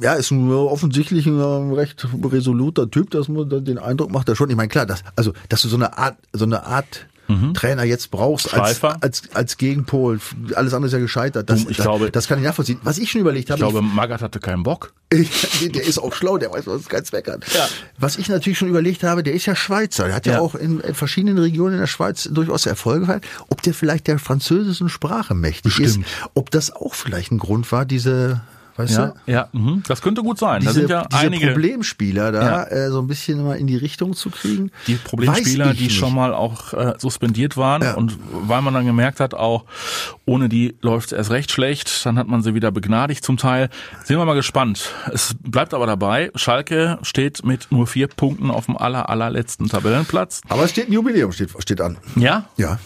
ja, 0.00 0.14
ist 0.14 0.30
ein, 0.30 0.50
offensichtlich 0.50 1.26
ein 1.26 1.72
recht 1.72 2.06
resoluter 2.24 2.90
Typ, 2.90 3.10
dass 3.10 3.28
man 3.28 3.64
den 3.64 3.78
Eindruck 3.78 4.10
macht 4.10 4.28
er 4.28 4.36
schon. 4.36 4.50
Ich 4.50 4.56
meine, 4.56 4.68
klar, 4.68 4.86
dass, 4.86 5.02
also, 5.16 5.32
dass 5.48 5.62
du 5.62 5.68
so 5.68 5.76
eine 5.76 5.98
Art, 5.98 6.16
so 6.32 6.44
eine 6.44 6.64
Art 6.64 7.06
Trainer 7.54 7.84
jetzt 7.84 8.10
brauchst 8.10 8.52
als, 8.54 8.82
als, 8.84 9.22
als 9.32 9.56
Gegenpol. 9.56 10.20
Alles 10.54 10.74
andere 10.74 10.88
ist 10.88 10.92
ja 10.92 10.98
gescheitert. 10.98 11.48
Das, 11.48 11.60
ich 11.60 11.76
das, 11.76 11.76
glaube- 11.78 12.10
das 12.10 12.28
kann 12.28 12.38
ich 12.38 12.44
nachvollziehen. 12.44 12.78
Was 12.82 12.98
ich 12.98 13.10
schon 13.10 13.20
überlegt 13.22 13.46
Ich 13.46 13.50
habe, 13.52 13.60
glaube, 13.60 13.80
Magath 13.82 14.20
hatte 14.22 14.40
keinen 14.40 14.62
Bock. 14.62 14.92
ich, 15.10 15.70
der 15.72 15.84
ist 15.84 15.98
auch 15.98 16.12
schlau, 16.14 16.38
der 16.38 16.52
weiß, 16.52 16.66
was 16.66 16.82
es 16.82 16.88
keinen 16.88 17.04
Zweck 17.04 17.28
hat. 17.28 17.44
Ja. 17.54 17.66
Was 17.98 18.18
ich 18.18 18.28
natürlich 18.28 18.58
schon 18.58 18.68
überlegt 18.68 19.02
habe, 19.04 19.22
der 19.22 19.32
ist 19.34 19.46
ja 19.46 19.54
Schweizer. 19.54 20.06
Der 20.06 20.14
hat 20.16 20.26
ja, 20.26 20.34
Ja. 20.34 20.40
auch 20.40 20.54
in, 20.54 20.80
in 20.80 20.94
verschiedenen 20.94 21.38
Regionen 21.38 21.74
in 21.74 21.80
der 21.80 21.86
Schweiz 21.86 22.28
durchaus 22.30 22.66
Erfolge 22.66 23.00
gefeiert. 23.00 23.24
Ob 23.48 23.62
der 23.62 23.74
vielleicht 23.74 24.06
der 24.06 24.18
französischen 24.18 24.88
Sprache 24.88 25.34
mächtig 25.34 25.76
Bestimmt. 25.76 26.06
ist, 26.06 26.12
ob 26.34 26.50
das 26.50 26.72
auch 26.72 26.94
vielleicht 26.94 27.30
ein 27.32 27.38
Grund 27.38 27.70
war, 27.72 27.84
diese, 27.84 28.40
weißt 28.76 28.96
Ja, 28.96 29.06
du? 29.26 29.32
ja, 29.32 29.48
mhm. 29.52 29.82
das 29.86 30.02
könnte 30.02 30.22
gut 30.22 30.38
sein. 30.38 30.60
da 30.64 30.70
diese, 30.70 30.72
sind 30.80 30.90
ja 30.90 31.04
diese 31.10 31.20
einige 31.22 31.46
Problemspieler 31.48 32.32
da 32.32 32.42
Ja. 32.42 32.64
äh, 32.64 32.90
so 32.90 33.00
ein 33.00 33.06
bisschen 33.06 33.42
mal 33.44 33.56
in 33.56 33.66
die 33.66 33.76
Richtung 33.76 34.14
zu 34.14 34.30
kriegen. 34.30 34.70
die 34.86 34.94
Problemspieler, 34.96 35.74
die 35.74 35.84
nicht. 35.84 35.96
schon 35.96 36.14
mal 36.14 36.34
auch 36.34 36.72
äh, 36.72 36.94
suspendiert 36.98 37.56
waren 37.56 37.82
Ja. 37.82 37.94
und 37.94 38.18
weil 38.32 38.62
man 38.62 38.74
dann 38.74 38.86
gemerkt 38.86 39.20
hat, 39.20 39.34
auch 39.34 39.64
ohne 40.24 40.48
die 40.48 40.76
läuft 40.80 41.12
es 41.12 41.18
erst 41.18 41.30
recht 41.30 41.50
schlecht, 41.50 42.04
dann 42.06 42.18
hat 42.18 42.26
man 42.26 42.42
sie 42.42 42.54
wieder 42.54 42.70
begnadigt 42.70 43.24
zum 43.24 43.36
Teil. 43.36 43.68
Sind 44.04 44.18
wir 44.18 44.24
mal 44.24 44.34
gespannt. 44.34 44.90
Es 45.12 45.34
bleibt 45.42 45.74
aber 45.74 45.86
dabei, 45.86 46.30
Schalke 46.34 46.98
steht 47.02 47.44
mit 47.44 47.68
nur 47.70 47.86
vier 47.86 48.08
Punkten 48.08 48.50
auf 48.50 48.66
dem 48.66 48.76
aller, 48.76 49.08
allerletzten 49.08 49.68
Tabellenplatz. 49.68 50.40
Aber 50.48 50.64
es 50.64 50.70
steht 50.70 50.88
ein 50.88 50.92
Jubiläum, 50.92 51.32
steht, 51.32 51.50
steht 51.58 51.80
an. 51.80 51.98
Ja? 52.16 52.46
Ja. 52.56 52.78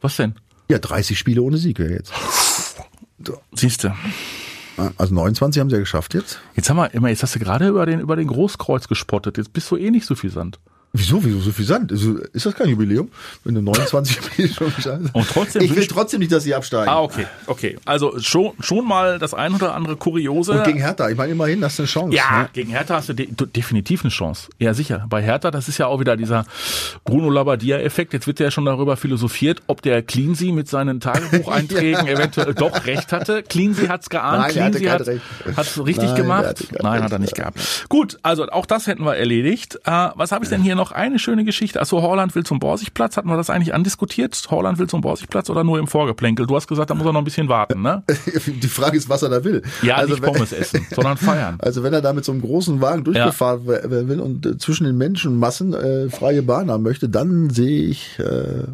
Was 0.00 0.16
denn? 0.16 0.34
Ja, 0.70 0.78
30 0.78 1.18
Spiele 1.18 1.42
ohne 1.42 1.56
Sieg 1.56 1.78
wäre 1.78 1.92
jetzt. 1.92 2.12
Siehste. 3.54 3.94
Also 4.96 5.14
29 5.14 5.60
haben 5.60 5.70
sie 5.70 5.76
ja 5.76 5.80
geschafft 5.80 6.14
jetzt. 6.14 6.40
Jetzt 6.54 6.70
haben 6.70 6.76
wir 6.76 7.10
jetzt 7.10 7.22
hast 7.22 7.34
du 7.34 7.38
gerade 7.38 7.68
über 7.68 7.86
den, 7.86 8.00
über 8.00 8.16
den 8.16 8.28
Großkreuz 8.28 8.88
gespottet. 8.88 9.36
Jetzt 9.36 9.52
bist 9.52 9.70
du 9.70 9.76
eh 9.76 9.90
nicht 9.90 10.06
so 10.06 10.14
viel 10.14 10.30
Sand. 10.30 10.58
Wieso, 10.94 11.22
wieso 11.22 11.38
so 11.40 11.52
viel 11.52 11.66
Sand? 11.66 11.92
Ist, 11.92 12.02
ist 12.32 12.46
das 12.46 12.54
kein 12.54 12.68
Jubiläum? 12.70 13.10
Wenn 13.44 13.54
du 13.54 13.60
29 13.62 14.16
Spiele 14.16 14.48
schon? 14.82 15.10
Und 15.12 15.28
trotzdem 15.28 15.62
Ich 15.62 15.74
will 15.76 15.86
trotzdem 15.86 16.20
nicht, 16.20 16.32
dass 16.32 16.44
sie 16.44 16.54
absteigen. 16.54 16.88
Ah, 16.88 17.00
okay, 17.02 17.26
okay. 17.46 17.76
Also 17.84 18.18
schon, 18.20 18.52
schon 18.60 18.88
mal 18.88 19.18
das 19.18 19.34
ein 19.34 19.54
oder 19.54 19.74
andere 19.74 19.96
Kuriose. 19.96 20.52
Und 20.52 20.64
gegen 20.64 20.78
Hertha, 20.78 21.10
ich 21.10 21.16
meine, 21.16 21.32
immerhin 21.32 21.62
hast 21.62 21.78
du 21.78 21.82
eine 21.82 21.88
Chance. 21.88 22.16
Ja, 22.16 22.38
Ne? 22.42 22.48
gegen 22.54 22.70
Hertha 22.70 22.94
hast 22.96 23.10
du 23.10 23.12
de 23.12 23.28
definitiv 23.54 24.02
eine 24.02 24.10
Chance. 24.10 24.48
Ja, 24.58 24.72
sicher. 24.72 25.04
Bei 25.10 25.22
Hertha, 25.22 25.50
das 25.50 25.68
ist 25.68 25.76
ja 25.78 25.86
auch 25.86 26.00
wieder 26.00 26.16
dieser 26.16 26.46
Bruno 27.04 27.28
Labbadia-Effekt. 27.28 28.14
Jetzt 28.14 28.26
wird 28.26 28.40
ja 28.40 28.50
schon 28.50 28.64
darüber 28.64 28.96
philosophiert, 28.96 29.60
ob 29.66 29.82
der 29.82 30.02
Cleansey 30.02 30.52
mit 30.52 30.68
seinen 30.68 31.00
Tagebucheinträgen 31.00 32.06
eventuell 32.06 32.54
doch 32.54 32.86
recht 32.86 33.12
hatte. 33.12 33.42
Cleansey 33.42 33.88
hat's 33.88 34.08
geahnt. 34.08 34.54
Nein, 34.54 34.72
er 34.72 34.80
kein 34.80 34.90
hat 34.90 35.56
hat's 35.56 35.84
richtig 35.84 36.08
Nein, 36.08 36.16
gemacht. 36.16 36.64
Nein, 36.82 37.02
hat 37.02 37.12
er 37.12 37.18
nicht 37.18 37.34
gehabt. 37.34 37.58
Gut, 37.90 38.18
also 38.22 38.46
auch 38.48 38.64
das 38.66 38.86
hätten 38.86 39.04
wir 39.04 39.16
erledigt. 39.16 39.78
Äh, 39.84 40.08
was 40.14 40.32
habe 40.32 40.44
ich 40.44 40.50
denn 40.50 40.62
hier 40.62 40.77
noch? 40.78 40.92
Eine 40.92 41.18
schöne 41.18 41.44
Geschichte. 41.44 41.80
Achso, 41.80 42.00
Holland 42.00 42.34
will 42.34 42.44
zum 42.44 42.58
Borsigplatz. 42.58 43.16
Hatten 43.18 43.28
wir 43.28 43.36
das 43.36 43.50
eigentlich 43.50 43.74
andiskutiert? 43.74 44.42
Holland 44.50 44.78
will 44.78 44.86
zum 44.86 45.02
Borsigplatz 45.02 45.50
oder 45.50 45.64
nur 45.64 45.78
im 45.78 45.86
Vorgeplänkel? 45.86 46.46
Du 46.46 46.56
hast 46.56 46.66
gesagt, 46.66 46.88
da 46.88 46.94
muss 46.94 47.06
er 47.06 47.12
noch 47.12 47.20
ein 47.20 47.24
bisschen 47.24 47.48
warten, 47.50 47.82
ne? 47.82 48.02
Die 48.46 48.68
Frage 48.68 48.96
ist, 48.96 49.08
was 49.10 49.22
er 49.22 49.28
da 49.28 49.44
will. 49.44 49.62
Ja, 49.82 49.96
also, 49.96 50.14
nicht 50.14 50.22
wenn- 50.22 50.32
Pommes 50.32 50.52
essen, 50.52 50.86
sondern 50.94 51.16
feiern. 51.18 51.56
Also 51.60 51.82
wenn 51.82 51.92
er 51.92 52.00
da 52.00 52.12
mit 52.14 52.24
so 52.24 52.32
einem 52.32 52.40
großen 52.40 52.80
Wagen 52.80 53.04
durchgefahren 53.04 53.60
wer 53.66 54.08
will 54.08 54.20
und 54.20 54.46
äh, 54.46 54.56
zwischen 54.58 54.84
den 54.84 54.96
Menschenmassen 54.96 55.74
äh, 55.74 56.08
freie 56.08 56.42
Bahn 56.42 56.70
haben 56.70 56.82
möchte, 56.82 57.08
dann 57.08 57.50
sehe 57.50 57.88
ich 57.88 58.18
äh, 58.18 58.64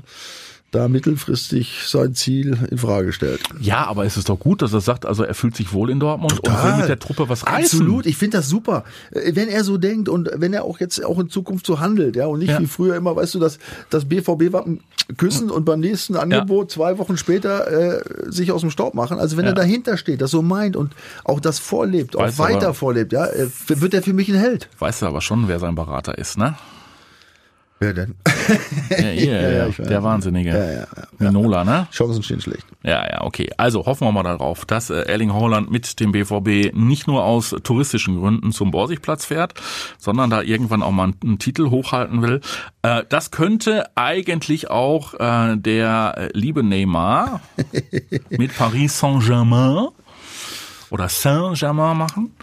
da 0.74 0.88
mittelfristig 0.88 1.82
sein 1.86 2.14
Ziel 2.14 2.58
in 2.70 2.78
Frage 2.78 3.06
gestellt. 3.06 3.40
Ja, 3.60 3.86
aber 3.86 4.04
es 4.04 4.16
ist 4.16 4.28
doch 4.28 4.38
gut, 4.38 4.62
dass 4.62 4.72
er 4.72 4.80
sagt, 4.80 5.06
also 5.06 5.22
er 5.22 5.34
fühlt 5.34 5.56
sich 5.56 5.72
wohl 5.72 5.90
in 5.90 6.00
Dortmund 6.00 6.40
und 6.40 6.64
will 6.64 6.76
mit 6.76 6.88
der 6.88 6.98
Truppe 6.98 7.28
was 7.28 7.46
reißen. 7.46 7.80
Absolut, 7.80 8.06
ich 8.06 8.16
finde 8.16 8.38
das 8.38 8.48
super. 8.48 8.84
Äh, 9.12 9.34
Wenn 9.34 9.48
er 9.48 9.64
so 9.64 9.76
denkt 9.78 10.08
und 10.08 10.28
wenn 10.34 10.52
er 10.52 10.64
auch 10.64 10.80
jetzt 10.80 11.04
auch 11.04 11.18
in 11.18 11.28
Zukunft 11.30 11.66
so 11.66 11.80
handelt, 11.80 12.16
ja, 12.16 12.26
und 12.26 12.40
nicht 12.40 12.50
Ja. 12.50 12.60
wie 12.60 12.66
früher 12.66 12.96
immer, 12.96 13.14
weißt 13.16 13.34
du, 13.34 13.38
dass 13.38 13.58
das 13.90 14.04
BVB-Wappen 14.06 14.80
küssen 15.16 15.50
und 15.50 15.64
beim 15.64 15.80
nächsten 15.80 16.16
Angebot 16.16 16.70
zwei 16.70 16.98
Wochen 16.98 17.16
später 17.16 17.70
äh, 17.70 18.02
sich 18.30 18.50
aus 18.52 18.62
dem 18.62 18.70
Staub 18.70 18.94
machen. 18.94 19.18
Also 19.18 19.36
wenn 19.36 19.44
Ja. 19.44 19.50
er 19.52 19.54
dahinter 19.54 19.96
steht, 19.96 20.20
das 20.20 20.30
so 20.30 20.42
meint 20.42 20.76
und 20.76 20.92
auch 21.24 21.40
das 21.40 21.58
vorlebt, 21.58 22.16
auch 22.16 22.38
weiter 22.38 22.66
aber- 22.66 22.74
vorlebt, 22.74 23.12
ja, 23.12 23.26
äh, 23.26 23.48
wird 23.68 23.94
er 23.94 24.02
für 24.02 24.12
mich 24.12 24.28
ein 24.28 24.34
Held. 24.38 24.68
Weißt 24.78 25.02
du 25.02 25.06
aber 25.06 25.20
schon, 25.20 25.48
wer 25.48 25.58
sein 25.58 25.74
Berater 25.74 26.18
ist, 26.18 26.36
ne? 26.38 26.54
Wer 27.84 27.92
denn? 27.92 28.14
Ja, 28.90 28.96
hier, 29.08 29.40
Ja, 29.42 29.66
ja, 29.66 29.68
der 29.68 30.02
Wahnsinnige. 30.02 30.50
Ja, 30.50 30.72
ja. 30.72 30.86
Minola, 31.18 31.64
ne? 31.64 31.86
Chancen 31.92 32.22
stehen 32.22 32.40
schlecht. 32.40 32.64
Ja, 32.82 33.06
ja, 33.06 33.22
okay. 33.22 33.50
Also 33.58 33.84
hoffen 33.84 34.06
wir 34.06 34.12
mal 34.12 34.22
darauf, 34.22 34.64
dass 34.64 34.88
äh, 34.88 35.02
Erling 35.02 35.34
Haaland 35.34 35.70
mit 35.70 36.00
dem 36.00 36.12
BVB 36.12 36.74
nicht 36.74 37.06
nur 37.06 37.24
aus 37.24 37.54
touristischen 37.62 38.20
Gründen 38.20 38.52
zum 38.52 38.70
Borsigplatz 38.70 39.26
fährt, 39.26 39.54
sondern 39.98 40.30
da 40.30 40.40
irgendwann 40.40 40.82
auch 40.82 40.92
mal 40.92 41.12
einen, 41.22 41.38
Titel 41.38 41.68
hochhalten 41.70 42.22
will. 42.22 42.40
Äh, 42.82 43.04
das 43.08 43.30
könnte 43.30 43.84
eigentlich 43.96 44.70
auch 44.70 45.14
äh, 45.14 45.56
der 45.56 46.30
liebe 46.32 46.62
Neymar 46.62 47.40
mit 48.30 48.56
Paris 48.56 48.98
Saint-Germain 48.98 49.88
oder 50.90 51.08
Saint-Germain 51.08 51.96
machen. 51.96 52.34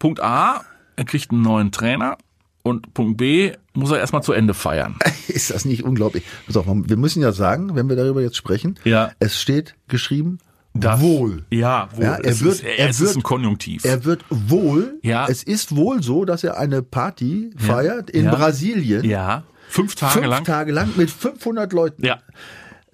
Punkt 0.00 0.20
A, 0.20 0.62
er 0.96 1.04
kriegt 1.04 1.30
einen 1.30 1.42
neuen 1.42 1.70
Trainer 1.70 2.18
und 2.64 2.92
Punkt 2.94 3.18
B 3.18 3.52
muss 3.74 3.92
er 3.92 3.98
erstmal 3.98 4.22
zu 4.24 4.32
Ende 4.32 4.54
feiern. 4.54 4.96
Ist 5.28 5.50
das 5.50 5.64
nicht 5.64 5.84
unglaublich? 5.84 6.24
Pass 6.46 6.56
auf, 6.56 6.66
wir 6.66 6.96
müssen 6.96 7.22
ja 7.22 7.30
sagen, 7.30 7.76
wenn 7.76 7.88
wir 7.88 7.94
darüber 7.96 8.20
jetzt 8.22 8.36
sprechen, 8.36 8.74
Ja. 8.84 9.12
es 9.20 9.40
steht 9.40 9.76
geschrieben 9.86 10.38
Das- 10.72 11.00
wohl. 11.00 11.44
Ja, 11.50 11.88
wohl. 11.94 12.04
Ja, 12.04 12.14
er 12.16 12.24
es 12.24 12.42
wird- 12.42 12.54
ist, 12.54 12.64
er 12.64 12.88
es 12.88 13.00
wird- 13.00 13.10
ist 13.10 13.16
ein 13.16 13.22
Konjunktiv. 13.22 13.84
Er 13.84 14.04
wird 14.04 14.24
wohl, 14.30 14.98
Ja. 15.02 15.26
es 15.28 15.42
ist 15.44 15.76
wohl 15.76 16.02
so, 16.02 16.24
dass 16.24 16.42
er 16.42 16.58
eine 16.58 16.82
Party 16.82 17.50
feiert 17.56 18.10
in 18.10 18.24
Ja. 18.24 18.34
Brasilien. 18.34 19.04
ja, 19.04 19.44
fünf 19.68 19.94
Tage 19.94 20.14
Fünf 20.14 20.26
lang. 20.26 20.44
Tage 20.44 20.72
lang 20.72 20.88
mit 20.96 21.10
500 21.10 21.72
Leuten. 21.72 22.04
Ja. 22.04 22.18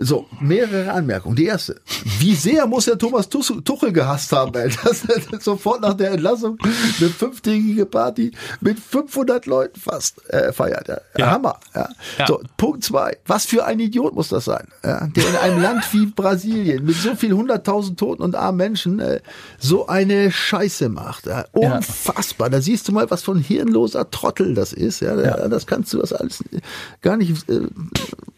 So, 0.03 0.27
mehrere 0.41 0.91
Anmerkungen. 0.91 1.37
Die 1.37 1.45
erste. 1.45 1.79
Wie 2.21 2.35
sehr 2.35 2.67
muss 2.67 2.87
der 2.87 2.97
Thomas 2.97 3.29
Tuchel 3.29 3.93
gehasst 3.93 4.33
haben, 4.33 4.55
ey, 4.55 4.71
dass 4.83 5.05
er 5.31 5.41
sofort 5.41 5.83
nach 5.83 5.93
der 5.93 6.13
Entlassung 6.13 6.57
eine 6.99 7.11
fünftägige 7.11 7.85
Party 7.85 8.33
mit 8.63 8.81
500 8.81 9.45
Leuten 9.45 9.79
fast 9.79 10.27
äh, 10.31 10.55
feiert. 10.55 10.89
Ja. 10.89 10.99
Ja. 11.19 11.31
Hammer. 11.33 11.61
Ja. 11.75 11.91
Ja. 12.19 12.27
So, 12.27 12.41
Punkt 12.57 12.83
zwei. 12.83 13.19
Was 13.27 13.45
für 13.45 13.67
ein 13.67 13.79
Idiot 13.79 14.15
muss 14.15 14.29
das 14.29 14.47
sein, 14.47 14.69
ja, 14.83 15.07
der 15.07 15.29
in 15.29 15.37
einem 15.37 15.63
Land 15.63 15.85
wie 15.93 16.07
Brasilien 16.07 16.87
mit 16.87 16.97
so 16.97 17.15
viel 17.15 17.35
100.000 17.35 17.97
Toten 17.97 18.23
und 18.23 18.35
armen 18.35 18.57
Menschen 18.57 19.01
äh, 19.01 19.21
so 19.59 19.87
eine 19.87 20.33
Scheiße 20.33 20.89
macht. 20.89 21.27
Ja. 21.27 21.45
Unfassbar. 21.53 22.49
Da 22.49 22.63
siehst 22.63 22.89
du 22.89 22.93
mal, 22.93 23.11
was 23.11 23.23
für 23.23 23.33
ein 23.33 23.43
hirnloser 23.43 24.11
Trottel 24.11 24.55
das 24.55 24.73
ist. 24.73 25.01
Ja. 25.01 25.21
Ja. 25.21 25.47
Das 25.49 25.67
kannst 25.67 25.93
du 25.93 25.99
das 25.99 26.15
alles 26.15 26.43
gar 27.03 27.19
nicht 27.19 27.49
äh, 27.51 27.67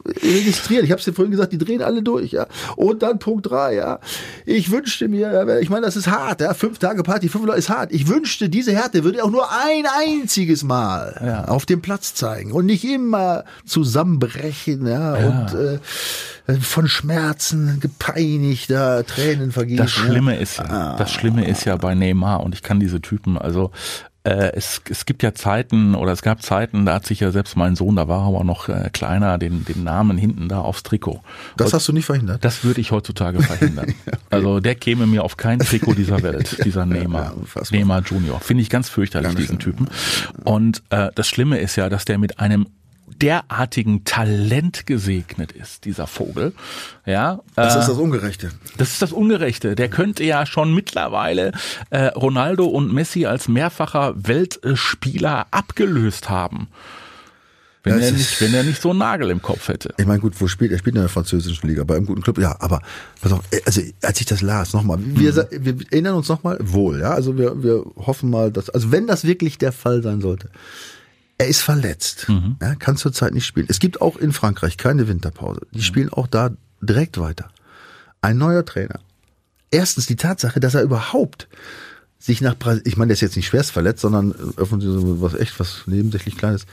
registrieren. 0.05 0.85
Ich 0.85 0.91
habe 0.91 0.99
es 0.99 1.05
dir 1.05 1.13
vorhin 1.13 1.31
gesagt, 1.31 1.53
die 1.53 1.59
drehen 1.59 1.83
alle 1.83 2.03
durch, 2.03 2.33
ja. 2.33 2.47
Und 2.77 3.03
dann 3.03 3.19
Punkt 3.19 3.51
drei, 3.51 3.75
ja. 3.75 4.01
Ich 4.47 4.71
wünschte 4.71 5.09
mir, 5.09 5.33
ja, 5.33 5.59
ich 5.59 5.71
meine, 5.71 5.87
das 5.87 5.97
ist 5.97 6.09
hart, 6.09 6.41
ja. 6.41 6.55
Fünf 6.55 6.79
Tage 6.79 7.03
Party, 7.03 7.29
fünf 7.29 7.45
Leute 7.47 7.59
ist 7.59 7.69
hart. 7.69 7.93
Ich 7.93 8.09
wünschte, 8.09 8.49
diese 8.49 8.73
Härte 8.73 9.05
würde 9.05 9.23
auch 9.25 9.31
nur 9.31 9.47
ein 9.51 9.85
einziges 10.01 10.65
Mal 10.65 11.21
Ja. 11.25 11.45
auf 11.45 11.67
dem 11.67 11.81
Platz 11.83 12.15
zeigen 12.15 12.53
und 12.53 12.67
nicht 12.67 12.85
immer 12.85 13.45
zusammenbrechen, 13.65 14.87
ja. 14.87 15.15
Und 15.15 15.55
äh, 15.55 15.79
von 16.61 16.89
Schmerzen 16.89 17.79
gepeinigt, 17.81 18.71
da 18.71 19.03
Tränen 19.05 19.53
vergießen. 19.53 19.77
Das 19.85 19.91
Schlimme 19.93 20.35
ja. 20.35 20.41
ist 20.41 20.59
ja, 20.59 20.65
Ah. 20.65 20.97
das 20.99 21.13
Schlimme 21.13 21.47
ist 21.47 21.65
ja 21.65 21.77
bei 21.77 21.95
Neymar 21.95 22.43
und 22.43 22.55
ich 22.55 22.63
kann 22.63 22.81
diese 22.81 23.01
Typen, 23.01 23.39
also 23.39 23.71
äh, 24.25 24.53
es, 24.55 24.81
es 24.89 25.05
gibt 25.07 25.23
ja 25.23 25.35
Zeiten 25.35 25.95
oder 25.95 26.13
es 26.13 26.23
gab 26.23 26.43
Zeiten, 26.43 26.87
da 26.87 26.95
hat 26.95 27.07
sich 27.07 27.21
ja 27.21 27.31
selbst 27.31 27.57
mein 27.57 27.75
Sohn, 27.75 27.97
da 27.97 28.09
war 28.09 28.21
er 28.21 28.29
aber 28.29 28.45
noch 28.45 28.69
äh, 28.69 28.89
kleiner, 28.93 29.39
den, 29.39 29.65
den 29.65 29.83
Namen 29.85 30.17
hinten 30.17 30.49
da 30.49 30.61
aufs 30.61 30.83
Trikot. 30.83 31.21
Das 31.57 31.73
hast 31.73 31.89
du 31.89 31.93
nicht 31.93 32.07
verhindert. 32.07 32.45
Das 32.45 32.65
würde 32.65 32.81
ich 32.81 32.91
heutzutage 32.91 33.43
verhindern. 33.43 33.95
Also 34.31 34.61
der 34.61 34.77
käme 34.77 35.07
mir 35.07 35.25
auf 35.25 35.37
kein 35.37 35.59
Trikot 35.59 35.93
dieser 35.93 36.23
Welt, 36.23 36.57
dieser 36.65 36.87
Neymar. 36.87 37.35
Ja. 37.55 37.63
Neymar 37.71 38.01
Junior. 38.01 38.41
Finde 38.41 38.63
ich 38.63 38.71
ganz 38.71 38.89
fürchterlich, 38.89 39.35
diesen 39.35 39.59
Typen. 39.59 39.89
Und 40.45 40.83
äh, 40.89 41.11
das 41.15 41.29
Schlimme 41.29 41.59
ist 41.59 41.77
ja, 41.77 41.91
dass 41.91 42.07
der 42.07 42.17
mit 42.17 42.41
einem 42.41 42.67
derartigen 43.23 44.05
Talent 44.05 44.87
gesegnet 44.87 45.53
ist, 45.53 45.85
dieser 45.85 46.07
Vogel. 46.07 46.53
Ja, 47.07 47.41
Das 47.55 47.77
äh, 47.77 47.79
ist 47.79 47.87
das 47.89 47.97
Ungerechte. 47.99 48.51
das 48.77 48.91
ist 48.91 49.01
das 49.03 49.13
Ungerechte. 49.13 49.75
Der 49.77 49.89
könnte 49.89 50.25
ja 50.25 50.45
schon 50.45 50.75
mittlerweile 50.75 51.53
äh, 51.91 52.07
Ronaldo 52.07 52.67
und 52.67 52.93
Messi 52.93 53.25
als 53.27 53.47
mehrfacher 53.49 54.15
Weltspieler 54.17 55.47
abgelöst 55.51 56.29
haben. 56.29 56.69
Wenn, 57.85 57.99
Ja, 57.99 58.07
er 58.07 58.13
nicht, 58.13 58.41
wenn 58.41 58.55
er 58.55 58.63
nicht 58.63 58.81
so 58.81 58.91
einen 58.91 59.01
Nagel 59.01 59.31
im 59.31 59.43
Kopf 59.43 59.67
hätte. 59.67 59.93
Ich 59.99 60.07
meine, 60.07 60.21
gut, 60.21 60.41
wo 60.41 60.47
spielt 60.47 60.71
er? 60.71 60.79
spielt 60.79 60.95
in 60.95 61.01
der 61.03 61.09
französischen 61.09 61.69
Liga, 61.69 61.83
bei 61.83 61.97
einem 61.97 62.07
guten 62.07 62.23
Club. 62.23 62.39
Ja, 62.39 62.55
aber 62.61 62.81
pass 63.21 63.33
auf, 63.33 63.41
also 63.67 63.81
als 64.03 64.21
ich 64.21 64.27
das 64.27 64.41
las, 64.41 64.73
nochmal, 64.73 64.99
wir, 65.01 65.33
sa- 65.33 65.49
wir 65.51 65.75
erinnern 65.91 66.15
uns 66.15 66.29
nochmal, 66.29 66.59
wohl, 66.61 67.01
ja, 67.01 67.11
also 67.11 67.37
wir, 67.37 67.61
wir 67.61 67.85
hoffen 67.97 68.31
mal, 68.31 68.53
dass, 68.53 68.71
also 68.71 68.93
wenn 68.93 69.09
das 69.09 69.25
wirklich 69.25 69.59
der 69.59 69.73
Fall 69.73 70.01
sein 70.01 70.21
sollte, 70.21 70.49
er 71.39 71.49
ist 71.49 71.61
verletzt, 71.61 72.27
ja, 72.61 72.75
kann 72.77 72.97
zurzeit 72.97 73.35
nicht 73.35 73.47
spielen. 73.47 73.67
Es 73.69 73.81
gibt 73.81 74.01
auch 74.01 74.17
in 74.17 74.33
Frankreich 74.33 74.77
keine 74.77 75.09
Winterpause. 75.09 75.63
Die 75.73 75.83
spielen 75.83 76.09
auch 76.09 76.27
da 76.27 76.51
direkt 76.81 77.19
weiter. 77.19 77.49
Ein 78.21 78.39
neuer 78.39 78.65
Trainer. 78.65 79.01
Erstens 79.71 80.07
die 80.07 80.17
Tatsache, 80.17 80.61
dass 80.61 80.75
er 80.75 80.83
überhaupt 80.83 81.49
sich 82.19 82.41
nach 82.41 82.57
Brasilien, 82.57 82.87
ich 82.87 82.97
meine, 82.97 83.09
der 83.09 83.15
ist 83.15 83.21
jetzt 83.21 83.37
nicht 83.37 83.49
schwerst 83.49 83.73
verletzt, 83.73 84.03
sondern 84.03 84.31
äh, 84.31 84.61
offensichtlich 84.61 85.01
so 85.01 85.21
was 85.21 85.35
echt 85.35 85.59
was 85.59 85.83
nebensächlich 85.87 86.37
Kleines, 86.37 86.67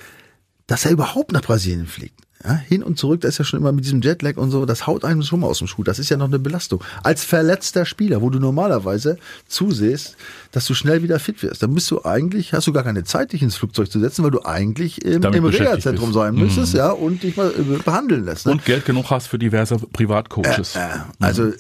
dass 0.67 0.85
er 0.85 0.91
überhaupt 0.91 1.31
nach 1.31 1.41
Brasilien 1.41 1.87
fliegt. 1.87 2.19
Ja, 2.43 2.53
hin 2.53 2.83
und 2.83 2.97
zurück, 2.97 3.19
das 3.21 3.31
ist 3.31 3.37
ja 3.39 3.43
schon 3.43 3.59
immer 3.59 3.73
mit 3.73 3.83
diesem 3.83 4.01
Jetlag 4.01 4.37
und 4.37 4.49
so, 4.49 4.65
das 4.65 4.87
haut 4.87 5.03
einem 5.03 5.23
schon 5.23 5.41
mal 5.41 5.47
aus 5.47 5.57
dem 5.57 5.67
Schuh. 5.67 5.83
Das 5.83 5.99
ist 5.99 6.09
ja 6.09 6.15
noch 6.15 6.27
eine 6.27 6.39
Belastung. 6.39 6.81
Als 7.03 7.25
verletzter 7.25 7.85
Spieler, 7.85 8.21
wo 8.21 8.29
du 8.29 8.39
normalerweise 8.39 9.17
zusehst, 9.47 10.15
dass 10.51 10.65
du 10.65 10.73
schnell 10.73 11.03
wieder 11.03 11.19
fit 11.19 11.43
wirst, 11.43 11.61
dann 11.61 11.73
bist 11.75 11.91
du 11.91 12.03
eigentlich, 12.03 12.53
hast 12.53 12.65
du 12.65 12.73
gar 12.73 12.83
keine 12.83 13.03
Zeit, 13.03 13.33
dich 13.33 13.43
ins 13.43 13.55
Flugzeug 13.55 13.91
zu 13.91 13.99
setzen, 13.99 14.23
weil 14.23 14.31
du 14.31 14.43
eigentlich 14.43 15.05
im, 15.05 15.21
Damit 15.21 15.37
im 15.37 15.45
Reha-Zentrum. 15.45 16.09
Mhm. 16.09 16.13
sein 16.13 16.35
müsstest, 16.35 16.73
ja, 16.73 16.89
und 16.89 17.21
dich 17.21 17.37
mal 17.37 17.51
äh, 17.51 17.77
behandeln 17.83 18.25
lässt. 18.25 18.47
Ne? 18.47 18.53
Und 18.53 18.65
Geld 18.65 18.85
genug 18.85 19.11
hast 19.11 19.27
für 19.27 19.37
diverse 19.37 19.77
Privatcoaches. 19.77 20.75
Äh, 20.75 20.79
also 21.19 21.45
äh, 21.47 21.53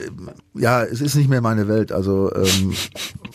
ja, 0.55 0.83
es 0.83 1.01
ist 1.01 1.15
nicht 1.15 1.29
mehr 1.29 1.41
meine 1.41 1.67
Welt. 1.67 1.91
Also 1.91 2.31
ähm, 2.33 2.73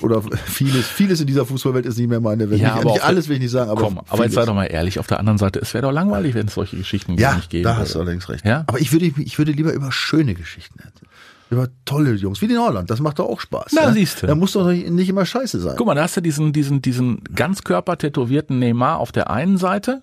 oder 0.03 0.23
vieles, 0.47 0.87
vieles 0.87 1.21
in 1.21 1.27
dieser 1.27 1.47
Fußballwelt 1.47 1.87
ist 1.87 1.99
nicht 1.99 2.09
mehr 2.09 2.21
meine 2.21 2.51
Welt. 2.51 2.61
Ja, 2.61 2.75
nicht, 2.75 2.85
aber 2.85 2.93
nicht 2.93 3.05
alles 3.05 3.29
will 3.29 3.37
ich 3.37 3.43
nicht 3.43 3.53
sagen, 3.53 3.71
aber 3.71 3.81
Komm, 3.81 4.01
aber 4.09 4.25
jetzt 4.25 4.35
sei 4.35 4.45
doch 4.45 4.55
mal 4.55 4.67
ehrlich, 4.67 4.99
auf 4.99 5.07
der 5.07 5.21
anderen 5.21 5.39
Seite, 5.39 5.61
es 5.61 5.73
wäre 5.73 5.83
doch 5.83 5.93
langweilig, 5.93 6.35
wenn 6.35 6.49
es 6.49 6.55
solche 6.55 6.77
Geschichten 6.77 7.17
Ja, 7.17 7.37
nicht 7.37 7.51
gäbe. 7.51 7.65
da 7.65 7.77
hast 7.77 7.95
du 7.95 8.01
allerdings 8.01 8.29
recht. 8.29 8.45
Ja? 8.45 8.65
Aber 8.67 8.81
ich 8.81 8.93
würde, 8.93 9.07
ich 9.07 9.39
würde 9.39 9.53
lieber 9.53 9.73
über 9.73 9.93
schöne 9.93 10.35
Geschichten 10.35 10.79
erzählen. 10.81 11.09
Über 11.55 11.69
tolle 11.85 12.13
Jungs, 12.15 12.41
wie 12.43 12.49
den 12.49 12.59
Holland. 12.59 12.91
Das 12.91 13.01
macht 13.01 13.19
doch 13.19 13.27
auch 13.29 13.41
Spaß. 13.41 13.73
Na, 13.75 13.83
ja? 13.85 13.93
siehste. 13.93 14.27
Da 14.27 14.35
muss 14.35 14.53
doch 14.53 14.67
nicht 14.71 15.09
immer 15.09 15.25
scheiße 15.25 15.61
sein. 15.61 15.75
Guck 15.77 15.87
mal, 15.87 15.95
da 15.95 16.03
hast 16.03 16.17
du 16.17 16.21
diesen, 16.21 16.53
diesen, 16.53 16.83
diesen 16.83 17.23
ganzkörper 17.35 17.97
tätowierten 17.99 18.59
Neymar 18.59 18.99
auf 18.99 19.13
der 19.13 19.31
einen 19.31 19.57
Seite 19.57 20.03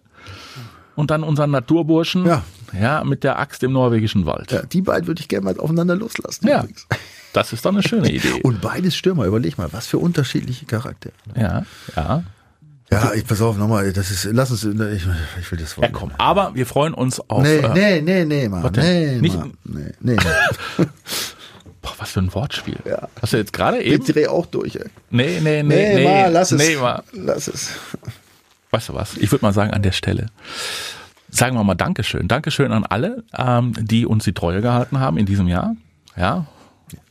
und 0.95 1.11
dann 1.11 1.23
unseren 1.23 1.51
Naturburschen 1.51 2.25
Ja. 2.25 2.43
ja, 2.79 3.03
mit 3.03 3.23
der 3.23 3.39
Axt 3.39 3.63
im 3.63 3.73
norwegischen 3.73 4.25
Wald. 4.25 4.51
Ja, 4.51 4.63
die 4.63 4.81
beiden 4.81 5.07
würde 5.07 5.21
ich 5.21 5.27
gerne 5.27 5.45
mal 5.45 5.57
aufeinander 5.59 5.95
loslassen. 5.95 6.47
Ja, 6.47 6.59
übrigens. 6.59 6.87
das 7.33 7.53
ist 7.53 7.65
doch 7.65 7.71
eine 7.71 7.83
schöne 7.83 8.09
Idee. 8.13 8.41
Und 8.43 8.61
beides 8.61 8.95
Stürmer, 8.95 9.25
überleg 9.25 9.57
mal, 9.57 9.67
was 9.71 9.87
für 9.87 9.97
unterschiedliche 9.97 10.65
Charaktere. 10.65 11.13
Ja, 11.35 11.63
ja. 11.95 12.23
Ja, 12.93 13.13
ich 13.13 13.25
pass 13.25 13.41
auf, 13.41 13.57
nochmal, 13.57 13.93
das 13.93 14.11
ist, 14.11 14.25
lass 14.33 14.51
uns, 14.51 14.65
ich, 14.65 15.07
ich 15.39 15.49
will 15.51 15.59
das 15.59 15.77
Ja, 15.77 15.87
komm. 15.87 16.11
Aber 16.17 16.53
wir 16.55 16.65
freuen 16.65 16.93
uns 16.93 17.21
auf. 17.29 17.41
Nee, 17.41 17.55
äh, 17.59 17.71
nee, 17.73 18.01
nee, 18.01 18.25
nee, 18.25 18.49
Mann. 18.49 18.69
Nee, 18.75 19.17
Nicht- 19.21 19.37
Mann. 19.37 19.53
Nee, 19.63 19.91
nee. 20.01 20.17
Boah, 21.81 21.93
was 21.97 22.11
für 22.11 22.19
ein 22.19 22.33
Wortspiel. 22.33 22.77
Ja. 22.85 23.07
Hast 23.21 23.33
du 23.33 23.37
jetzt 23.37 23.53
gerade 23.53 23.79
Ich 23.79 23.93
eben? 23.93 24.05
dreh 24.05 24.27
auch 24.27 24.45
durch, 24.45 24.75
ey. 24.75 24.85
Nee, 25.09 25.39
nee, 25.41 25.63
nee, 25.63 25.63
Nee, 25.63 25.95
nee. 25.95 26.03
mal, 26.03 26.31
lass 26.31 26.51
es. 26.51 26.61
Nee, 26.61 26.75
mal. 26.75 27.03
Lass 27.13 27.47
es. 27.47 27.71
Weißt 28.69 28.89
du 28.89 28.93
was? 28.93 29.17
Ich 29.17 29.31
würde 29.31 29.43
mal 29.45 29.53
sagen, 29.53 29.71
an 29.73 29.81
der 29.81 29.91
Stelle 29.91 30.27
sagen 31.33 31.55
wir 31.55 31.63
mal 31.63 31.75
Dankeschön. 31.75 32.27
Dankeschön 32.27 32.71
an 32.73 32.85
alle, 32.85 33.23
ähm, 33.37 33.73
die 33.79 34.05
uns 34.05 34.25
die 34.25 34.33
Treue 34.33 34.61
gehalten 34.61 34.99
haben 34.99 35.17
in 35.17 35.25
diesem 35.25 35.47
Jahr. 35.47 35.75
Ja. 36.17 36.45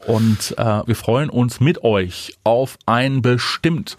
Und 0.07 0.55
äh, 0.59 0.87
wir 0.87 0.97
freuen 0.97 1.31
uns 1.31 1.61
mit 1.61 1.85
euch 1.85 2.37
auf 2.45 2.79
ein 2.87 3.23
bestimmt 3.23 3.97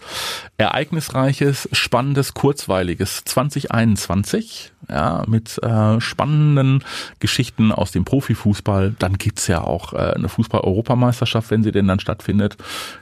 ereignisreiches, 0.58 1.68
spannendes, 1.72 2.34
kurzweiliges 2.34 3.24
2021. 3.24 4.72
Ja, 4.88 5.22
mit 5.28 5.62
äh, 5.62 6.00
spannenden 6.00 6.82
Geschichten 7.20 7.70
aus 7.70 7.92
dem 7.92 8.04
Profifußball. 8.04 8.94
Dann 8.98 9.16
gibt's 9.16 9.46
ja 9.46 9.62
auch 9.62 9.92
äh, 9.92 10.14
eine 10.14 10.28
Fußball-Europameisterschaft, 10.28 11.50
wenn 11.50 11.62
sie 11.62 11.70
denn 11.70 11.86
dann 11.86 12.00
stattfindet, 12.00 12.56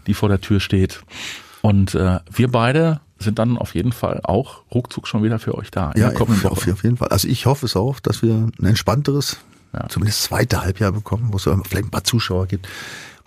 die 0.06 0.14
vor 0.14 0.28
der 0.28 0.40
Tür 0.40 0.60
steht. 0.60 1.00
Und 1.62 1.94
äh, 1.94 2.20
wir 2.30 2.50
beide 2.50 3.00
sind 3.18 3.38
dann 3.38 3.58
auf 3.58 3.74
jeden 3.74 3.92
Fall 3.92 4.20
auch 4.24 4.62
ruckzuck 4.72 5.06
schon 5.06 5.22
wieder 5.22 5.38
für 5.38 5.54
euch 5.54 5.70
da 5.70 5.92
Ja, 5.96 6.10
auf 6.72 6.82
jeden 6.82 6.96
Fall. 6.96 7.08
Also 7.08 7.28
ich 7.28 7.46
hoffe 7.46 7.66
es 7.66 7.76
auch, 7.76 8.00
dass 8.00 8.22
wir 8.22 8.48
ein 8.58 8.64
entspannteres, 8.64 9.38
Ja. 9.72 9.88
zumindest 9.88 10.22
zweite 10.24 10.62
Halbjahr 10.62 10.92
bekommen, 10.92 11.28
wo 11.30 11.36
es 11.36 11.44
vielleicht 11.44 11.86
ein 11.86 11.90
paar 11.90 12.04
Zuschauer 12.04 12.46
gibt, 12.46 12.66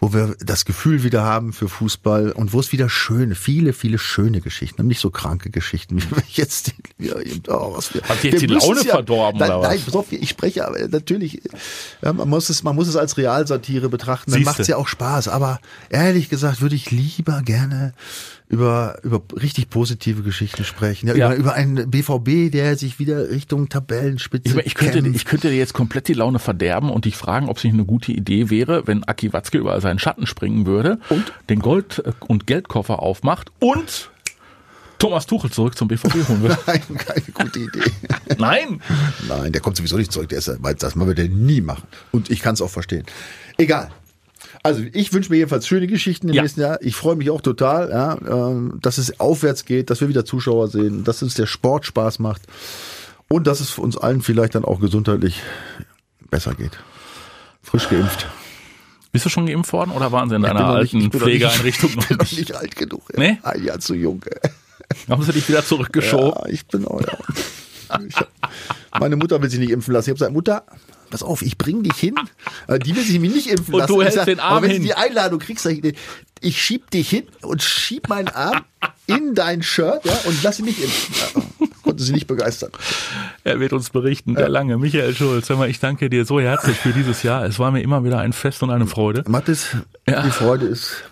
wo 0.03 0.11
wir 0.11 0.35
das 0.39 0.65
Gefühl 0.65 1.03
wieder 1.03 1.23
haben 1.23 1.53
für 1.53 1.69
Fußball 1.69 2.33
und 2.33 2.51
wo 2.51 2.59
es 2.59 2.73
wieder 2.73 2.89
schöne, 2.89 3.35
viele, 3.35 3.71
viele 3.71 3.97
schöne 3.97 4.41
Geschichten 4.41 4.81
und 4.81 4.87
nicht 4.87 4.99
so 4.99 5.09
kranke 5.09 5.49
Geschichten, 5.49 6.01
wie 6.01 6.11
wir 6.15 6.23
jetzt 6.27 6.73
eben, 6.99 7.41
oh, 7.47 7.77
was 7.77 7.93
wir, 7.93 8.01
Hat 8.01 8.21
jetzt 8.21 8.41
wir 8.41 8.47
die 8.47 8.53
Laune 8.53 8.83
ja, 8.83 8.95
verdorben, 8.95 9.39
nein, 9.39 9.49
oder 9.49 9.61
was? 9.61 9.69
Nein, 9.69 9.81
pass 9.85 9.95
auf, 9.95 10.11
ich 10.11 10.29
spreche 10.29 10.67
aber 10.67 10.85
natürlich, 10.89 11.41
ja, 12.01 12.11
man 12.11 12.27
muss 12.27 12.49
es, 12.49 12.63
man 12.63 12.75
muss 12.75 12.89
es 12.89 12.97
als 12.97 13.15
Realsatire 13.15 13.87
betrachten, 13.87 14.31
dann 14.31 14.43
macht 14.43 14.59
es 14.59 14.67
ja 14.67 14.75
auch 14.75 14.89
Spaß, 14.89 15.29
aber 15.29 15.61
ehrlich 15.89 16.27
gesagt 16.27 16.59
würde 16.59 16.75
ich 16.75 16.91
lieber 16.91 17.41
gerne 17.41 17.93
über, 18.49 18.99
über 19.03 19.21
richtig 19.41 19.69
positive 19.69 20.21
Geschichten 20.21 20.63
sprechen, 20.63 21.07
ja, 21.07 21.15
Ja. 21.15 21.27
Über, 21.33 21.35
über 21.37 21.53
einen 21.53 21.89
BVB, 21.89 22.51
der 22.51 22.75
sich 22.77 22.99
wieder 22.99 23.29
Richtung 23.29 23.69
Tabellenspitze 23.69 24.59
Ich, 24.59 24.65
ich, 24.67 24.75
könnte, 24.75 25.01
kämpft. 25.01 25.15
ich 25.15 25.25
könnte 25.25 25.49
dir 25.49 25.57
jetzt 25.57 25.73
komplett 25.73 26.07
die 26.07 26.13
Laune 26.13 26.39
verderben 26.39 26.89
und 26.89 27.05
dich 27.05 27.15
fragen, 27.17 27.49
ob 27.49 27.57
es 27.57 27.63
nicht 27.63 27.73
eine 27.73 27.85
gute 27.85 28.11
Idee 28.11 28.49
wäre, 28.49 28.85
wenn 28.87 29.03
Aki 29.03 29.33
Watzke 29.33 29.57
über 29.57 29.79
seinen 29.81 29.99
Schatten 29.99 30.27
springen 30.27 30.65
würde, 30.65 30.99
Und? 31.09 31.31
den 31.49 31.59
Gold- 31.59 32.03
und 32.27 32.45
Geldkoffer 32.47 32.99
aufmacht 32.99 33.51
und 33.59 34.09
Thomas 34.99 35.25
Tuchel 35.25 35.51
zurück 35.51 35.75
zum 35.77 35.89
BVB 35.89 36.27
holen 36.29 36.41
würde. 36.43 36.57
Nein, 36.67 36.81
keine 36.97 37.21
gute 37.33 37.59
Idee. 37.59 37.91
Nein! 38.37 38.81
Nein, 39.27 39.51
der 39.51 39.61
kommt 39.61 39.75
sowieso 39.75 39.97
nicht 39.97 40.11
zurück. 40.13 40.29
Der 40.29 40.37
ist, 40.37 40.47
das 40.79 40.95
wird 40.97 41.19
er 41.19 41.27
nie 41.27 41.59
machen. 41.59 41.83
Und 42.11 42.29
ich 42.29 42.39
kann 42.39 42.53
es 42.53 42.61
auch 42.61 42.69
verstehen. 42.69 43.03
Egal. 43.57 43.89
Also 44.65 44.81
ich 44.93 45.11
wünsche 45.11 45.29
mir 45.29 45.37
jedenfalls 45.37 45.67
schöne 45.67 45.87
Geschichten 45.87 46.29
im 46.29 46.35
Ja. 46.35 46.41
nächsten 46.41 46.61
Jahr. 46.61 46.81
Ich 46.81 46.95
freue 46.95 47.15
mich 47.17 47.29
auch 47.29 47.41
total, 47.41 47.89
ja, 47.89 48.17
ähm, 48.49 48.79
dass 48.81 48.97
es 48.97 49.19
aufwärts 49.19 49.65
geht, 49.65 49.89
dass 49.89 49.99
wir 49.99 50.07
wieder 50.07 50.23
Zuschauer 50.23 50.69
sehen, 50.69 51.03
dass 51.03 51.21
uns 51.21 51.33
der 51.35 51.47
Sport 51.47 51.85
Spaß 51.85 52.19
macht 52.19 52.43
und 53.27 53.45
dass 53.45 53.59
es 53.59 53.69
für 53.69 53.81
uns 53.81 53.97
allen 53.97 54.21
vielleicht 54.21 54.55
dann 54.55 54.63
auch 54.63 54.79
gesundheitlich 54.79 55.41
besser 56.31 56.53
geht. 56.55 56.71
Frisch 57.61 57.89
geimpft. 57.89 58.27
Bist 59.11 59.25
du 59.25 59.29
schon 59.29 59.45
geimpft 59.45 59.73
worden 59.73 59.91
oder 59.91 60.11
waren 60.13 60.29
sie 60.29 60.35
in 60.37 60.41
deiner 60.43 60.61
nicht- 60.61 60.63
alten 60.69 60.97
ich 61.01 61.09
bin 61.09 61.19
noch 61.19 61.27
nicht- 61.27 61.41
Pflegeeinrichtung 61.43 61.89
Ich 61.99 62.07
bin 62.07 62.17
noch 62.17 62.23
nicht? 62.23 62.39
nicht 62.39 62.55
alt 62.55 62.75
genug. 62.75 63.03
ey. 63.13 63.19
Nee? 63.19 63.39
Ein 63.43 63.63
Jahr 63.63 63.79
zu 63.79 63.93
jung. 63.95 64.21
Haben 65.09 65.23
sie 65.23 65.33
dich 65.33 65.47
wieder 65.49 65.63
zurückgeschoben? 65.65 66.33
Ja, 66.41 66.45
ich 66.47 66.65
bin 66.67 66.85
auch, 66.87 67.01
ja. 67.01 67.17
Ich 68.07 68.15
hab, 68.15 68.29
meine 68.99 69.17
Mutter 69.17 69.41
will 69.41 69.49
sich 69.49 69.59
nicht 69.59 69.71
impfen 69.71 69.93
lassen. 69.93 70.05
Ich 70.05 70.11
habe 70.11 70.17
gesagt, 70.19 70.33
Mutter, 70.33 70.63
pass 71.13 71.23
auf, 71.23 71.41
ich 71.43 71.57
bring 71.57 71.83
dich 71.83 71.95
hin. 71.95 72.15
Äh, 72.67 72.79
Die 72.79 72.95
will 72.95 73.03
sich 73.03 73.13
nämlich 73.13 73.33
nicht 73.35 73.47
impfen 73.47 73.73
Und 73.73 73.79
lassen. 73.81 73.93
du 73.93 74.01
Ich 74.01 74.07
hältst 74.09 74.27
den 74.27 74.39
Arm 74.39 74.53
aber 74.57 74.63
wenn 74.63 74.71
hin. 74.71 74.81
du 74.81 74.87
die 74.87 74.93
Einladung 74.95 75.39
kriegst, 75.39 75.63
sag 75.63 75.71
ich, 75.73 75.95
ich 76.41 76.61
schieb 76.61 76.89
dich 76.91 77.09
hin 77.09 77.23
und 77.43 77.61
schieb 77.63 78.09
meinen 78.09 78.27
Arm 78.29 78.63
in 79.07 79.35
dein 79.35 79.61
Shirt 79.63 80.03
ja, 80.03 80.13
und 80.25 80.43
lass 80.43 80.59
mich 80.59 80.83
impfen. 80.83 81.15
Ja, 81.59 81.67
konnte 81.83 82.03
sie 82.03 82.11
nicht 82.13 82.27
begeistern. 82.27 82.71
Er 83.43 83.59
wird 83.59 83.73
uns 83.73 83.89
berichten, 83.91 84.35
der 84.35 84.49
lange. 84.49 84.77
Michael 84.77 85.15
Schulz, 85.15 85.47
hör 85.49 85.57
mal, 85.57 85.69
ich 85.69 85.79
danke 85.79 86.09
dir 86.09 86.25
so 86.25 86.39
herzlich 86.41 86.77
für 86.77 86.91
dieses 86.93 87.23
Jahr. 87.23 87.45
Es 87.45 87.59
war 87.59 87.71
mir 87.71 87.81
immer 87.81 88.03
wieder 88.03 88.19
ein 88.19 88.33
Fest 88.33 88.63
und 88.63 88.71
eine 88.71 88.87
Freude. 88.87 89.23
Mathis, 89.27 89.77
Ja. 90.09 90.23
die 90.23 90.31
Freude 90.31 90.65
ist 90.65 91.03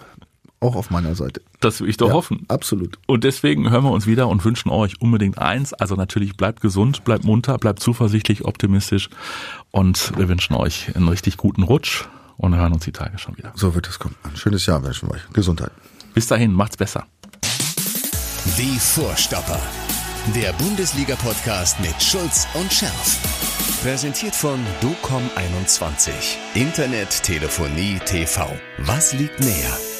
auch 0.61 0.75
auf 0.75 0.89
meiner 0.89 1.15
Seite. 1.15 1.41
Das 1.59 1.81
will 1.81 1.89
ich 1.89 1.97
doch 1.97 2.09
Ja, 2.09 2.13
hoffen. 2.13 2.45
Absolut. 2.47 2.97
Und 3.07 3.23
deswegen 3.23 3.69
hören 3.69 3.83
wir 3.83 3.91
uns 3.91 4.07
wieder 4.07 4.27
und 4.29 4.45
wünschen 4.45 4.69
euch 4.69 5.01
unbedingt 5.01 5.37
eins. 5.39 5.73
Also 5.73 5.95
natürlich 5.95 6.37
bleibt 6.37 6.61
gesund, 6.61 7.03
bleibt 7.03 7.23
munter, 7.23 7.57
bleibt 7.57 7.81
zuversichtlich, 7.81 8.45
optimistisch. 8.45 9.09
Und 9.71 10.17
wir 10.17 10.29
wünschen 10.29 10.55
euch 10.55 10.95
einen 10.95 11.07
richtig 11.07 11.37
guten 11.37 11.63
Rutsch 11.63 12.05
und 12.37 12.55
hören 12.55 12.73
uns 12.73 12.85
die 12.85 12.91
Tage 12.91 13.17
schon 13.17 13.37
wieder. 13.37 13.51
So 13.55 13.75
wird 13.75 13.87
es 13.89 13.99
kommen. 13.99 14.15
Ein 14.23 14.37
schönes 14.37 14.65
Jahr 14.65 14.83
wünschen 14.83 15.09
wir 15.09 15.15
euch. 15.15 15.21
Gesundheit. 15.33 15.71
Bis 16.13 16.27
dahin, 16.27 16.53
macht's 16.53 16.77
besser. 16.77 17.05
Die 18.57 18.77
Vorstopper. 18.79 19.59
Der 20.35 20.53
Bundesliga-Podcast 20.53 21.79
mit 21.79 22.01
Schulz 22.01 22.47
und 22.53 22.71
Scherf. 22.71 23.17
Präsentiert 23.81 24.35
von 24.35 24.59
DOCOM21. 24.81 26.11
Internet, 26.53 27.23
Telefonie, 27.23 27.99
TV. 28.05 28.47
Was 28.79 29.13
liegt 29.13 29.39
näher? 29.39 29.90